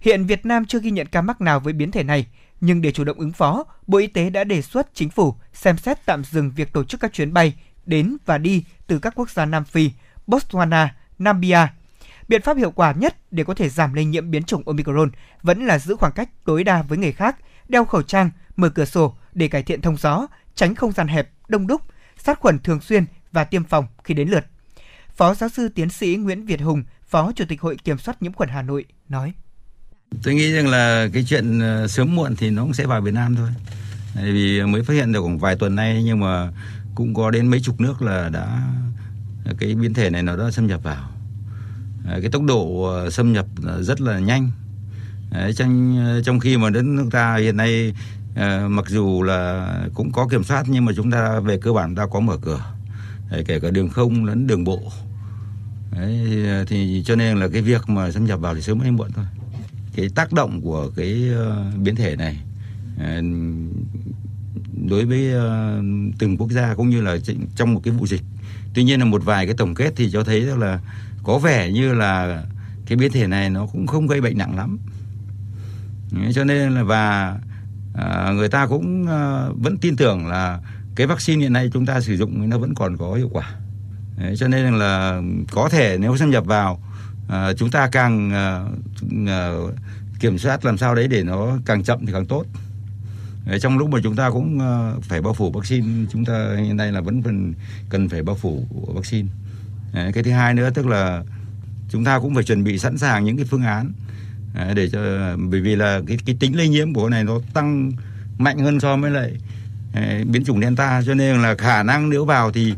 [0.00, 2.26] Hiện Việt Nam chưa ghi nhận ca mắc nào với biến thể này,
[2.60, 5.78] nhưng để chủ động ứng phó, Bộ Y tế đã đề xuất chính phủ xem
[5.78, 7.54] xét tạm dừng việc tổ chức các chuyến bay
[7.86, 9.90] đến và đi từ các quốc gia Nam Phi,
[10.26, 10.88] Botswana,
[11.18, 11.66] Namibia.
[12.28, 15.10] Biện pháp hiệu quả nhất để có thể giảm lây nhiễm biến chủng Omicron
[15.42, 17.36] vẫn là giữ khoảng cách tối đa với người khác,
[17.68, 21.30] đeo khẩu trang, mở cửa sổ để cải thiện thông gió, tránh không gian hẹp,
[21.48, 21.82] đông đúc,
[22.18, 24.46] sát khuẩn thường xuyên và tiêm phòng khi đến lượt.
[25.16, 28.32] Phó giáo sư tiến sĩ Nguyễn Việt Hùng, Phó Chủ tịch Hội Kiểm soát nhiễm
[28.32, 29.32] khuẩn Hà Nội nói:
[30.22, 33.14] Tôi nghĩ rằng là cái chuyện ờ, sớm muộn thì nó cũng sẽ vào Việt
[33.14, 33.48] Nam thôi.
[34.22, 36.52] Vì mới phát hiện được khoảng vài tuần nay nhưng mà
[36.96, 38.62] cũng có đến mấy chục nước là đã
[39.58, 41.10] cái biến thể này nó đã xâm nhập vào.
[42.06, 43.46] À, cái tốc độ à, xâm nhập
[43.80, 44.50] rất là nhanh.
[45.56, 47.94] Trong trong khi mà đất nước ta hiện nay
[48.34, 51.94] à, mặc dù là cũng có kiểm soát nhưng mà chúng ta về cơ bản
[51.94, 52.72] ta có mở cửa.
[53.46, 54.92] Kể cả đường không lẫn đường bộ.
[55.90, 56.28] Đấy,
[56.66, 59.24] thì, cho nên là cái việc mà xâm nhập vào thì sớm hay muộn thôi.
[59.96, 61.30] Cái tác động của cái
[61.78, 62.42] biến thể này
[64.88, 65.84] đối với uh,
[66.18, 67.16] từng quốc gia cũng như là
[67.56, 68.22] trong một cái vụ dịch.
[68.74, 70.80] Tuy nhiên là một vài cái tổng kết thì cho thấy rằng là
[71.22, 72.44] có vẻ như là
[72.86, 74.78] cái biến thể này nó cũng không gây bệnh nặng lắm.
[76.34, 77.38] Cho nên là và
[77.92, 80.60] uh, người ta cũng uh, vẫn tin tưởng là
[80.94, 83.54] cái vaccine hiện nay chúng ta sử dụng nó vẫn còn có hiệu quả.
[84.18, 86.82] Đấy, cho nên là có thể nếu xâm nhập vào
[87.26, 88.72] uh, chúng ta càng uh,
[89.12, 89.74] uh,
[90.20, 92.44] kiểm soát làm sao đấy để nó càng chậm thì càng tốt.
[93.60, 96.92] Trong lúc mà chúng ta cũng ờ, phải bao phủ vaccine, chúng ta hiện nay
[96.92, 97.54] là vẫn cần
[97.88, 99.28] cần phải bao phủ vaccine.
[99.92, 101.22] Cái thứ hai nữa tức là
[101.88, 103.92] chúng ta cũng phải chuẩn bị sẵn sàng những cái phương án
[104.74, 105.00] để cho
[105.36, 107.92] bởi vì là cái cái tính lây nhiễm của cái này nó tăng
[108.38, 109.32] mạnh hơn so với lại
[109.94, 112.74] ờ, biến chủng delta cho nên là khả năng nếu vào thì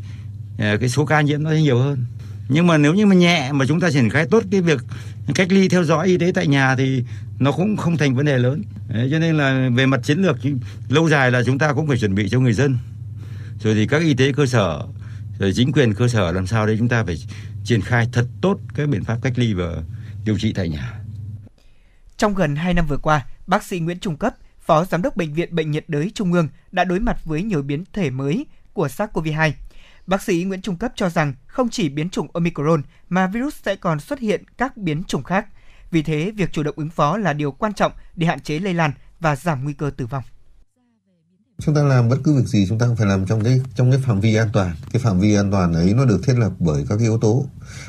[0.58, 2.04] ờ, cái số ca nhiễm nó sẽ nhiều hơn
[2.48, 4.80] nhưng mà nếu như mà nhẹ mà chúng ta triển khai tốt cái việc
[5.34, 7.04] cách ly theo dõi y tế tại nhà thì
[7.38, 10.36] nó cũng không thành vấn đề lớn Đấy, cho nên là về mặt chiến lược
[10.88, 12.78] lâu dài là chúng ta cũng phải chuẩn bị cho người dân
[13.60, 14.82] rồi thì các y tế cơ sở
[15.38, 17.16] rồi chính quyền cơ sở làm sao đấy chúng ta phải
[17.64, 19.82] triển khai thật tốt các biện pháp cách ly và
[20.24, 21.00] điều trị tại nhà.
[22.16, 25.34] Trong gần 2 năm vừa qua, bác sĩ Nguyễn Trung Cấp, Phó Giám đốc Bệnh
[25.34, 28.86] viện Bệnh nhiệt đới Trung ương đã đối mặt với nhiều biến thể mới của
[28.86, 29.52] SARS-CoV-2.
[30.08, 33.76] Bác sĩ Nguyễn Trung Cấp cho rằng không chỉ biến chủng Omicron mà virus sẽ
[33.76, 35.46] còn xuất hiện các biến chủng khác.
[35.90, 38.74] Vì thế, việc chủ động ứng phó là điều quan trọng để hạn chế lây
[38.74, 40.22] lan và giảm nguy cơ tử vong
[41.62, 44.00] chúng ta làm bất cứ việc gì chúng ta phải làm trong cái trong cái
[44.00, 44.74] phạm vi an toàn.
[44.92, 47.46] Cái phạm vi an toàn ấy nó được thiết lập bởi các cái yếu tố.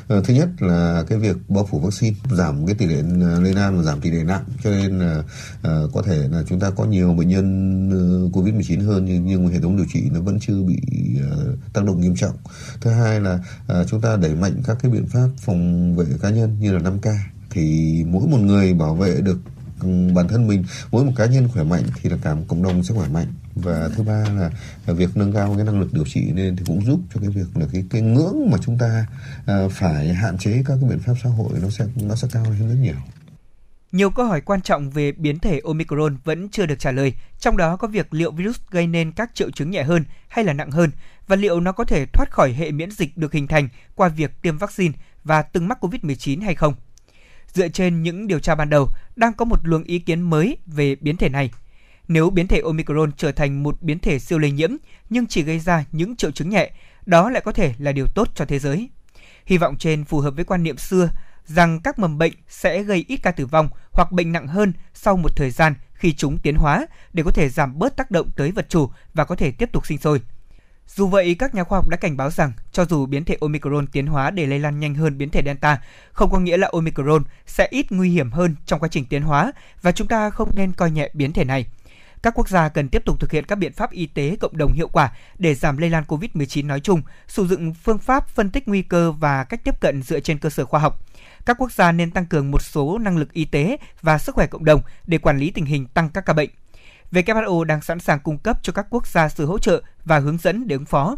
[0.08, 3.52] À, thứ nhất là cái việc bao phủ vaccine giảm cái tỷ lệ ờ, lây
[3.52, 4.44] lan và giảm tỷ lệ nặng.
[4.64, 5.22] Cho nên là
[5.62, 9.26] à, có thể là chúng ta có nhiều bệnh nhân uh, covid 19 hơn nhưng,
[9.26, 10.80] nhưng hệ thống điều trị nó vẫn chưa bị
[11.16, 12.36] uh, tác động nghiêm trọng.
[12.80, 13.38] Thứ hai là
[13.86, 16.98] chúng ta đẩy mạnh các cái biện pháp phòng vệ cá nhân như là 5
[17.00, 17.06] k.
[17.50, 19.38] Thì mỗi một người bảo vệ được
[20.14, 22.84] bản thân mình mỗi một cá nhân khỏe mạnh thì là cả một cộng đồng
[22.84, 24.50] sẽ khỏe mạnh và thứ ba là,
[24.86, 27.30] là việc nâng cao cái năng lực điều trị nên thì cũng giúp cho cái
[27.30, 29.06] việc là cái cái ngưỡng mà chúng ta
[29.42, 32.44] uh, phải hạn chế các cái biện pháp xã hội nó sẽ nó sẽ cao
[32.44, 32.96] hơn rất nhiều.
[33.92, 37.56] Nhiều câu hỏi quan trọng về biến thể Omicron vẫn chưa được trả lời, trong
[37.56, 40.70] đó có việc liệu virus gây nên các triệu chứng nhẹ hơn hay là nặng
[40.70, 40.90] hơn
[41.26, 44.42] và liệu nó có thể thoát khỏi hệ miễn dịch được hình thành qua việc
[44.42, 44.94] tiêm vaccine
[45.24, 46.74] và từng mắc COVID-19 hay không.
[47.54, 50.94] Dựa trên những điều tra ban đầu, đang có một luồng ý kiến mới về
[50.94, 51.50] biến thể này–
[52.10, 54.70] nếu biến thể Omicron trở thành một biến thể siêu lây nhiễm
[55.10, 56.70] nhưng chỉ gây ra những triệu chứng nhẹ,
[57.06, 58.90] đó lại có thể là điều tốt cho thế giới.
[59.46, 61.10] Hy vọng trên phù hợp với quan niệm xưa
[61.46, 65.16] rằng các mầm bệnh sẽ gây ít ca tử vong hoặc bệnh nặng hơn sau
[65.16, 68.50] một thời gian khi chúng tiến hóa để có thể giảm bớt tác động tới
[68.50, 70.20] vật chủ và có thể tiếp tục sinh sôi.
[70.94, 73.86] Dù vậy, các nhà khoa học đã cảnh báo rằng cho dù biến thể Omicron
[73.86, 75.78] tiến hóa để lây lan nhanh hơn biến thể Delta,
[76.12, 79.52] không có nghĩa là Omicron sẽ ít nguy hiểm hơn trong quá trình tiến hóa
[79.82, 81.66] và chúng ta không nên coi nhẹ biến thể này.
[82.22, 84.72] Các quốc gia cần tiếp tục thực hiện các biện pháp y tế cộng đồng
[84.72, 88.68] hiệu quả để giảm lây lan COVID-19 nói chung, sử dụng phương pháp phân tích
[88.68, 91.00] nguy cơ và cách tiếp cận dựa trên cơ sở khoa học.
[91.46, 94.46] Các quốc gia nên tăng cường một số năng lực y tế và sức khỏe
[94.46, 96.50] cộng đồng để quản lý tình hình tăng các ca bệnh.
[97.12, 100.38] WHO đang sẵn sàng cung cấp cho các quốc gia sự hỗ trợ và hướng
[100.38, 101.16] dẫn để ứng phó.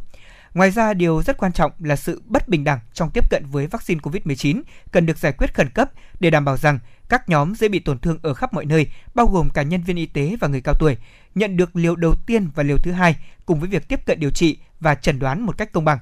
[0.54, 3.66] Ngoài ra, điều rất quan trọng là sự bất bình đẳng trong tiếp cận với
[3.66, 4.62] vaccine COVID-19
[4.92, 5.90] cần được giải quyết khẩn cấp
[6.20, 6.78] để đảm bảo rằng
[7.08, 9.96] các nhóm dễ bị tổn thương ở khắp mọi nơi, bao gồm cả nhân viên
[9.96, 10.96] y tế và người cao tuổi,
[11.34, 13.16] nhận được liều đầu tiên và liều thứ hai
[13.46, 15.98] cùng với việc tiếp cận điều trị và chẩn đoán một cách công bằng.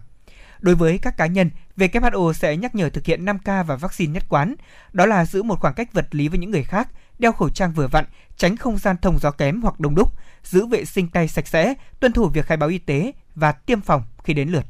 [0.61, 4.25] Đối với các cá nhân, WHO sẽ nhắc nhở thực hiện 5K và vaccine nhất
[4.29, 4.55] quán,
[4.93, 6.89] đó là giữ một khoảng cách vật lý với những người khác,
[7.21, 8.05] đeo khẩu trang vừa vặn,
[8.37, 10.13] tránh không gian thông gió kém hoặc đông đúc,
[10.45, 13.81] giữ vệ sinh tay sạch sẽ, tuân thủ việc khai báo y tế và tiêm
[13.81, 14.65] phòng khi đến lượt.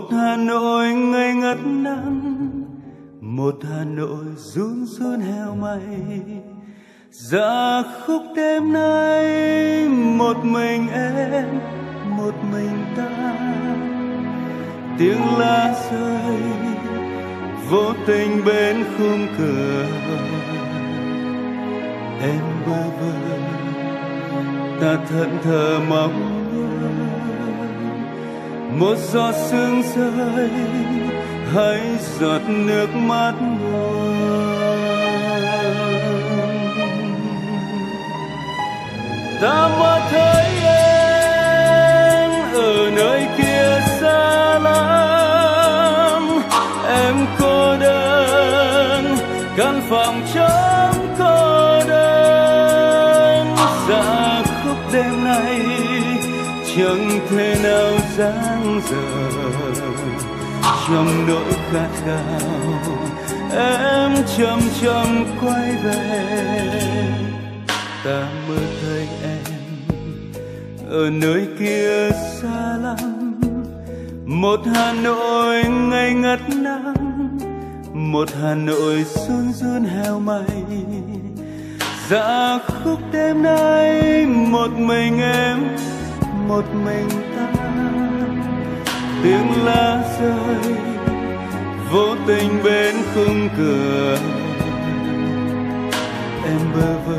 [0.00, 2.40] Một hà nội ngây ngất nắng
[3.20, 5.80] một hà nội run run heo mây.
[7.10, 11.60] Dạ khúc đêm nay, một mình em,
[12.04, 13.34] một mình ta.
[14.98, 16.42] Tiếng lá rơi
[17.70, 19.86] vô tình bên khung cửa.
[22.22, 23.38] Em bơ vơ,
[24.80, 26.39] ta thẫn thờ mong
[28.78, 30.50] một giọt sương rơi,
[31.54, 31.80] hay
[32.20, 33.34] giọt nước mắt
[39.40, 46.22] ta mơ thấy em ở nơi kia xa lắm.
[46.88, 49.16] Em cô đơn,
[49.56, 53.46] căn phòng trống cô đơn.
[53.88, 55.60] Dạ khúc đêm nay,
[56.76, 58.49] chẳng thể nào ra
[58.80, 59.90] dáng
[60.88, 62.50] trong nỗi khát khao,
[63.56, 66.22] em chậm chậm quay về.
[68.04, 69.44] Ta mơ thấy em
[70.90, 73.40] ở nơi kia xa lắm.
[74.26, 77.38] Một hà nội ngây ngất nắng,
[77.94, 80.44] một hà nội xuân run heo mây
[82.10, 85.58] dạ khúc đêm nay một mình em,
[86.48, 87.08] một mình
[89.22, 90.74] tiếng lá rơi
[91.92, 94.18] vô tình bên khung cửa.
[96.44, 97.18] Em bơ vơ,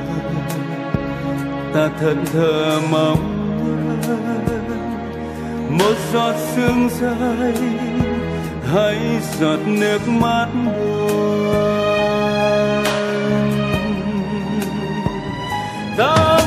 [1.73, 3.37] ta thẫn thờ mong
[5.69, 7.53] một giọt sương rơi
[8.73, 8.97] hay
[9.39, 11.21] giọt nước mắt buồn
[15.97, 16.39] ta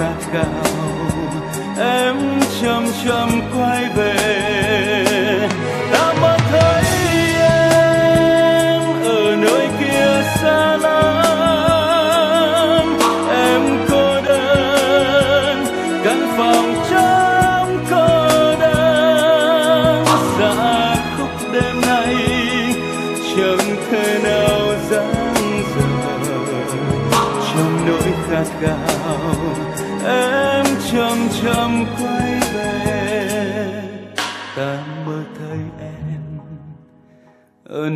[0.00, 0.64] khát khao
[1.78, 2.16] em
[2.62, 4.39] chậm chậm quay về.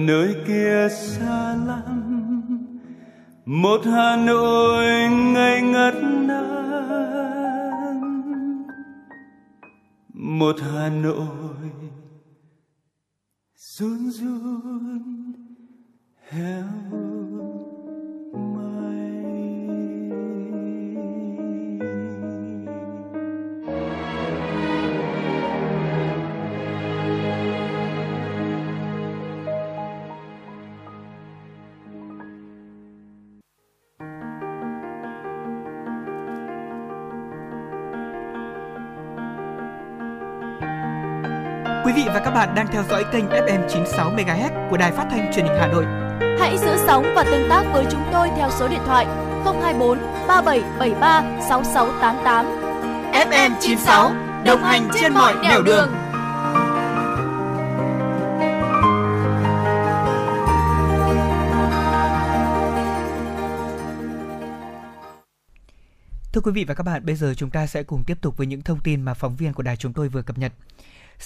[0.07, 1.85] Nơi kia xa lắm.
[3.47, 6.55] Một hà nội ngây ngất nắng
[10.15, 11.24] một hà nội
[41.95, 45.33] vị và các bạn đang theo dõi kênh FM 96 MHz của đài phát thanh
[45.35, 45.85] truyền hình Hà Nội.
[46.41, 49.07] Hãy giữ sóng và tương tác với chúng tôi theo số điện thoại
[49.45, 49.99] 024
[50.29, 52.47] 3773 6688.
[53.13, 54.13] FM 96
[54.45, 55.89] đồng hành trên mọi nẻo đường.
[66.33, 68.47] Thưa quý vị và các bạn, bây giờ chúng ta sẽ cùng tiếp tục với
[68.47, 70.53] những thông tin mà phóng viên của đài chúng tôi vừa cập nhật.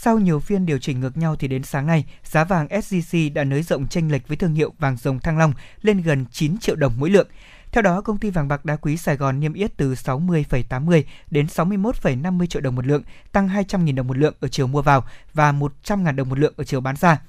[0.00, 3.44] Sau nhiều phiên điều chỉnh ngược nhau thì đến sáng nay, giá vàng SJC đã
[3.44, 5.52] nới rộng chênh lệch với thương hiệu vàng dòng Thăng Long
[5.82, 7.28] lên gần 9 triệu đồng mỗi lượng.
[7.72, 11.46] Theo đó, công ty vàng bạc đá quý Sài Gòn niêm yết từ 60,80 đến
[11.46, 13.02] 61,50 triệu đồng một lượng,
[13.32, 15.04] tăng 200.000 đồng một lượng ở chiều mua vào
[15.34, 17.20] và 100.000 đồng một lượng ở chiều bán ra.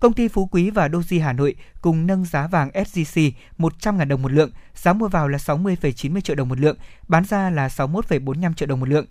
[0.00, 4.22] Công ty Phú Quý và Doji Hà Nội cùng nâng giá vàng SJC 100.000 đồng
[4.22, 6.76] một lượng, giá mua vào là 60,90 triệu đồng một lượng,
[7.08, 9.06] bán ra là 61,45 triệu đồng một lượng.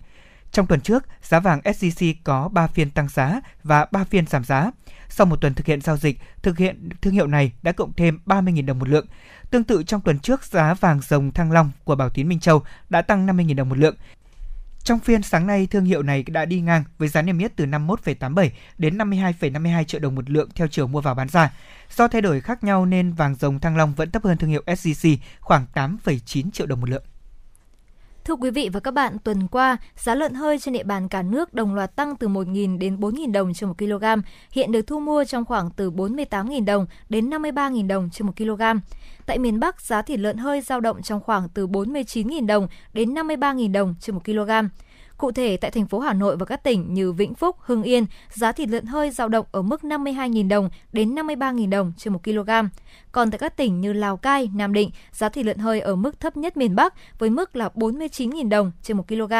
[0.52, 4.44] Trong tuần trước, giá vàng SJC có 3 phiên tăng giá và 3 phiên giảm
[4.44, 4.70] giá.
[5.08, 8.18] Sau một tuần thực hiện giao dịch, thực hiện thương hiệu này đã cộng thêm
[8.26, 9.06] 30.000 đồng một lượng.
[9.50, 12.62] Tương tự trong tuần trước, giá vàng dòng Thăng Long của Bảo Tín Minh Châu
[12.88, 13.96] đã tăng 50.000 đồng một lượng.
[14.84, 17.66] Trong phiên sáng nay, thương hiệu này đã đi ngang với giá niêm yết từ
[17.66, 21.52] 51,87 đến 52,52 triệu đồng một lượng theo chiều mua vào bán ra.
[21.96, 24.62] Do thay đổi khác nhau nên vàng dòng Thăng Long vẫn thấp hơn thương hiệu
[24.66, 27.02] SJC khoảng 8,9 triệu đồng một lượng.
[28.26, 31.22] Thưa quý vị và các bạn, tuần qua, giá lợn hơi trên địa bàn cả
[31.22, 34.04] nước đồng loạt tăng từ 1.000 đến 4.000 đồng trên 1 kg,
[34.50, 38.62] hiện được thu mua trong khoảng từ 48.000 đồng đến 53.000 đồng trên 1 kg.
[39.26, 43.14] Tại miền Bắc, giá thịt lợn hơi dao động trong khoảng từ 49.000 đồng đến
[43.14, 44.50] 53.000 đồng trên 1 kg.
[45.16, 48.06] Cụ thể, tại thành phố Hà Nội và các tỉnh như Vĩnh Phúc, Hưng Yên,
[48.30, 52.24] giá thịt lợn hơi dao động ở mức 52.000 đồng đến 53.000 đồng trên 1
[52.24, 52.50] kg.
[53.12, 56.20] Còn tại các tỉnh như Lào Cai, Nam Định, giá thịt lợn hơi ở mức
[56.20, 59.32] thấp nhất miền Bắc với mức là 49.000 đồng trên 1 kg.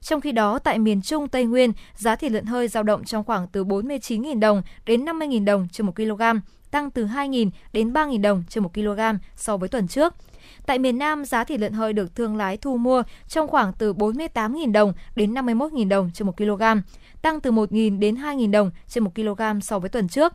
[0.00, 3.24] Trong khi đó, tại miền Trung Tây Nguyên, giá thịt lợn hơi dao động trong
[3.24, 6.22] khoảng từ 49.000 đồng đến 50.000 đồng trên 1 kg,
[6.70, 9.00] tăng từ 2.000 đến 3.000 đồng trên 1 kg
[9.36, 10.14] so với tuần trước.
[10.70, 13.94] Tại miền Nam, giá thịt lợn hơi được thương lái thu mua trong khoảng từ
[13.94, 16.62] 48.000 đồng đến 51.000 đồng trên 1 kg,
[17.22, 20.32] tăng từ 1.000 đến 2.000 đồng trên 1 kg so với tuần trước.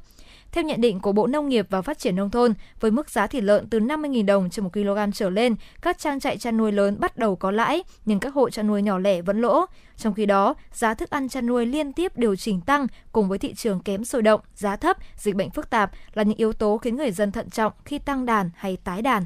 [0.52, 3.28] Theo nhận định của Bộ Nông nghiệp và Phát triển Nông thôn, với mức giá
[3.28, 6.72] thịt lợn từ 50.000 đồng trên 1 kg trở lên, các trang trại chăn nuôi
[6.72, 9.66] lớn bắt đầu có lãi, nhưng các hộ chăn nuôi nhỏ lẻ vẫn lỗ.
[9.98, 13.38] Trong khi đó, giá thức ăn chăn nuôi liên tiếp điều chỉnh tăng cùng với
[13.38, 16.78] thị trường kém sôi động, giá thấp, dịch bệnh phức tạp là những yếu tố
[16.78, 19.26] khiến người dân thận trọng khi tăng đàn hay tái đàn.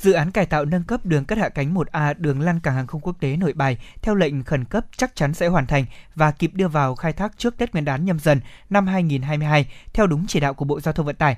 [0.00, 2.86] Dự án cải tạo nâng cấp đường cất hạ cánh 1A đường lăn cảng hàng
[2.86, 6.30] không quốc tế Nội Bài, theo lệnh khẩn cấp chắc chắn sẽ hoàn thành và
[6.30, 8.40] kịp đưa vào khai thác trước Tết Nguyên đán nhâm dần
[8.70, 11.36] năm 2022 theo đúng chỉ đạo của Bộ Giao thông Vận tải.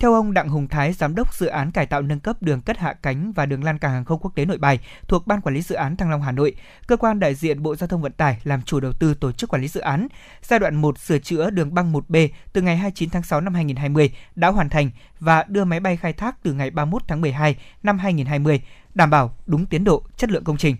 [0.00, 2.78] Theo ông Đặng Hùng Thái, giám đốc dự án cải tạo nâng cấp đường cất
[2.78, 5.54] hạ cánh và đường lan cảng hàng không quốc tế Nội Bài thuộc Ban quản
[5.54, 6.54] lý dự án Thăng Long Hà Nội,
[6.86, 9.50] cơ quan đại diện Bộ Giao thông Vận tải làm chủ đầu tư tổ chức
[9.50, 10.08] quản lý dự án.
[10.42, 14.10] Giai đoạn 1 sửa chữa đường băng 1B từ ngày 29 tháng 6 năm 2020
[14.34, 17.98] đã hoàn thành và đưa máy bay khai thác từ ngày 31 tháng 12 năm
[17.98, 18.60] 2020,
[18.94, 20.76] đảm bảo đúng tiến độ, chất lượng công trình.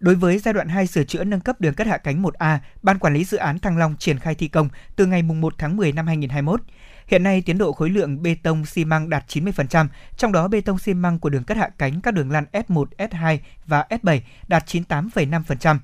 [0.00, 2.98] Đối với giai đoạn 2 sửa chữa nâng cấp đường cất hạ cánh 1A, Ban
[2.98, 5.92] quản lý dự án Thăng Long triển khai thi công từ ngày 1 tháng 10
[5.92, 6.60] năm 2021.
[7.06, 10.60] Hiện nay tiến độ khối lượng bê tông xi măng đạt 90%, trong đó bê
[10.60, 14.20] tông xi măng của đường cất hạ cánh các đường lăn S1, S2 và S7
[14.48, 15.78] đạt 98,5%.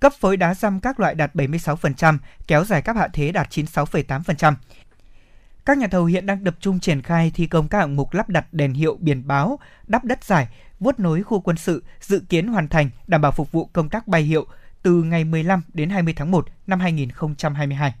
[0.00, 4.54] Cấp phối đá răm các loại đạt 76%, kéo dài các hạ thế đạt 96,8%.
[5.64, 8.28] Các nhà thầu hiện đang tập trung triển khai thi công các hạng mục lắp
[8.28, 10.48] đặt đèn hiệu biển báo, đắp đất giải,
[10.80, 14.08] vuốt nối khu quân sự, dự kiến hoàn thành đảm bảo phục vụ công tác
[14.08, 14.46] bay hiệu
[14.82, 17.94] từ ngày 15 đến 20 tháng 1 năm 2022.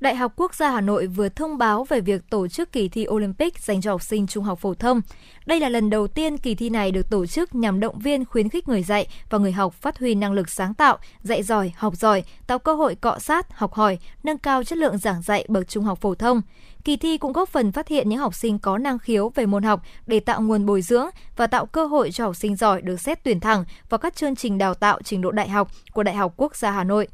[0.00, 3.06] Đại học Quốc gia Hà Nội vừa thông báo về việc tổ chức kỳ thi
[3.08, 5.00] Olympic dành cho học sinh trung học phổ thông.
[5.46, 8.48] Đây là lần đầu tiên kỳ thi này được tổ chức nhằm động viên khuyến
[8.48, 11.96] khích người dạy và người học phát huy năng lực sáng tạo, dạy giỏi, học
[11.96, 15.68] giỏi, tạo cơ hội cọ sát, học hỏi, nâng cao chất lượng giảng dạy bậc
[15.68, 16.42] trung học phổ thông.
[16.84, 19.62] Kỳ thi cũng góp phần phát hiện những học sinh có năng khiếu về môn
[19.62, 21.06] học để tạo nguồn bồi dưỡng
[21.36, 24.36] và tạo cơ hội cho học sinh giỏi được xét tuyển thẳng vào các chương
[24.36, 27.08] trình đào tạo trình độ đại học của Đại học Quốc gia Hà Nội.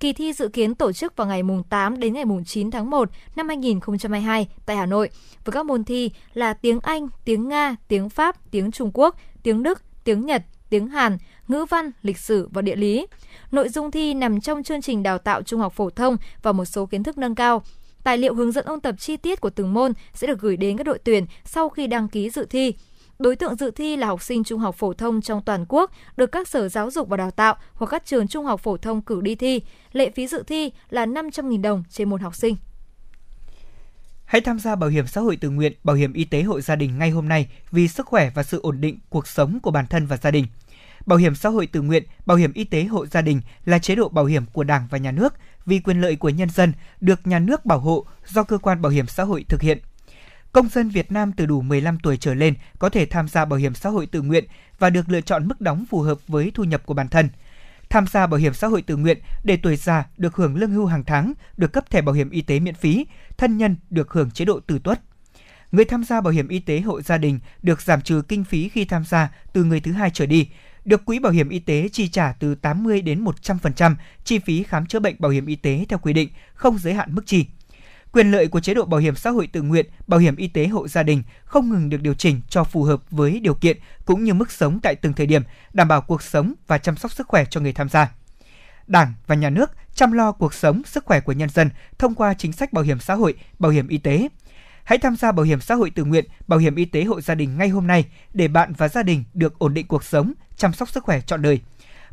[0.00, 3.48] Kỳ thi dự kiến tổ chức vào ngày 8 đến ngày 9 tháng 1 năm
[3.48, 5.10] 2022 tại Hà Nội
[5.44, 9.62] với các môn thi là tiếng Anh, tiếng Nga, tiếng Pháp, tiếng Trung Quốc, tiếng
[9.62, 11.18] Đức, tiếng Nhật, tiếng Hàn,
[11.48, 13.06] ngữ văn, lịch sử và địa lý.
[13.50, 16.64] Nội dung thi nằm trong chương trình đào tạo trung học phổ thông và một
[16.64, 17.62] số kiến thức nâng cao.
[18.04, 20.76] Tài liệu hướng dẫn ôn tập chi tiết của từng môn sẽ được gửi đến
[20.76, 22.74] các đội tuyển sau khi đăng ký dự thi.
[23.18, 26.32] Đối tượng dự thi là học sinh trung học phổ thông trong toàn quốc, được
[26.32, 29.20] các sở giáo dục và đào tạo hoặc các trường trung học phổ thông cử
[29.20, 29.60] đi thi.
[29.92, 32.56] Lệ phí dự thi là 500.000 đồng trên một học sinh.
[34.24, 36.76] Hãy tham gia bảo hiểm xã hội tự nguyện, bảo hiểm y tế hộ gia
[36.76, 39.86] đình ngay hôm nay vì sức khỏe và sự ổn định cuộc sống của bản
[39.86, 40.46] thân và gia đình.
[41.06, 43.94] Bảo hiểm xã hội tự nguyện, bảo hiểm y tế hộ gia đình là chế
[43.94, 45.34] độ bảo hiểm của Đảng và Nhà nước
[45.66, 48.92] vì quyền lợi của nhân dân được nhà nước bảo hộ do cơ quan bảo
[48.92, 49.78] hiểm xã hội thực hiện
[50.56, 53.58] Công dân Việt Nam từ đủ 15 tuổi trở lên có thể tham gia bảo
[53.58, 54.44] hiểm xã hội tự nguyện
[54.78, 57.28] và được lựa chọn mức đóng phù hợp với thu nhập của bản thân.
[57.90, 60.86] Tham gia bảo hiểm xã hội tự nguyện để tuổi già được hưởng lương hưu
[60.86, 63.06] hàng tháng, được cấp thẻ bảo hiểm y tế miễn phí,
[63.36, 65.00] thân nhân được hưởng chế độ tử tuất.
[65.72, 68.68] Người tham gia bảo hiểm y tế hộ gia đình được giảm trừ kinh phí
[68.68, 70.48] khi tham gia từ người thứ hai trở đi,
[70.84, 74.86] được quỹ bảo hiểm y tế chi trả từ 80 đến 100% chi phí khám
[74.86, 77.46] chữa bệnh bảo hiểm y tế theo quy định, không giới hạn mức chi
[78.16, 80.66] quyền lợi của chế độ bảo hiểm xã hội tự nguyện, bảo hiểm y tế
[80.66, 84.24] hộ gia đình không ngừng được điều chỉnh cho phù hợp với điều kiện cũng
[84.24, 87.26] như mức sống tại từng thời điểm, đảm bảo cuộc sống và chăm sóc sức
[87.28, 88.12] khỏe cho người tham gia.
[88.86, 92.34] Đảng và nhà nước chăm lo cuộc sống, sức khỏe của nhân dân thông qua
[92.34, 94.28] chính sách bảo hiểm xã hội, bảo hiểm y tế.
[94.84, 97.34] Hãy tham gia bảo hiểm xã hội tự nguyện, bảo hiểm y tế hộ gia
[97.34, 100.72] đình ngay hôm nay để bạn và gia đình được ổn định cuộc sống, chăm
[100.72, 101.60] sóc sức khỏe trọn đời.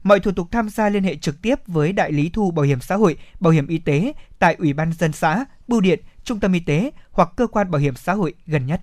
[0.04, 2.82] Mọi thủ tục tham gia liên hệ trực tiếp với đại lý thu bảo hiểm
[2.82, 6.54] xã hội, bảo hiểm y tế tại Ủy ban dân xã, bưu điện, trung tâm
[6.54, 8.82] y tế hoặc cơ quan bảo hiểm xã hội gần nhất.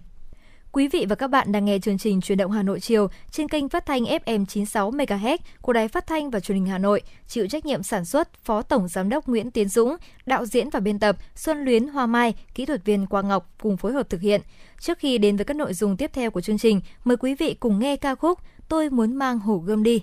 [0.72, 3.48] Quý vị và các bạn đang nghe chương trình Truyền động Hà Nội chiều trên
[3.48, 7.02] kênh phát thanh FM 96 MHz của Đài Phát thanh và Truyền hình Hà Nội,
[7.26, 10.80] chịu trách nhiệm sản xuất Phó Tổng giám đốc Nguyễn Tiến Dũng, đạo diễn và
[10.80, 14.20] biên tập Xuân Luyến Hoa Mai, kỹ thuật viên Quang Ngọc cùng phối hợp thực
[14.20, 14.40] hiện.
[14.80, 17.54] Trước khi đến với các nội dung tiếp theo của chương trình, mời quý vị
[17.60, 18.38] cùng nghe ca khúc
[18.68, 20.02] Tôi muốn mang hổ gươm đi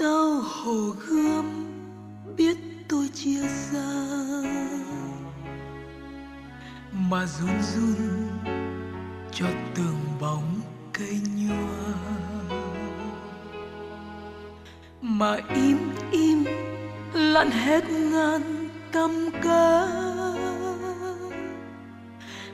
[0.00, 1.66] sao hồ gươm
[2.36, 2.56] biết
[2.88, 4.02] tôi chia xa?
[6.92, 8.28] Mà run run
[9.32, 10.60] cho từng bóng
[10.92, 11.94] cây nhua
[15.02, 15.78] mà im
[16.10, 16.44] im
[17.12, 19.10] lặn hết ngàn tâm
[19.42, 19.86] cá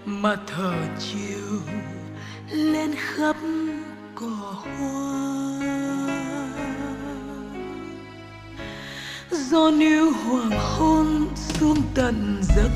[0.05, 1.61] mà thở chiều
[2.51, 3.37] lên khắp
[4.15, 5.46] cỏ hoa.
[9.57, 12.71] do níu hoàng hôn xuống tận giấc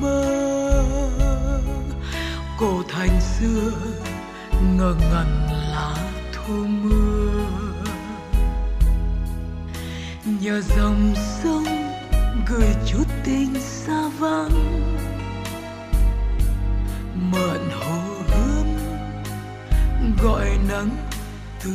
[0.00, 0.82] mơ.
[2.58, 3.72] Cổ thành xưa
[4.76, 5.96] ngờ ngẩn lá
[6.32, 7.44] thu mưa.
[10.40, 11.64] Nhờ dòng sông
[12.48, 14.82] gửi chút tình xa vắng.
[17.32, 18.76] Mượn hồ hương
[20.22, 20.90] gọi nắng
[21.64, 21.70] từ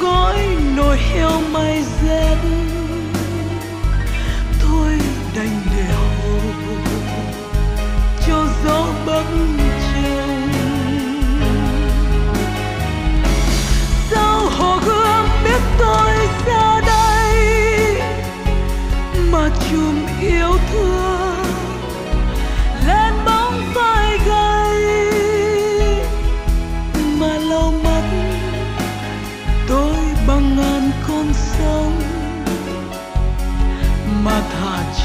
[0.00, 2.36] gói nồi heo mây rét.
[4.60, 4.98] Thôi
[5.36, 6.38] đành để hồ
[8.26, 9.24] cho gió bấc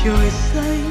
[0.08, 0.87] your sight.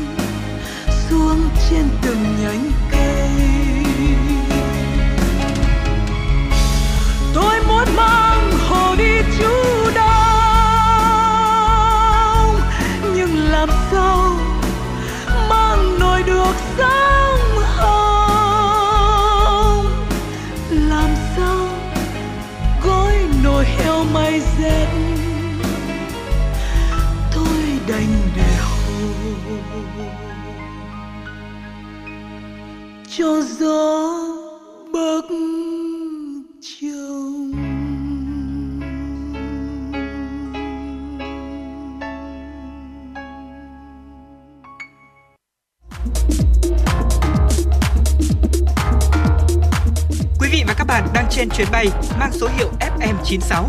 [51.36, 51.86] Trên chuyến bay
[52.18, 53.64] mang số hiệu FM96.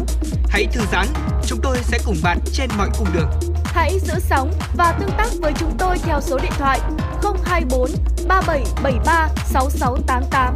[0.50, 1.08] Hãy thư giãn,
[1.46, 3.30] chúng tôi sẽ cùng bạn trên mọi cung đường.
[3.66, 6.80] Hãy giữ sóng và tương tác với chúng tôi theo số điện thoại
[7.46, 7.90] 024
[8.28, 10.54] 3773 6688.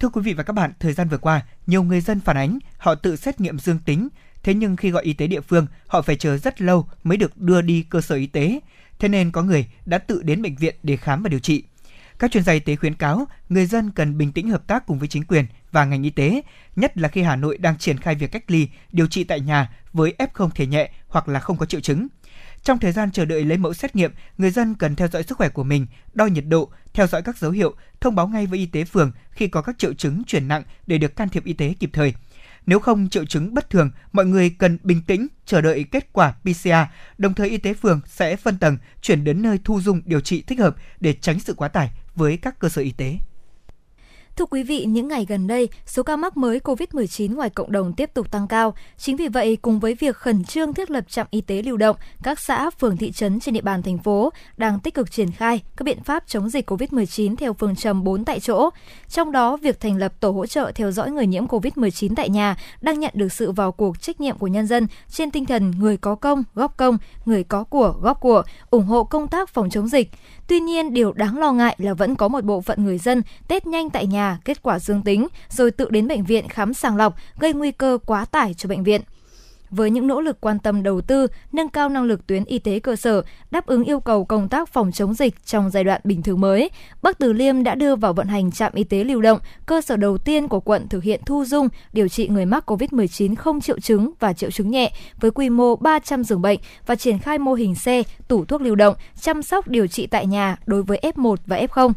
[0.00, 2.58] Thưa quý vị và các bạn, thời gian vừa qua, nhiều người dân phản ánh
[2.78, 4.08] họ tự xét nghiệm dương tính,
[4.46, 7.38] thế nhưng khi gọi y tế địa phương, họ phải chờ rất lâu mới được
[7.38, 8.60] đưa đi cơ sở y tế.
[8.98, 11.62] Thế nên có người đã tự đến bệnh viện để khám và điều trị.
[12.18, 14.98] Các chuyên gia y tế khuyến cáo người dân cần bình tĩnh hợp tác cùng
[14.98, 16.42] với chính quyền và ngành y tế,
[16.76, 19.70] nhất là khi Hà Nội đang triển khai việc cách ly, điều trị tại nhà
[19.92, 22.06] với F0 thể nhẹ hoặc là không có triệu chứng.
[22.62, 25.38] Trong thời gian chờ đợi lấy mẫu xét nghiệm, người dân cần theo dõi sức
[25.38, 28.58] khỏe của mình, đo nhiệt độ, theo dõi các dấu hiệu, thông báo ngay với
[28.58, 31.52] y tế phường khi có các triệu chứng chuyển nặng để được can thiệp y
[31.52, 32.14] tế kịp thời.
[32.66, 36.34] Nếu không triệu chứng bất thường, mọi người cần bình tĩnh chờ đợi kết quả
[36.42, 36.70] PCR,
[37.18, 40.42] đồng thời y tế phường sẽ phân tầng chuyển đến nơi thu dung điều trị
[40.42, 43.18] thích hợp để tránh sự quá tải với các cơ sở y tế.
[44.36, 47.92] Thưa quý vị, những ngày gần đây, số ca mắc mới COVID-19 ngoài cộng đồng
[47.92, 48.74] tiếp tục tăng cao.
[48.98, 51.96] Chính vì vậy, cùng với việc khẩn trương thiết lập trạm y tế lưu động,
[52.22, 55.62] các xã, phường, thị trấn trên địa bàn thành phố đang tích cực triển khai
[55.76, 58.70] các biện pháp chống dịch COVID-19 theo phương châm 4 tại chỗ.
[59.08, 62.56] Trong đó, việc thành lập tổ hỗ trợ theo dõi người nhiễm COVID-19 tại nhà
[62.80, 65.96] đang nhận được sự vào cuộc trách nhiệm của nhân dân trên tinh thần người
[65.96, 69.88] có công, góp công, người có của, góp của, ủng hộ công tác phòng chống
[69.88, 70.10] dịch.
[70.46, 73.66] Tuy nhiên, điều đáng lo ngại là vẫn có một bộ phận người dân test
[73.66, 77.16] nhanh tại nhà kết quả dương tính, rồi tự đến bệnh viện khám sàng lọc,
[77.38, 79.00] gây nguy cơ quá tải cho bệnh viện
[79.70, 82.78] với những nỗ lực quan tâm đầu tư, nâng cao năng lực tuyến y tế
[82.78, 86.22] cơ sở, đáp ứng yêu cầu công tác phòng chống dịch trong giai đoạn bình
[86.22, 86.70] thường mới,
[87.02, 89.96] Bắc Từ Liêm đã đưa vào vận hành trạm y tế lưu động, cơ sở
[89.96, 93.80] đầu tiên của quận thực hiện thu dung, điều trị người mắc COVID-19 không triệu
[93.80, 97.54] chứng và triệu chứng nhẹ với quy mô 300 giường bệnh và triển khai mô
[97.54, 101.36] hình xe, tủ thuốc lưu động, chăm sóc điều trị tại nhà đối với F1
[101.46, 101.92] và F0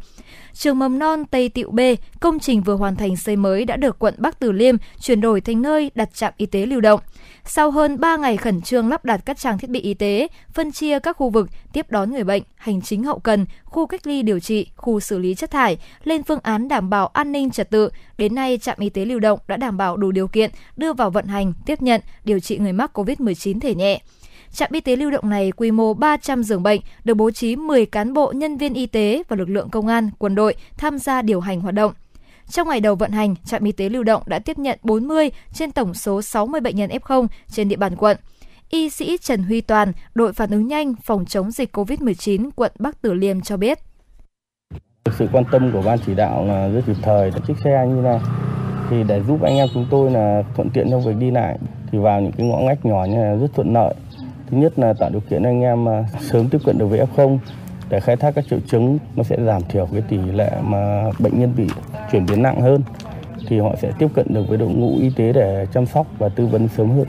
[0.54, 1.80] trường mầm non Tây Tiệu B,
[2.20, 5.41] công trình vừa hoàn thành xây mới đã được quận Bắc Từ Liêm chuyển đổi
[5.41, 7.00] thành nơi đặt trạm y tế lưu động.
[7.45, 10.72] Sau hơn 3 ngày khẩn trương lắp đặt các trang thiết bị y tế, phân
[10.72, 14.22] chia các khu vực tiếp đón người bệnh, hành chính hậu cần, khu cách ly
[14.22, 17.70] điều trị, khu xử lý chất thải, lên phương án đảm bảo an ninh trật
[17.70, 20.94] tự, đến nay trạm y tế lưu động đã đảm bảo đủ điều kiện đưa
[20.94, 24.02] vào vận hành, tiếp nhận, điều trị người mắc COVID-19 thể nhẹ.
[24.52, 27.86] Trạm y tế lưu động này quy mô 300 giường bệnh, được bố trí 10
[27.86, 31.22] cán bộ nhân viên y tế và lực lượng công an, quân đội tham gia
[31.22, 31.94] điều hành hoạt động.
[32.49, 35.71] Trong ngày đầu vận hành, trạm y tế lưu động đã tiếp nhận 40 trên
[35.71, 38.17] tổng số 60 bệnh nhân F0 trên địa bàn quận.
[38.69, 43.01] Y sĩ Trần Huy Toàn, đội phản ứng nhanh phòng chống dịch COVID-19 quận Bắc
[43.01, 43.80] Từ Liêm cho biết.
[45.19, 48.19] Sự quan tâm của ban chỉ đạo là rất kịp thời, chiếc xe như này
[48.89, 51.57] thì để giúp anh em chúng tôi là thuận tiện trong việc đi lại
[51.91, 53.93] thì vào những cái ngõ ngách nhỏ như này rất thuận lợi
[54.51, 57.38] thứ nhất là tạo điều kiện anh em à, sớm tiếp cận được với F0
[57.90, 61.40] để khai thác các triệu chứng nó sẽ giảm thiểu cái tỷ lệ mà bệnh
[61.40, 61.68] nhân bị
[62.11, 62.84] chuyển biến nặng hơn
[63.48, 66.30] thì họ sẽ tiếp cận được với đội ngũ y tế để chăm sóc và
[66.30, 67.06] tư vấn sớm hơn.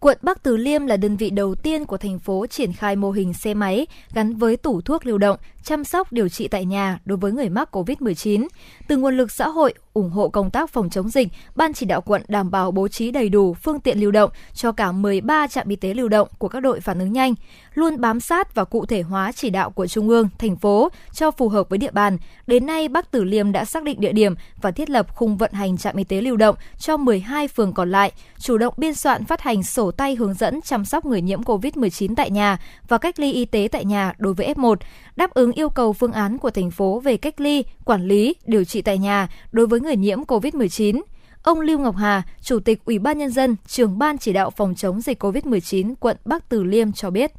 [0.00, 3.10] Quận Bắc Từ Liêm là đơn vị đầu tiên của thành phố triển khai mô
[3.10, 6.98] hình xe máy gắn với tủ thuốc lưu động, chăm sóc điều trị tại nhà
[7.04, 8.46] đối với người mắc COVID-19.
[8.88, 12.00] Từ nguồn lực xã hội, ủng hộ công tác phòng chống dịch, Ban chỉ đạo
[12.00, 15.68] quận đảm bảo bố trí đầy đủ phương tiện lưu động cho cả 13 trạm
[15.68, 17.34] y tế lưu động của các đội phản ứng nhanh,
[17.74, 21.30] luôn bám sát và cụ thể hóa chỉ đạo của Trung ương, thành phố cho
[21.30, 22.18] phù hợp với địa bàn.
[22.46, 25.52] Đến nay, Bắc Tử Liêm đã xác định địa điểm và thiết lập khung vận
[25.52, 29.24] hành trạm y tế lưu động cho 12 phường còn lại, chủ động biên soạn
[29.24, 32.58] phát hành sổ tay hướng dẫn chăm sóc người nhiễm COVID-19 tại nhà
[32.88, 34.76] và cách ly y tế tại nhà đối với F1,
[35.18, 38.64] đáp ứng yêu cầu phương án của thành phố về cách ly, quản lý, điều
[38.64, 41.00] trị tại nhà đối với người nhiễm COVID-19.
[41.42, 44.74] Ông Lưu Ngọc Hà, Chủ tịch Ủy ban Nhân dân, trưởng Ban chỉ đạo phòng
[44.74, 47.32] chống dịch COVID-19 quận Bắc Từ Liêm cho biết.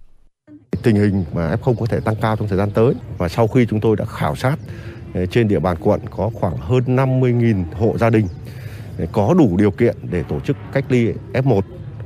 [0.84, 3.66] Tình hình mà F0 có thể tăng cao trong thời gian tới và sau khi
[3.70, 4.56] chúng tôi đã khảo sát
[5.14, 8.28] ờ, trên địa bàn quận có khoảng hơn 50.000 hộ gia đình
[8.98, 11.62] ờ, có đủ điều kiện để tổ chức cách ly F1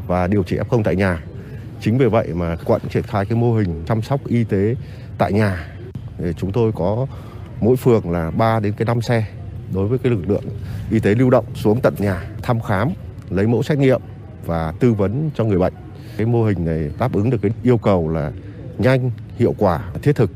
[0.07, 1.23] và điều trị F0 tại nhà.
[1.81, 4.75] Chính vì vậy mà quận triển khai cái mô hình chăm sóc y tế
[5.23, 5.67] tại nhà.
[6.37, 7.07] Chúng tôi có
[7.61, 9.25] mỗi phường là 3 đến cái 5 xe
[9.73, 10.43] đối với cái lực lượng
[10.91, 12.89] y tế lưu động xuống tận nhà thăm khám,
[13.29, 14.01] lấy mẫu xét nghiệm
[14.45, 15.73] và tư vấn cho người bệnh.
[16.17, 18.31] Cái mô hình này đáp ứng được cái yêu cầu là
[18.77, 20.31] nhanh, hiệu quả, thiết thực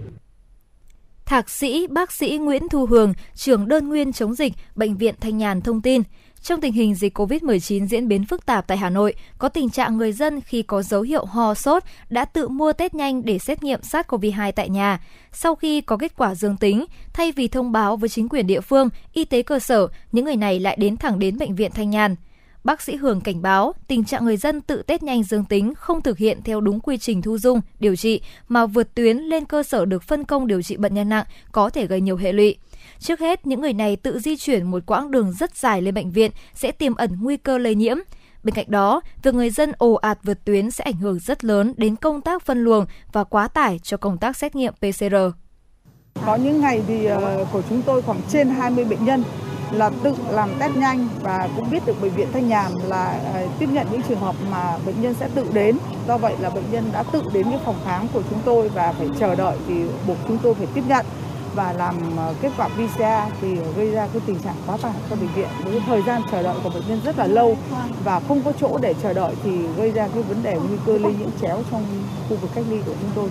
[1.25, 5.37] Thạc sĩ bác sĩ Nguyễn Thu Hường, trưởng đơn nguyên chống dịch, Bệnh viện Thanh
[5.37, 6.01] Nhàn thông tin,
[6.47, 9.97] trong tình hình dịch COVID-19 diễn biến phức tạp tại Hà Nội, có tình trạng
[9.97, 13.63] người dân khi có dấu hiệu ho sốt đã tự mua test nhanh để xét
[13.63, 14.99] nghiệm SARS-CoV-2 tại nhà.
[15.31, 18.61] Sau khi có kết quả dương tính, thay vì thông báo với chính quyền địa
[18.61, 21.89] phương, y tế cơ sở, những người này lại đến thẳng đến bệnh viện Thanh
[21.89, 22.15] Nhàn.
[22.63, 26.01] Bác sĩ Hường cảnh báo tình trạng người dân tự test nhanh dương tính không
[26.01, 29.63] thực hiện theo đúng quy trình thu dung, điều trị mà vượt tuyến lên cơ
[29.63, 32.57] sở được phân công điều trị bệnh nhân nặng có thể gây nhiều hệ lụy.
[32.99, 36.11] Trước hết, những người này tự di chuyển một quãng đường rất dài lên bệnh
[36.11, 37.97] viện sẽ tiềm ẩn nguy cơ lây nhiễm.
[38.43, 41.73] Bên cạnh đó, việc người dân ồ ạt vượt tuyến sẽ ảnh hưởng rất lớn
[41.77, 45.15] đến công tác phân luồng và quá tải cho công tác xét nghiệm PCR.
[46.25, 49.23] Có những ngày thì ờ, của chúng tôi khoảng trên 20 bệnh nhân
[49.71, 53.47] là tự làm test nhanh và cũng biết được bệnh viện Thanh Nhàn là ờ,
[53.59, 55.77] tiếp nhận những trường hợp mà bệnh nhân sẽ tự đến.
[56.07, 58.91] Do vậy là bệnh nhân đã tự đến cái phòng khám của chúng tôi và
[58.91, 59.73] phải chờ đợi thì
[60.07, 61.05] buộc chúng tôi phải tiếp nhận
[61.57, 65.15] và làm ờ, kết quả PCR thì gây ra cái tình trạng quá tải cho
[65.15, 65.47] bệnh viện.
[65.63, 67.57] Với thời gian chờ đợi của bệnh nhân rất là lâu
[68.03, 70.97] và không có chỗ để chờ đợi thì gây ra cái vấn đề nguy cơ
[70.97, 71.83] lây nhiễm chéo trong
[72.29, 73.29] khu vực cách ly của chúng tôi.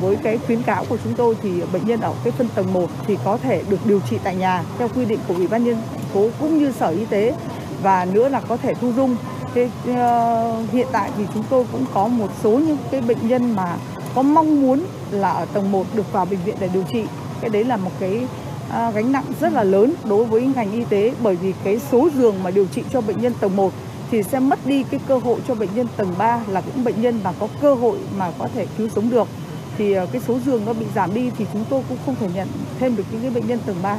[0.00, 2.86] Với cái khuyến cáo của chúng tôi thì bệnh nhân ở cái phân tầng 1
[3.06, 5.76] thì có thể được điều trị tại nhà theo quy định của Ủy ban nhân
[6.12, 7.34] phố cũng như Sở Y tế
[7.82, 9.16] và nữa là có thể thu dung.
[9.54, 13.56] Thế, uh, hiện tại thì chúng tôi cũng có một số những cái bệnh nhân
[13.56, 13.76] mà
[14.14, 14.80] có mong muốn
[15.10, 17.04] là ở tầng 1 được vào bệnh viện để điều trị
[17.40, 18.26] cái đấy là một cái
[18.70, 22.08] à, gánh nặng rất là lớn đối với ngành y tế bởi vì cái số
[22.14, 23.72] giường mà điều trị cho bệnh nhân tầng 1
[24.10, 27.02] thì sẽ mất đi cái cơ hội cho bệnh nhân tầng 3 là những bệnh
[27.02, 29.28] nhân mà có cơ hội mà có thể cứu sống được
[29.78, 32.28] thì à, cái số giường nó bị giảm đi thì chúng tôi cũng không thể
[32.34, 32.48] nhận
[32.78, 33.98] thêm được những cái bệnh nhân tầng 3.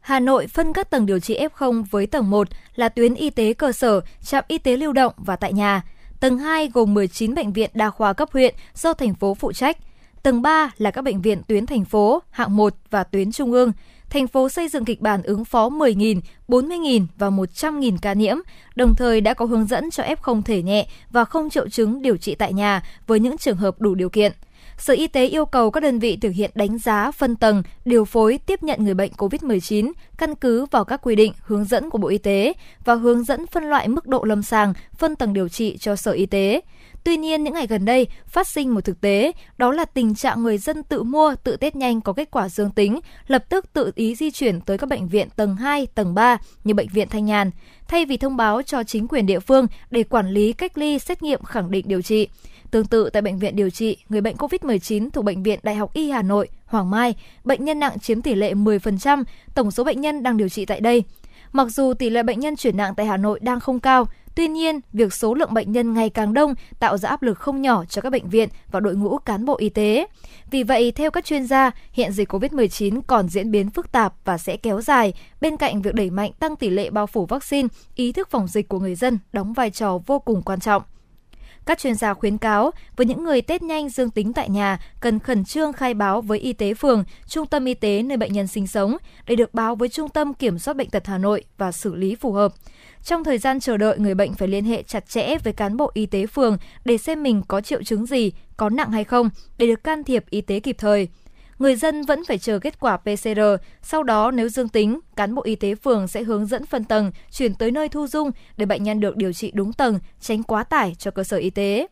[0.00, 3.52] Hà Nội phân các tầng điều trị F0 với tầng 1 là tuyến y tế
[3.52, 5.82] cơ sở, trạm y tế lưu động và tại nhà.
[6.20, 9.76] Tầng 2 gồm 19 bệnh viện đa khoa cấp huyện do thành phố phụ trách–
[10.22, 13.72] Tầng 3 là các bệnh viện tuyến thành phố, hạng 1 và tuyến trung ương.
[14.10, 18.36] Thành phố xây dựng kịch bản ứng phó 10.000, 40.000 và 100.000 ca nhiễm,
[18.74, 22.16] đồng thời đã có hướng dẫn cho F0 thể nhẹ và không triệu chứng điều
[22.16, 24.32] trị tại nhà với những trường hợp đủ điều kiện.
[24.78, 28.04] Sở Y tế yêu cầu các đơn vị thực hiện đánh giá, phân tầng, điều
[28.04, 31.98] phối tiếp nhận người bệnh COVID-19 căn cứ vào các quy định, hướng dẫn của
[31.98, 32.52] Bộ Y tế
[32.84, 36.12] và hướng dẫn phân loại mức độ lâm sàng, phân tầng điều trị cho Sở
[36.12, 36.60] Y tế.
[37.04, 40.42] Tuy nhiên, những ngày gần đây phát sinh một thực tế, đó là tình trạng
[40.42, 43.92] người dân tự mua, tự test nhanh có kết quả dương tính, lập tức tự
[43.94, 47.24] ý di chuyển tới các bệnh viện tầng 2, tầng 3 như bệnh viện Thanh
[47.24, 47.50] Nhàn,
[47.88, 51.22] thay vì thông báo cho chính quyền địa phương để quản lý cách ly xét
[51.22, 52.28] nghiệm khẳng định điều trị.
[52.70, 55.94] Tương tự tại bệnh viện điều trị người bệnh COVID-19 thuộc Bệnh viện Đại học
[55.94, 57.14] Y Hà Nội, Hoàng Mai,
[57.44, 59.24] bệnh nhân nặng chiếm tỷ lệ 10%,
[59.54, 61.04] tổng số bệnh nhân đang điều trị tại đây.
[61.52, 64.48] Mặc dù tỷ lệ bệnh nhân chuyển nặng tại Hà Nội đang không cao, Tuy
[64.48, 67.84] nhiên, việc số lượng bệnh nhân ngày càng đông tạo ra áp lực không nhỏ
[67.84, 70.06] cho các bệnh viện và đội ngũ cán bộ y tế.
[70.50, 74.38] Vì vậy, theo các chuyên gia, hiện dịch COVID-19 còn diễn biến phức tạp và
[74.38, 78.12] sẽ kéo dài, bên cạnh việc đẩy mạnh tăng tỷ lệ bao phủ vaccine, ý
[78.12, 80.82] thức phòng dịch của người dân đóng vai trò vô cùng quan trọng.
[81.66, 85.18] Các chuyên gia khuyến cáo với những người test nhanh dương tính tại nhà cần
[85.18, 88.46] khẩn trương khai báo với y tế phường, trung tâm y tế nơi bệnh nhân
[88.46, 91.72] sinh sống để được báo với Trung tâm Kiểm soát Bệnh tật Hà Nội và
[91.72, 92.54] xử lý phù hợp.
[93.04, 95.90] Trong thời gian chờ đợi, người bệnh phải liên hệ chặt chẽ với cán bộ
[95.94, 99.66] y tế phường để xem mình có triệu chứng gì, có nặng hay không để
[99.66, 101.08] được can thiệp y tế kịp thời
[101.58, 103.40] người dân vẫn phải chờ kết quả PCR.
[103.82, 107.12] Sau đó nếu dương tính, cán bộ y tế phường sẽ hướng dẫn phân tầng,
[107.30, 110.64] chuyển tới nơi thu dung để bệnh nhân được điều trị đúng tầng, tránh quá
[110.64, 111.86] tải cho cơ sở y tế.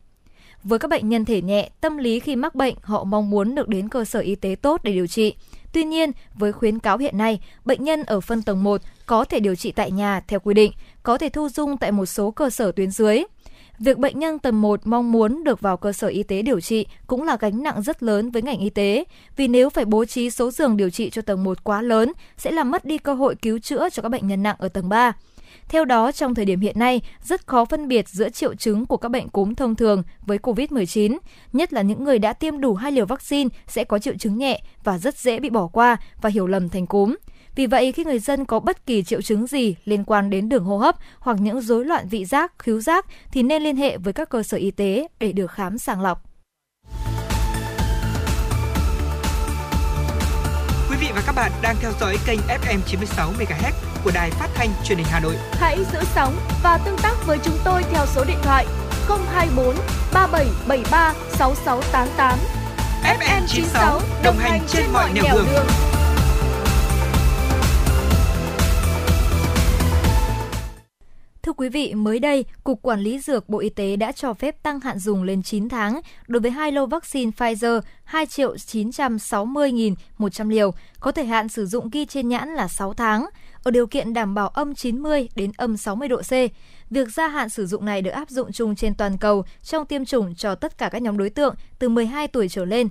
[0.64, 3.68] Với các bệnh nhân thể nhẹ, tâm lý khi mắc bệnh, họ mong muốn được
[3.68, 5.34] đến cơ sở y tế tốt để điều trị.
[5.72, 9.40] Tuy nhiên, với khuyến cáo hiện nay, bệnh nhân ở phân tầng 1 có thể
[9.40, 10.72] điều trị tại nhà theo quy định,
[11.02, 13.22] có thể thu dung tại một số cơ sở tuyến dưới.
[13.80, 16.86] Việc bệnh nhân tầng 1 mong muốn được vào cơ sở y tế điều trị
[17.06, 19.04] cũng là gánh nặng rất lớn với ngành y tế,
[19.36, 22.50] vì nếu phải bố trí số giường điều trị cho tầng 1 quá lớn sẽ
[22.50, 25.12] làm mất đi cơ hội cứu chữa cho các bệnh nhân nặng ở tầng 3.
[25.68, 28.96] Theo đó, trong thời điểm hiện nay, rất khó phân biệt giữa triệu chứng của
[28.96, 31.18] các bệnh cúm thông thường với COVID-19,
[31.52, 34.62] nhất là những người đã tiêm đủ hai liều vaccine sẽ có triệu chứng nhẹ
[34.84, 37.14] và rất dễ bị bỏ qua và hiểu lầm thành cúm.
[37.54, 40.64] Vì vậy, khi người dân có bất kỳ triệu chứng gì liên quan đến đường
[40.64, 44.12] hô hấp hoặc những rối loạn vị giác, khứu giác thì nên liên hệ với
[44.12, 46.22] các cơ sở y tế để được khám sàng lọc.
[50.90, 53.72] Quý vị và các bạn đang theo dõi kênh FM 96 MHz
[54.04, 55.34] của đài phát thanh truyền hình Hà Nội.
[55.52, 58.66] Hãy giữ sóng và tương tác với chúng tôi theo số điện thoại
[59.08, 59.74] 024
[60.14, 62.38] 3773 6688.
[63.02, 65.46] FM 96 đồng hành trên mọi nẻo đường.
[65.52, 65.99] đường.
[71.42, 74.62] Thưa quý vị, mới đây, Cục Quản lý Dược Bộ Y tế đã cho phép
[74.62, 80.48] tăng hạn dùng lên 9 tháng đối với hai lô vaccine Pfizer 2 triệu 960.100
[80.48, 83.26] liều, có thời hạn sử dụng ghi trên nhãn là 6 tháng,
[83.62, 86.32] ở điều kiện đảm bảo âm 90 đến âm 60 độ C.
[86.90, 90.04] Việc gia hạn sử dụng này được áp dụng chung trên toàn cầu trong tiêm
[90.04, 92.88] chủng cho tất cả các nhóm đối tượng từ 12 tuổi trở lên.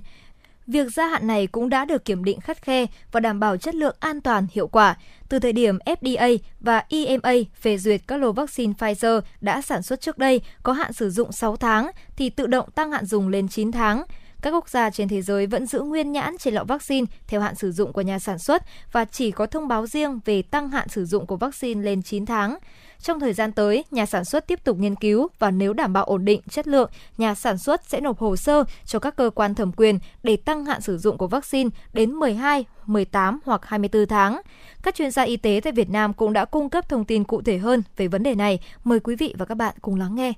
[0.66, 3.74] Việc gia hạn này cũng đã được kiểm định khắt khe và đảm bảo chất
[3.74, 4.96] lượng an toàn, hiệu quả.
[5.28, 10.00] Từ thời điểm FDA và EMA phê duyệt các lô vaccine Pfizer đã sản xuất
[10.00, 13.48] trước đây có hạn sử dụng 6 tháng thì tự động tăng hạn dùng lên
[13.48, 14.04] 9 tháng.
[14.42, 17.54] Các quốc gia trên thế giới vẫn giữ nguyên nhãn trên lọ vaccine theo hạn
[17.54, 18.62] sử dụng của nhà sản xuất
[18.92, 22.26] và chỉ có thông báo riêng về tăng hạn sử dụng của vaccine lên 9
[22.26, 22.58] tháng.
[23.02, 26.04] Trong thời gian tới, nhà sản xuất tiếp tục nghiên cứu và nếu đảm bảo
[26.04, 29.54] ổn định chất lượng, nhà sản xuất sẽ nộp hồ sơ cho các cơ quan
[29.54, 34.40] thẩm quyền để tăng hạn sử dụng của vaccine đến 12, 18 hoặc 24 tháng.
[34.82, 37.42] Các chuyên gia y tế tại Việt Nam cũng đã cung cấp thông tin cụ
[37.42, 38.58] thể hơn về vấn đề này.
[38.84, 40.32] Mời quý vị và các bạn cùng lắng nghe.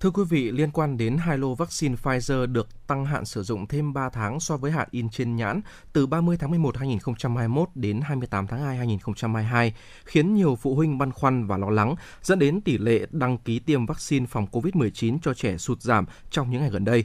[0.00, 3.66] Thưa quý vị, liên quan đến hai lô vaccine Pfizer được tăng hạn sử dụng
[3.66, 5.60] thêm 3 tháng so với hạn in trên nhãn
[5.92, 11.12] từ 30 tháng 11 2021 đến 28 tháng 2 2022, khiến nhiều phụ huynh băn
[11.12, 15.34] khoăn và lo lắng, dẫn đến tỷ lệ đăng ký tiêm vaccine phòng COVID-19 cho
[15.34, 17.04] trẻ sụt giảm trong những ngày gần đây.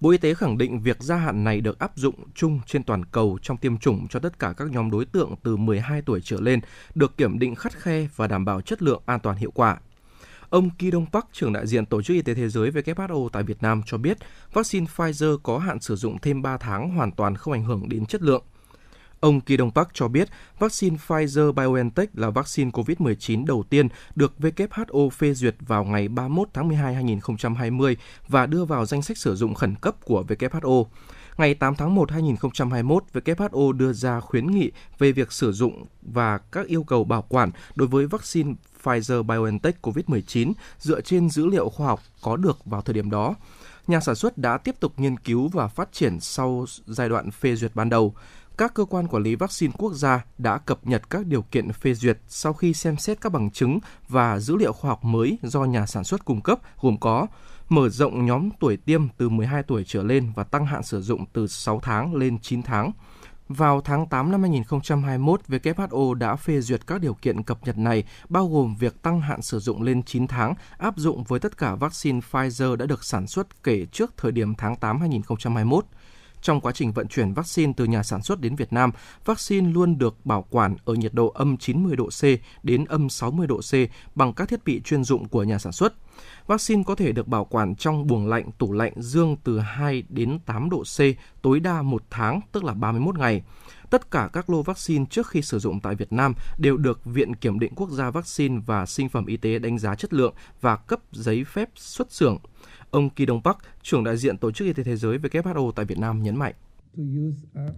[0.00, 3.04] Bộ Y tế khẳng định việc gia hạn này được áp dụng chung trên toàn
[3.04, 6.40] cầu trong tiêm chủng cho tất cả các nhóm đối tượng từ 12 tuổi trở
[6.40, 6.60] lên,
[6.94, 9.78] được kiểm định khắt khe và đảm bảo chất lượng an toàn hiệu quả.
[10.54, 13.42] Ông Ki Dong Park, trưởng đại diện Tổ chức Y tế Thế giới WHO tại
[13.42, 14.18] Việt Nam cho biết,
[14.52, 18.06] vaccine Pfizer có hạn sử dụng thêm 3 tháng hoàn toàn không ảnh hưởng đến
[18.06, 18.42] chất lượng.
[19.20, 20.28] Ông Ki Dong Park cho biết,
[20.58, 26.68] vaccine Pfizer-BioNTech là vaccine COVID-19 đầu tiên được WHO phê duyệt vào ngày 31 tháng
[26.68, 27.96] 12 2020
[28.28, 30.84] và đưa vào danh sách sử dụng khẩn cấp của WHO.
[31.36, 36.38] Ngày 8 tháng 1 2021, WHO đưa ra khuyến nghị về việc sử dụng và
[36.38, 38.54] các yêu cầu bảo quản đối với vaccine
[38.84, 43.34] Pfizer-BioNTech COVID-19 dựa trên dữ liệu khoa học có được vào thời điểm đó.
[43.86, 47.56] Nhà sản xuất đã tiếp tục nghiên cứu và phát triển sau giai đoạn phê
[47.56, 48.14] duyệt ban đầu.
[48.58, 51.94] Các cơ quan quản lý vaccine quốc gia đã cập nhật các điều kiện phê
[51.94, 53.78] duyệt sau khi xem xét các bằng chứng
[54.08, 57.26] và dữ liệu khoa học mới do nhà sản xuất cung cấp, gồm có
[57.68, 61.24] mở rộng nhóm tuổi tiêm từ 12 tuổi trở lên và tăng hạn sử dụng
[61.32, 62.92] từ 6 tháng lên 9 tháng–
[63.48, 68.04] vào tháng 8 năm 2021, WHO đã phê duyệt các điều kiện cập nhật này,
[68.28, 71.74] bao gồm việc tăng hạn sử dụng lên 9 tháng, áp dụng với tất cả
[71.74, 75.84] vaccine Pfizer đã được sản xuất kể trước thời điểm tháng 8 2021.
[76.44, 78.90] Trong quá trình vận chuyển vaccine từ nhà sản xuất đến Việt Nam,
[79.24, 82.22] vaccine luôn được bảo quản ở nhiệt độ âm 90 độ C
[82.62, 83.72] đến âm 60 độ C
[84.14, 85.94] bằng các thiết bị chuyên dụng của nhà sản xuất.
[86.46, 90.38] Vaccine có thể được bảo quản trong buồng lạnh, tủ lạnh dương từ 2 đến
[90.46, 91.00] 8 độ C,
[91.42, 93.42] tối đa một tháng, tức là 31 ngày.
[93.90, 97.34] Tất cả các lô vaccine trước khi sử dụng tại Việt Nam đều được Viện
[97.34, 100.76] Kiểm định Quốc gia Vaccine và Sinh phẩm Y tế đánh giá chất lượng và
[100.76, 102.38] cấp giấy phép xuất xưởng.
[102.94, 105.84] Ông Kỳ Đông Bắc, trưởng đại diện Tổ chức Y tế Thế giới WHO tại
[105.84, 106.54] Việt Nam nhấn mạnh.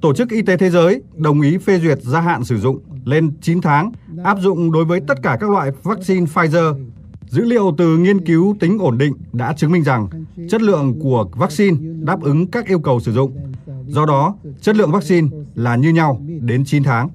[0.01, 3.31] Tổ chức Y tế Thế giới đồng ý phê duyệt gia hạn sử dụng lên
[3.41, 3.93] 9 tháng,
[4.25, 6.85] áp dụng đối với tất cả các loại vaccine Pfizer
[7.29, 10.09] Dữ liệu từ nghiên cứu tính ổn định đã chứng minh rằng
[10.51, 13.37] chất lượng của vaccine đáp ứng các yêu cầu sử dụng.
[13.87, 17.09] Do đó, chất lượng vaccine là như nhau đến 9 tháng.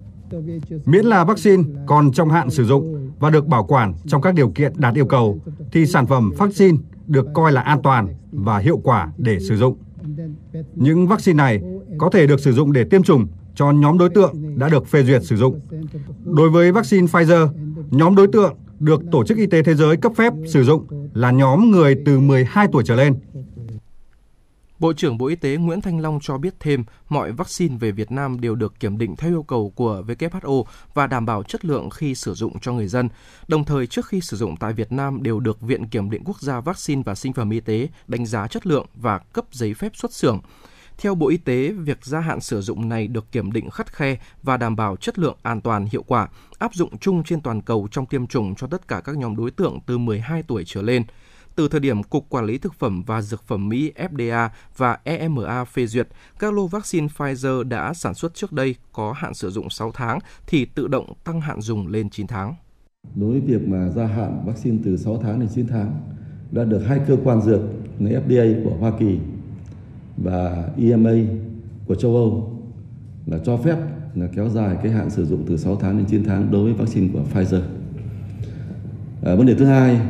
[0.86, 4.50] Miễn là vaccine còn trong hạn sử dụng và được bảo quản trong các điều
[4.50, 5.40] kiện đạt yêu cầu
[5.72, 6.78] thì sản phẩm vaccine
[7.12, 9.78] được coi là an toàn và hiệu quả để sử dụng.
[10.76, 11.62] Những vaccine này
[11.98, 15.04] có thể được sử dụng để tiêm chủng cho nhóm đối tượng đã được phê
[15.04, 15.60] duyệt sử dụng.
[16.24, 17.48] Đối với vaccine Pfizer,
[17.92, 21.32] nhóm đối tượng được Tổ chức Y tế Thế giới cấp phép sử dụng là
[21.32, 23.16] nhóm người từ 12 tuổi trở lên.
[24.82, 28.12] Bộ trưởng Bộ Y tế Nguyễn Thanh Long cho biết thêm, mọi vaccine về Việt
[28.12, 30.64] Nam đều được kiểm định theo yêu cầu của WHO
[30.94, 33.10] và đảm bảo chất lượng khi sử dụng cho người dân.
[33.48, 36.42] Đồng thời, trước khi sử dụng tại Việt Nam đều được Viện Kiểm định Quốc
[36.42, 39.92] gia Vaccine và Sinh phẩm Y tế đánh giá chất lượng và cấp giấy phép
[39.96, 40.40] xuất xưởng.
[40.98, 44.18] Theo Bộ Y tế, việc gia hạn sử dụng này được kiểm định khắt khe
[44.44, 46.28] và đảm bảo chất lượng an toàn hiệu quả,
[46.60, 49.52] áp dụng chung trên toàn cầu trong tiêm chủng cho tất cả các nhóm đối
[49.52, 51.04] tượng từ 12 tuổi trở lên.
[51.62, 55.66] Từ thời điểm Cục Quản lý Thực phẩm và Dược phẩm Mỹ FDA và EMA
[55.66, 56.08] phê duyệt,
[56.40, 60.20] các lô vaccine Pfizer đã sản xuất trước đây có hạn sử dụng 6 tháng
[60.48, 62.56] thì tự động tăng hạn dùng lên 9 tháng.
[63.16, 66.02] Đối với việc mà gia hạn vaccine từ 6 tháng đến 9 tháng
[66.52, 67.62] đã được hai cơ quan dược
[68.00, 69.20] là FDA của Hoa Kỳ
[70.18, 71.14] và EMA
[71.86, 72.60] của châu Âu
[73.26, 73.78] là cho phép
[74.16, 76.74] là kéo dài cái hạn sử dụng từ 6 tháng đến 9 tháng đối với
[76.74, 77.62] vaccine của Pfizer.
[79.24, 80.02] À, vấn đề thứ hai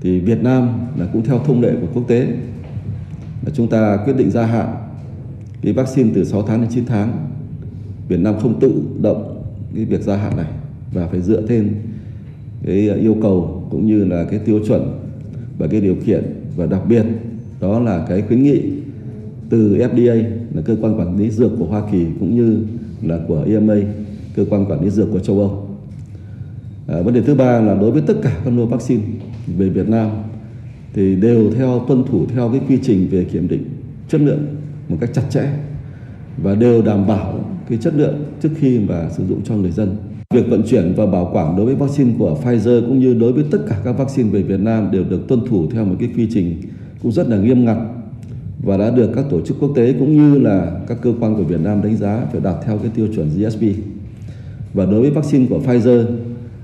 [0.00, 0.68] thì Việt Nam
[0.98, 2.26] là cũng theo thông lệ của quốc tế
[3.42, 4.74] là chúng ta quyết định gia hạn
[5.62, 7.28] cái vaccine từ 6 tháng đến 9 tháng.
[8.08, 9.42] Việt Nam không tự động
[9.74, 10.50] cái việc gia hạn này
[10.92, 11.74] và phải dựa trên
[12.64, 15.00] cái yêu cầu cũng như là cái tiêu chuẩn
[15.58, 16.24] và cái điều kiện
[16.56, 17.04] và đặc biệt
[17.60, 18.62] đó là cái khuyến nghị
[19.50, 22.58] từ FDA là cơ quan quản lý dược của Hoa Kỳ cũng như
[23.02, 23.74] là của EMA
[24.36, 25.66] cơ quan quản lý dược của châu Âu.
[26.86, 29.02] À, vấn đề thứ ba là đối với tất cả các lô vaccine
[29.56, 30.10] về Việt Nam
[30.94, 33.64] thì đều theo tuân thủ theo cái quy trình về kiểm định
[34.08, 34.46] chất lượng
[34.88, 35.48] một cách chặt chẽ
[36.42, 39.96] và đều đảm bảo cái chất lượng trước khi mà sử dụng cho người dân.
[40.34, 43.44] Việc vận chuyển và bảo quản đối với vaccine của Pfizer cũng như đối với
[43.50, 46.28] tất cả các vaccine về Việt Nam đều được tuân thủ theo một cái quy
[46.34, 46.62] trình
[47.02, 47.76] cũng rất là nghiêm ngặt
[48.62, 51.42] và đã được các tổ chức quốc tế cũng như là các cơ quan của
[51.42, 53.62] Việt Nam đánh giá phải đạt theo cái tiêu chuẩn GSP.
[54.74, 56.04] Và đối với vaccine của Pfizer,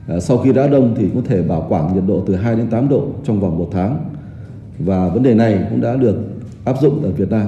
[0.08, 2.70] Ờ, sau khi đã đông thì có thể bảo quản nhiệt độ từ 2 đến
[2.70, 4.10] 8 độ trong vòng một tháng.
[4.78, 6.16] Và vấn đề này cũng đã được
[6.64, 7.46] áp dụng ở Việt Nam.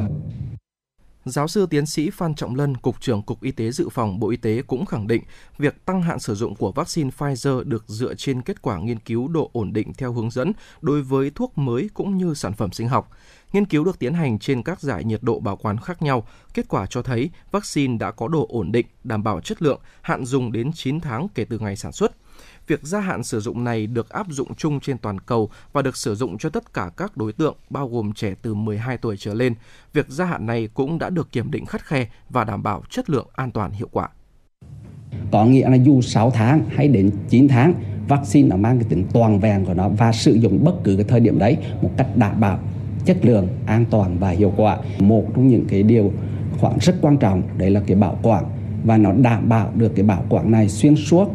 [1.24, 4.30] Giáo sư tiến sĩ Phan Trọng Lân, Cục trưởng Cục Y tế Dự phòng Bộ
[4.30, 5.22] Y tế cũng khẳng định
[5.58, 9.28] việc tăng hạn sử dụng của vaccine Pfizer được dựa trên kết quả nghiên cứu
[9.28, 12.88] độ ổn định theo hướng dẫn đối với thuốc mới cũng như sản phẩm sinh
[12.88, 13.10] học.
[13.52, 16.26] Nghiên cứu được tiến hành trên các giải nhiệt độ bảo quản khác nhau.
[16.54, 20.24] Kết quả cho thấy vaccine đã có độ ổn định, đảm bảo chất lượng, hạn
[20.24, 22.12] dùng đến 9 tháng kể từ ngày sản xuất
[22.66, 25.96] việc gia hạn sử dụng này được áp dụng chung trên toàn cầu và được
[25.96, 29.34] sử dụng cho tất cả các đối tượng, bao gồm trẻ từ 12 tuổi trở
[29.34, 29.54] lên.
[29.92, 33.10] Việc gia hạn này cũng đã được kiểm định khắt khe và đảm bảo chất
[33.10, 34.08] lượng an toàn hiệu quả.
[35.32, 37.74] Có nghĩa là dù 6 tháng hay đến 9 tháng,
[38.08, 41.04] vaccine nó mang cái tính toàn vẹn của nó và sử dụng bất cứ cái
[41.08, 42.58] thời điểm đấy một cách đảm bảo
[43.04, 44.78] chất lượng, an toàn và hiệu quả.
[44.98, 46.12] Một trong những cái điều
[46.58, 48.44] khoảng rất quan trọng đấy là cái bảo quản
[48.84, 51.28] và nó đảm bảo được cái bảo quản này xuyên suốt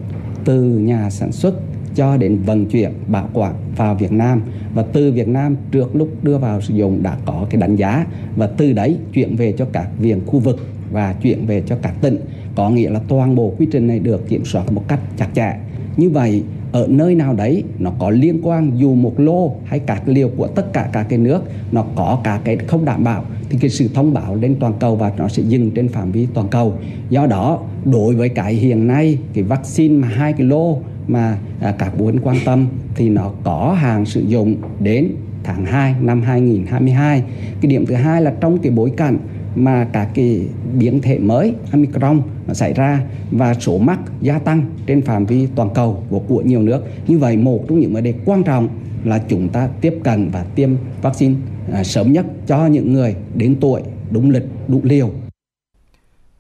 [0.46, 1.54] từ nhà sản xuất
[1.96, 4.42] cho đến vận chuyển, bảo quản vào Việt Nam.
[4.74, 8.06] Và từ Việt Nam trước lúc đưa vào sử dụng đã có cái đánh giá.
[8.36, 10.60] Và từ đấy chuyển về cho các viện khu vực
[10.92, 12.18] và chuyển về cho các tỉnh.
[12.56, 15.54] Có nghĩa là toàn bộ quy trình này được kiểm soát một cách chặt chẽ.
[15.98, 20.02] Như vậy ở nơi nào đấy nó có liên quan dù một lô hay các
[20.06, 21.42] liều của tất cả các cái nước
[21.72, 24.96] nó có cả cái không đảm bảo thì cái sự thông báo lên toàn cầu
[24.96, 26.74] và nó sẽ dừng trên phạm vi toàn cầu.
[27.10, 30.78] Do đó đối với cái hiện nay cái vaccine mà hai cái lô
[31.08, 35.10] mà à, các bộ quan tâm thì nó có hàng sử dụng đến
[35.44, 37.24] tháng 2 năm 2022
[37.62, 39.18] cái điểm thứ hai là trong cái bối cảnh
[39.56, 40.48] mà các cái
[40.78, 45.48] biến thể mới Omicron nó xảy ra và số mắc gia tăng trên phạm vi
[45.56, 46.84] toàn cầu của, của nhiều nước.
[47.08, 48.70] Như vậy một trong những vấn đề quan trọng
[49.04, 50.70] là chúng ta tiếp cận và tiêm
[51.02, 51.36] vaccine
[51.74, 55.12] à, sớm nhất cho những người đến tuổi đúng lịch đủ liều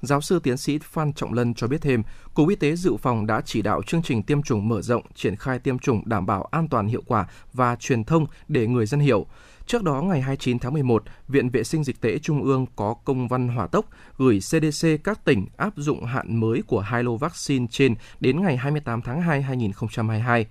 [0.02, 3.28] Giáo sư tiến sĩ Phan Trọng Lân cho biết thêm, Cục Y tế Dự phòng
[3.28, 6.44] đã chỉ đạo chương trình tiêm chủng mở rộng, triển khai tiêm chủng đảm bảo
[6.44, 9.26] an toàn hiệu quả và truyền thông để người dân hiểu.
[9.72, 13.28] Trước đó, ngày 29 tháng 11, Viện Vệ sinh Dịch tễ Trung ương có công
[13.28, 13.86] văn hỏa tốc
[14.18, 18.58] gửi CDC các tỉnh áp dụng hạn mới của hai lô vaccine trên đến ngày
[18.58, 20.46] 28 tháng 2 2022.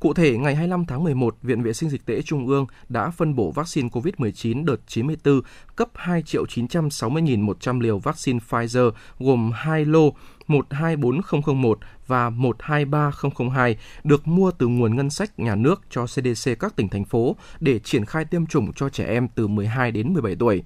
[0.00, 3.34] Cụ thể, ngày 25 tháng 11, Viện Vệ sinh Dịch tễ Trung ương đã phân
[3.34, 5.40] bổ vaccine COVID-19 đợt 94
[5.76, 10.14] cấp 2 triệu 960.100 liều vaccine Pfizer gồm 2 lô
[10.50, 16.88] 124001 và 123002 được mua từ nguồn ngân sách nhà nước cho CDC các tỉnh
[16.88, 20.62] thành phố để triển khai tiêm chủng cho trẻ em từ 12 đến 17 tuổi.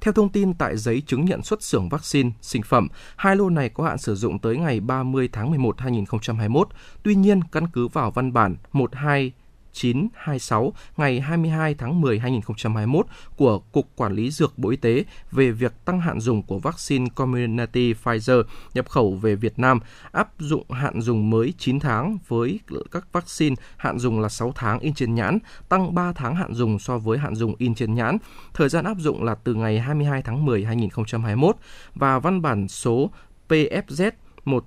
[0.00, 3.68] Theo thông tin tại giấy chứng nhận xuất xưởng vaccine, sinh phẩm, hai lô này
[3.68, 6.68] có hạn sử dụng tới ngày 30 tháng 11 2021.
[7.02, 9.32] Tuy nhiên, căn cứ vào văn bản 12
[9.76, 15.50] 926 ngày 22 tháng 10 2021 của Cục Quản lý Dược Bộ Y tế về
[15.50, 18.42] việc tăng hạn dùng của vaccine Community Pfizer
[18.74, 19.80] nhập khẩu về Việt Nam,
[20.12, 24.78] áp dụng hạn dùng mới 9 tháng với các vaccine hạn dùng là 6 tháng
[24.78, 25.38] in trên nhãn,
[25.68, 28.18] tăng 3 tháng hạn dùng so với hạn dùng in trên nhãn.
[28.54, 31.56] Thời gian áp dụng là từ ngày 22 tháng 10 2021
[31.94, 33.10] và văn bản số
[33.48, 34.10] PFZ
[34.44, 34.64] 1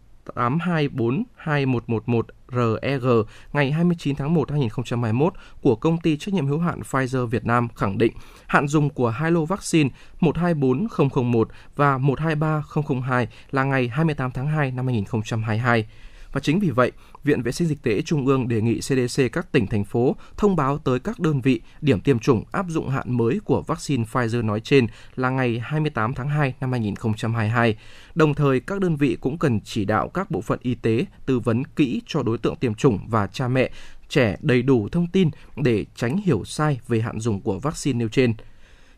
[2.51, 3.05] REG
[3.53, 7.45] ngày 29 tháng 1 năm 2021 của công ty trách nhiệm hữu hạn Pfizer Việt
[7.45, 8.13] Nam khẳng định
[8.47, 9.89] hạn dùng của hai lô vaccine
[10.19, 15.85] 124001 và 123002 là ngày 28 tháng 2 năm 2022.
[16.31, 16.91] Và chính vì vậy,
[17.23, 20.55] Viện Vệ sinh Dịch tễ Trung ương đề nghị CDC các tỉnh, thành phố thông
[20.55, 24.45] báo tới các đơn vị điểm tiêm chủng áp dụng hạn mới của vaccine Pfizer
[24.45, 27.77] nói trên là ngày 28 tháng 2 năm 2022.
[28.15, 31.39] Đồng thời, các đơn vị cũng cần chỉ đạo các bộ phận y tế tư
[31.39, 33.71] vấn kỹ cho đối tượng tiêm chủng và cha mẹ
[34.09, 38.09] trẻ đầy đủ thông tin để tránh hiểu sai về hạn dùng của vaccine nêu
[38.09, 38.33] trên.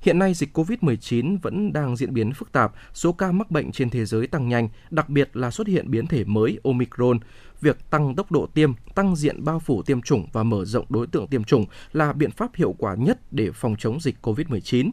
[0.01, 3.89] Hiện nay dịch COVID-19 vẫn đang diễn biến phức tạp, số ca mắc bệnh trên
[3.89, 7.19] thế giới tăng nhanh, đặc biệt là xuất hiện biến thể mới Omicron.
[7.61, 11.07] Việc tăng tốc độ tiêm, tăng diện bao phủ tiêm chủng và mở rộng đối
[11.07, 14.89] tượng tiêm chủng là biện pháp hiệu quả nhất để phòng chống dịch COVID-19.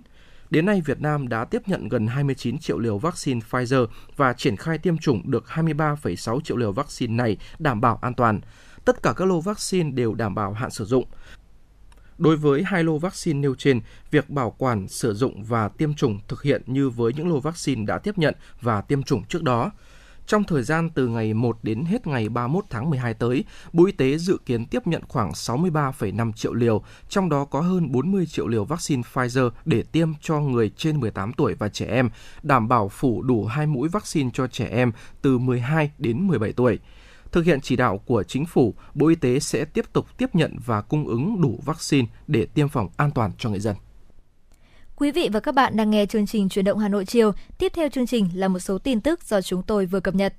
[0.50, 3.86] Đến nay, Việt Nam đã tiếp nhận gần 29 triệu liều vaccine Pfizer
[4.16, 8.40] và triển khai tiêm chủng được 23,6 triệu liều vaccine này đảm bảo an toàn.
[8.84, 11.04] Tất cả các lô vaccine đều đảm bảo hạn sử dụng.
[12.18, 13.80] Đối với hai lô vaccine nêu trên,
[14.10, 17.84] việc bảo quản, sử dụng và tiêm chủng thực hiện như với những lô vaccine
[17.84, 19.70] đã tiếp nhận và tiêm chủng trước đó.
[20.28, 23.92] Trong thời gian từ ngày 1 đến hết ngày 31 tháng 12 tới, Bộ Y
[23.92, 28.48] tế dự kiến tiếp nhận khoảng 63,5 triệu liều, trong đó có hơn 40 triệu
[28.48, 32.10] liều vaccine Pfizer để tiêm cho người trên 18 tuổi và trẻ em,
[32.42, 34.92] đảm bảo phủ đủ hai mũi vaccine cho trẻ em
[35.22, 36.78] từ 12 đến 17 tuổi.
[37.32, 40.56] Thực hiện chỉ đạo của chính phủ, Bộ Y tế sẽ tiếp tục tiếp nhận
[40.66, 43.76] và cung ứng đủ vaccine để tiêm phòng an toàn cho người dân.
[44.96, 47.32] Quý vị và các bạn đang nghe chương trình Chuyển động Hà Nội chiều.
[47.58, 50.34] Tiếp theo chương trình là một số tin tức do chúng tôi vừa cập nhật.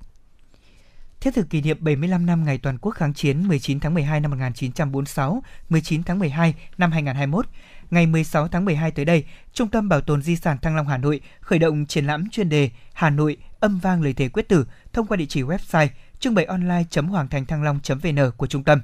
[1.20, 4.30] Thiết thực kỷ niệm 75 năm ngày toàn quốc kháng chiến 19 tháng 12 năm
[4.30, 7.46] 1946, 19 tháng 12 năm 2021,
[7.90, 10.96] ngày 16 tháng 12 tới đây, Trung tâm Bảo tồn Di sản Thăng Long Hà
[10.96, 14.66] Nội khởi động triển lãm chuyên đề Hà Nội âm vang lời thề quyết tử
[14.92, 15.88] thông qua địa chỉ website
[16.20, 18.80] trưng bày online.hoàng thành thăng long.vn của trung tâm.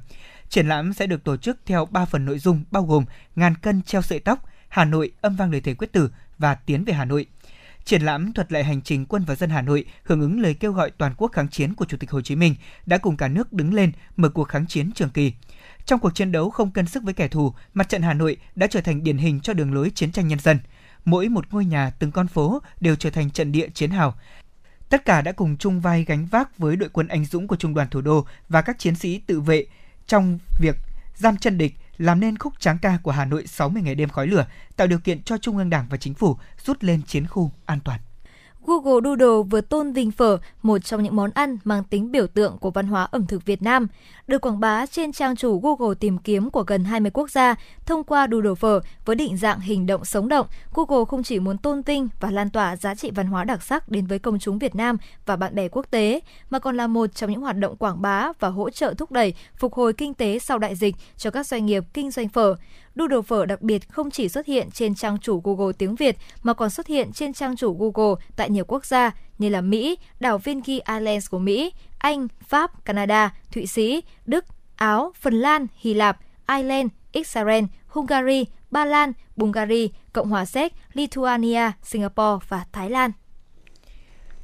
[0.48, 3.04] Triển lãm sẽ được tổ chức theo 3 phần nội dung bao gồm
[3.36, 6.84] ngàn cân treo sợi tóc, Hà Nội âm vang lời thề quyết tử và tiến
[6.84, 7.26] về Hà Nội.
[7.84, 10.72] Triển lãm thuật lại hành trình quân và dân Hà Nội hưởng ứng lời kêu
[10.72, 12.54] gọi toàn quốc kháng chiến của Chủ tịch Hồ Chí Minh
[12.86, 15.32] đã cùng cả nước đứng lên mở cuộc kháng chiến trường kỳ.
[15.84, 18.66] Trong cuộc chiến đấu không cân sức với kẻ thù, mặt trận Hà Nội đã
[18.66, 20.58] trở thành điển hình cho đường lối chiến tranh nhân dân.
[21.04, 24.14] Mỗi một ngôi nhà, từng con phố đều trở thành trận địa chiến hào.
[24.88, 27.74] Tất cả đã cùng chung vai gánh vác với đội quân anh dũng của Trung
[27.74, 29.66] đoàn Thủ đô và các chiến sĩ tự vệ
[30.06, 30.76] trong việc
[31.14, 34.26] giam chân địch, làm nên khúc tráng ca của Hà Nội 60 ngày đêm khói
[34.26, 34.46] lửa,
[34.76, 37.78] tạo điều kiện cho Trung ương Đảng và Chính phủ rút lên chiến khu an
[37.84, 38.00] toàn.
[38.66, 42.58] Google Doodle vừa tôn vinh phở, một trong những món ăn mang tính biểu tượng
[42.58, 43.86] của văn hóa ẩm thực Việt Nam.
[44.26, 47.54] Được quảng bá trên trang chủ Google tìm kiếm của gần 20 quốc gia,
[47.86, 51.58] thông qua Doodle phở với định dạng hình động sống động, Google không chỉ muốn
[51.58, 54.58] tôn vinh và lan tỏa giá trị văn hóa đặc sắc đến với công chúng
[54.58, 54.96] Việt Nam
[55.26, 58.32] và bạn bè quốc tế, mà còn là một trong những hoạt động quảng bá
[58.40, 61.66] và hỗ trợ thúc đẩy phục hồi kinh tế sau đại dịch cho các doanh
[61.66, 62.54] nghiệp kinh doanh phở.
[62.94, 66.54] Doodle phở đặc biệt không chỉ xuất hiện trên trang chủ Google tiếng Việt mà
[66.54, 70.38] còn xuất hiện trên trang chủ Google tại nhiều quốc gia như là Mỹ, đảo
[70.38, 74.44] Vinky Islands của Mỹ, Anh, Pháp, Canada, Thụy Sĩ, Đức,
[74.76, 76.18] Áo, Phần Lan, Hy Lạp,
[76.48, 83.10] Ireland, Israel, Hungary, Ba Lan, Bulgaria, Cộng hòa Séc, Lithuania, Singapore và Thái Lan.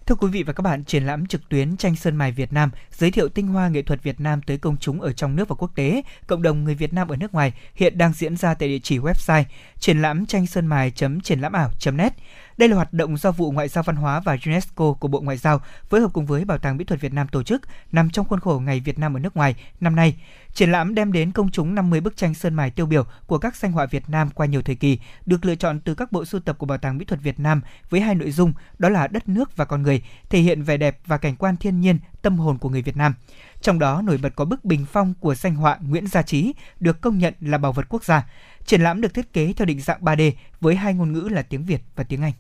[0.07, 2.71] Thưa quý vị và các bạn, triển lãm trực tuyến tranh sơn mài Việt Nam
[2.91, 5.55] giới thiệu tinh hoa nghệ thuật Việt Nam tới công chúng ở trong nước và
[5.55, 8.69] quốc tế, cộng đồng người Việt Nam ở nước ngoài hiện đang diễn ra tại
[8.69, 9.45] địa chỉ website
[9.79, 12.13] triển lãm tranh sơn mài.triển lãm ảo.net.
[12.57, 15.37] Đây là hoạt động do vụ Ngoại giao Văn hóa và UNESCO của Bộ Ngoại
[15.37, 15.61] giao
[15.91, 17.63] phối hợp cùng với Bảo tàng Mỹ thuật Việt Nam tổ chức
[17.93, 20.17] nằm trong khuôn khổ Ngày Việt Nam ở nước ngoài năm nay.
[20.55, 23.57] Triển lãm đem đến công chúng 50 bức tranh sơn mài tiêu biểu của các
[23.57, 26.41] danh họa Việt Nam qua nhiều thời kỳ, được lựa chọn từ các bộ sưu
[26.41, 27.61] tập của Bảo tàng Mỹ thuật Việt Nam
[27.91, 30.99] với hai nội dung đó là đất nước và con người, thể hiện vẻ đẹp
[31.07, 33.15] và cảnh quan thiên nhiên, tâm hồn của người Việt Nam.
[33.63, 37.01] Trong đó, nổi bật có bức bình phong của danh họa Nguyễn Gia Trí được
[37.01, 38.29] công nhận là bảo vật quốc gia.
[38.67, 41.65] Triển lãm được thiết kế theo định dạng 3D với hai ngôn ngữ là tiếng
[41.65, 42.33] Việt và tiếng Anh.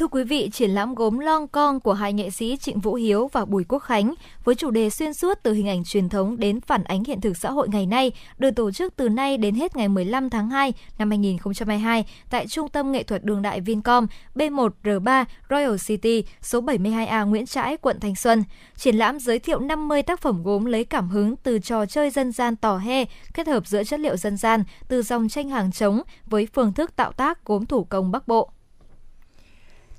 [0.00, 3.28] Thưa quý vị, triển lãm gốm Long Con của hai nghệ sĩ Trịnh Vũ Hiếu
[3.32, 4.14] và Bùi Quốc Khánh
[4.44, 7.36] với chủ đề xuyên suốt từ hình ảnh truyền thống đến phản ánh hiện thực
[7.36, 10.72] xã hội ngày nay được tổ chức từ nay đến hết ngày 15 tháng 2
[10.98, 17.28] năm 2022 tại Trung tâm Nghệ thuật Đường đại Vincom B1R3 Royal City, số 72A
[17.28, 18.44] Nguyễn Trãi, quận Thanh Xuân.
[18.76, 22.32] Triển lãm giới thiệu 50 tác phẩm gốm lấy cảm hứng từ trò chơi dân
[22.32, 23.04] gian tò he,
[23.34, 26.96] kết hợp giữa chất liệu dân gian từ dòng tranh hàng trống với phương thức
[26.96, 28.50] tạo tác gốm thủ công Bắc Bộ.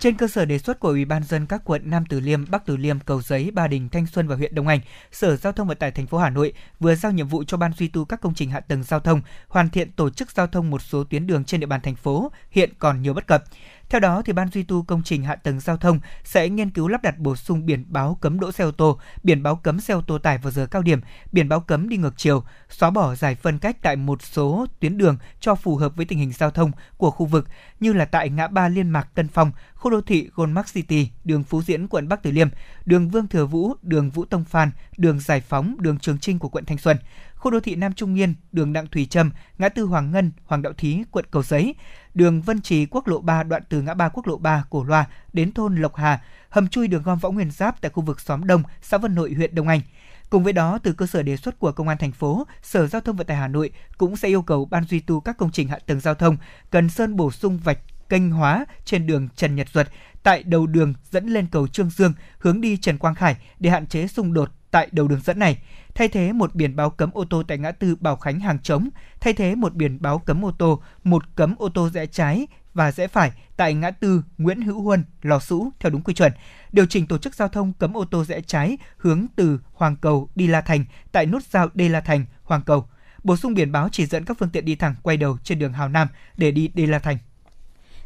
[0.01, 2.65] Trên cơ sở đề xuất của Ủy ban dân các quận Nam Từ Liêm, Bắc
[2.65, 4.79] Từ Liêm, Cầu Giấy, Ba Đình, Thanh Xuân và huyện Đông Anh,
[5.11, 7.73] Sở Giao thông Vận tải thành phố Hà Nội vừa giao nhiệm vụ cho ban
[7.73, 10.69] duy tu các công trình hạ tầng giao thông, hoàn thiện tổ chức giao thông
[10.69, 13.43] một số tuyến đường trên địa bàn thành phố hiện còn nhiều bất cập.
[13.91, 16.87] Theo đó, thì ban duy tu công trình hạ tầng giao thông sẽ nghiên cứu
[16.87, 19.93] lắp đặt bổ sung biển báo cấm đỗ xe ô tô, biển báo cấm xe
[19.93, 21.01] ô tô tải vào giờ cao điểm,
[21.31, 24.97] biển báo cấm đi ngược chiều, xóa bỏ giải phân cách tại một số tuyến
[24.97, 27.47] đường cho phù hợp với tình hình giao thông của khu vực
[27.79, 31.43] như là tại ngã ba Liên Mạc Tân Phong, khu đô thị Goldmark City, đường
[31.43, 32.47] Phú Diễn quận Bắc Từ Liêm,
[32.85, 36.49] đường Vương Thừa Vũ, đường Vũ Tông Phan, đường Giải Phóng, đường Trường Trinh của
[36.49, 36.97] quận Thanh Xuân
[37.41, 40.61] khu đô thị Nam Trung Nghiên, đường Đặng Thùy Trâm, ngã tư Hoàng Ngân, Hoàng
[40.61, 41.75] Đạo Thí, quận Cầu Giấy,
[42.13, 45.05] đường Vân Trì quốc lộ 3 đoạn từ ngã ba quốc lộ 3 Cổ Loa
[45.33, 48.47] đến thôn Lộc Hà, hầm chui đường gom Võ Nguyên Giáp tại khu vực xóm
[48.47, 49.81] Đông, xã Vân Nội, huyện Đông Anh.
[50.29, 53.01] Cùng với đó, từ cơ sở đề xuất của Công an thành phố, Sở Giao
[53.01, 55.67] thông Vận tải Hà Nội cũng sẽ yêu cầu ban duy tu các công trình
[55.67, 56.37] hạ tầng giao thông
[56.69, 57.79] cần sơn bổ sung vạch
[58.09, 59.87] kênh hóa trên đường Trần Nhật Duật
[60.23, 63.87] tại đầu đường dẫn lên cầu Trương Dương hướng đi Trần Quang Khải để hạn
[63.87, 65.57] chế xung đột tại đầu đường dẫn này,
[65.95, 68.89] thay thế một biển báo cấm ô tô tại ngã tư Bảo Khánh Hàng Trống,
[69.19, 72.91] thay thế một biển báo cấm ô tô, một cấm ô tô rẽ trái và
[72.91, 76.31] rẽ phải tại ngã tư Nguyễn Hữu Huân, Lò Sũ theo đúng quy chuẩn.
[76.71, 80.29] Điều chỉnh tổ chức giao thông cấm ô tô rẽ trái hướng từ Hoàng Cầu
[80.35, 82.87] đi La Thành tại nút giao Đê La Thành, Hoàng Cầu.
[83.23, 85.73] Bổ sung biển báo chỉ dẫn các phương tiện đi thẳng quay đầu trên đường
[85.73, 86.07] Hào Nam
[86.37, 87.17] để đi Đê La Thành.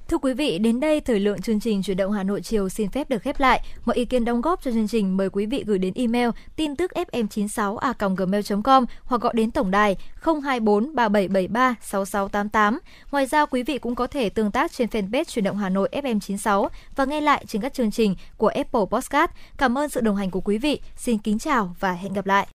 [0.08, 2.90] Thưa quý vị, đến đây thời lượng chương trình chuyển động Hà Nội chiều xin
[2.90, 3.64] phép được khép lại.
[3.86, 6.76] Mọi ý kiến đóng góp cho chương trình mời quý vị gửi đến email tin
[6.76, 12.80] tức fm96a.gmail.com hoặc gọi đến tổng đài 024 3773 6688.
[13.12, 15.90] Ngoài ra quý vị cũng có thể tương tác trên fanpage chuyển động Hà Nội
[15.92, 19.32] FM96 và nghe lại trên các chương trình của Apple Podcast.
[19.58, 20.80] Cảm ơn sự đồng hành của quý vị.
[20.98, 22.48] Xin kính chào và hẹn gặp lại.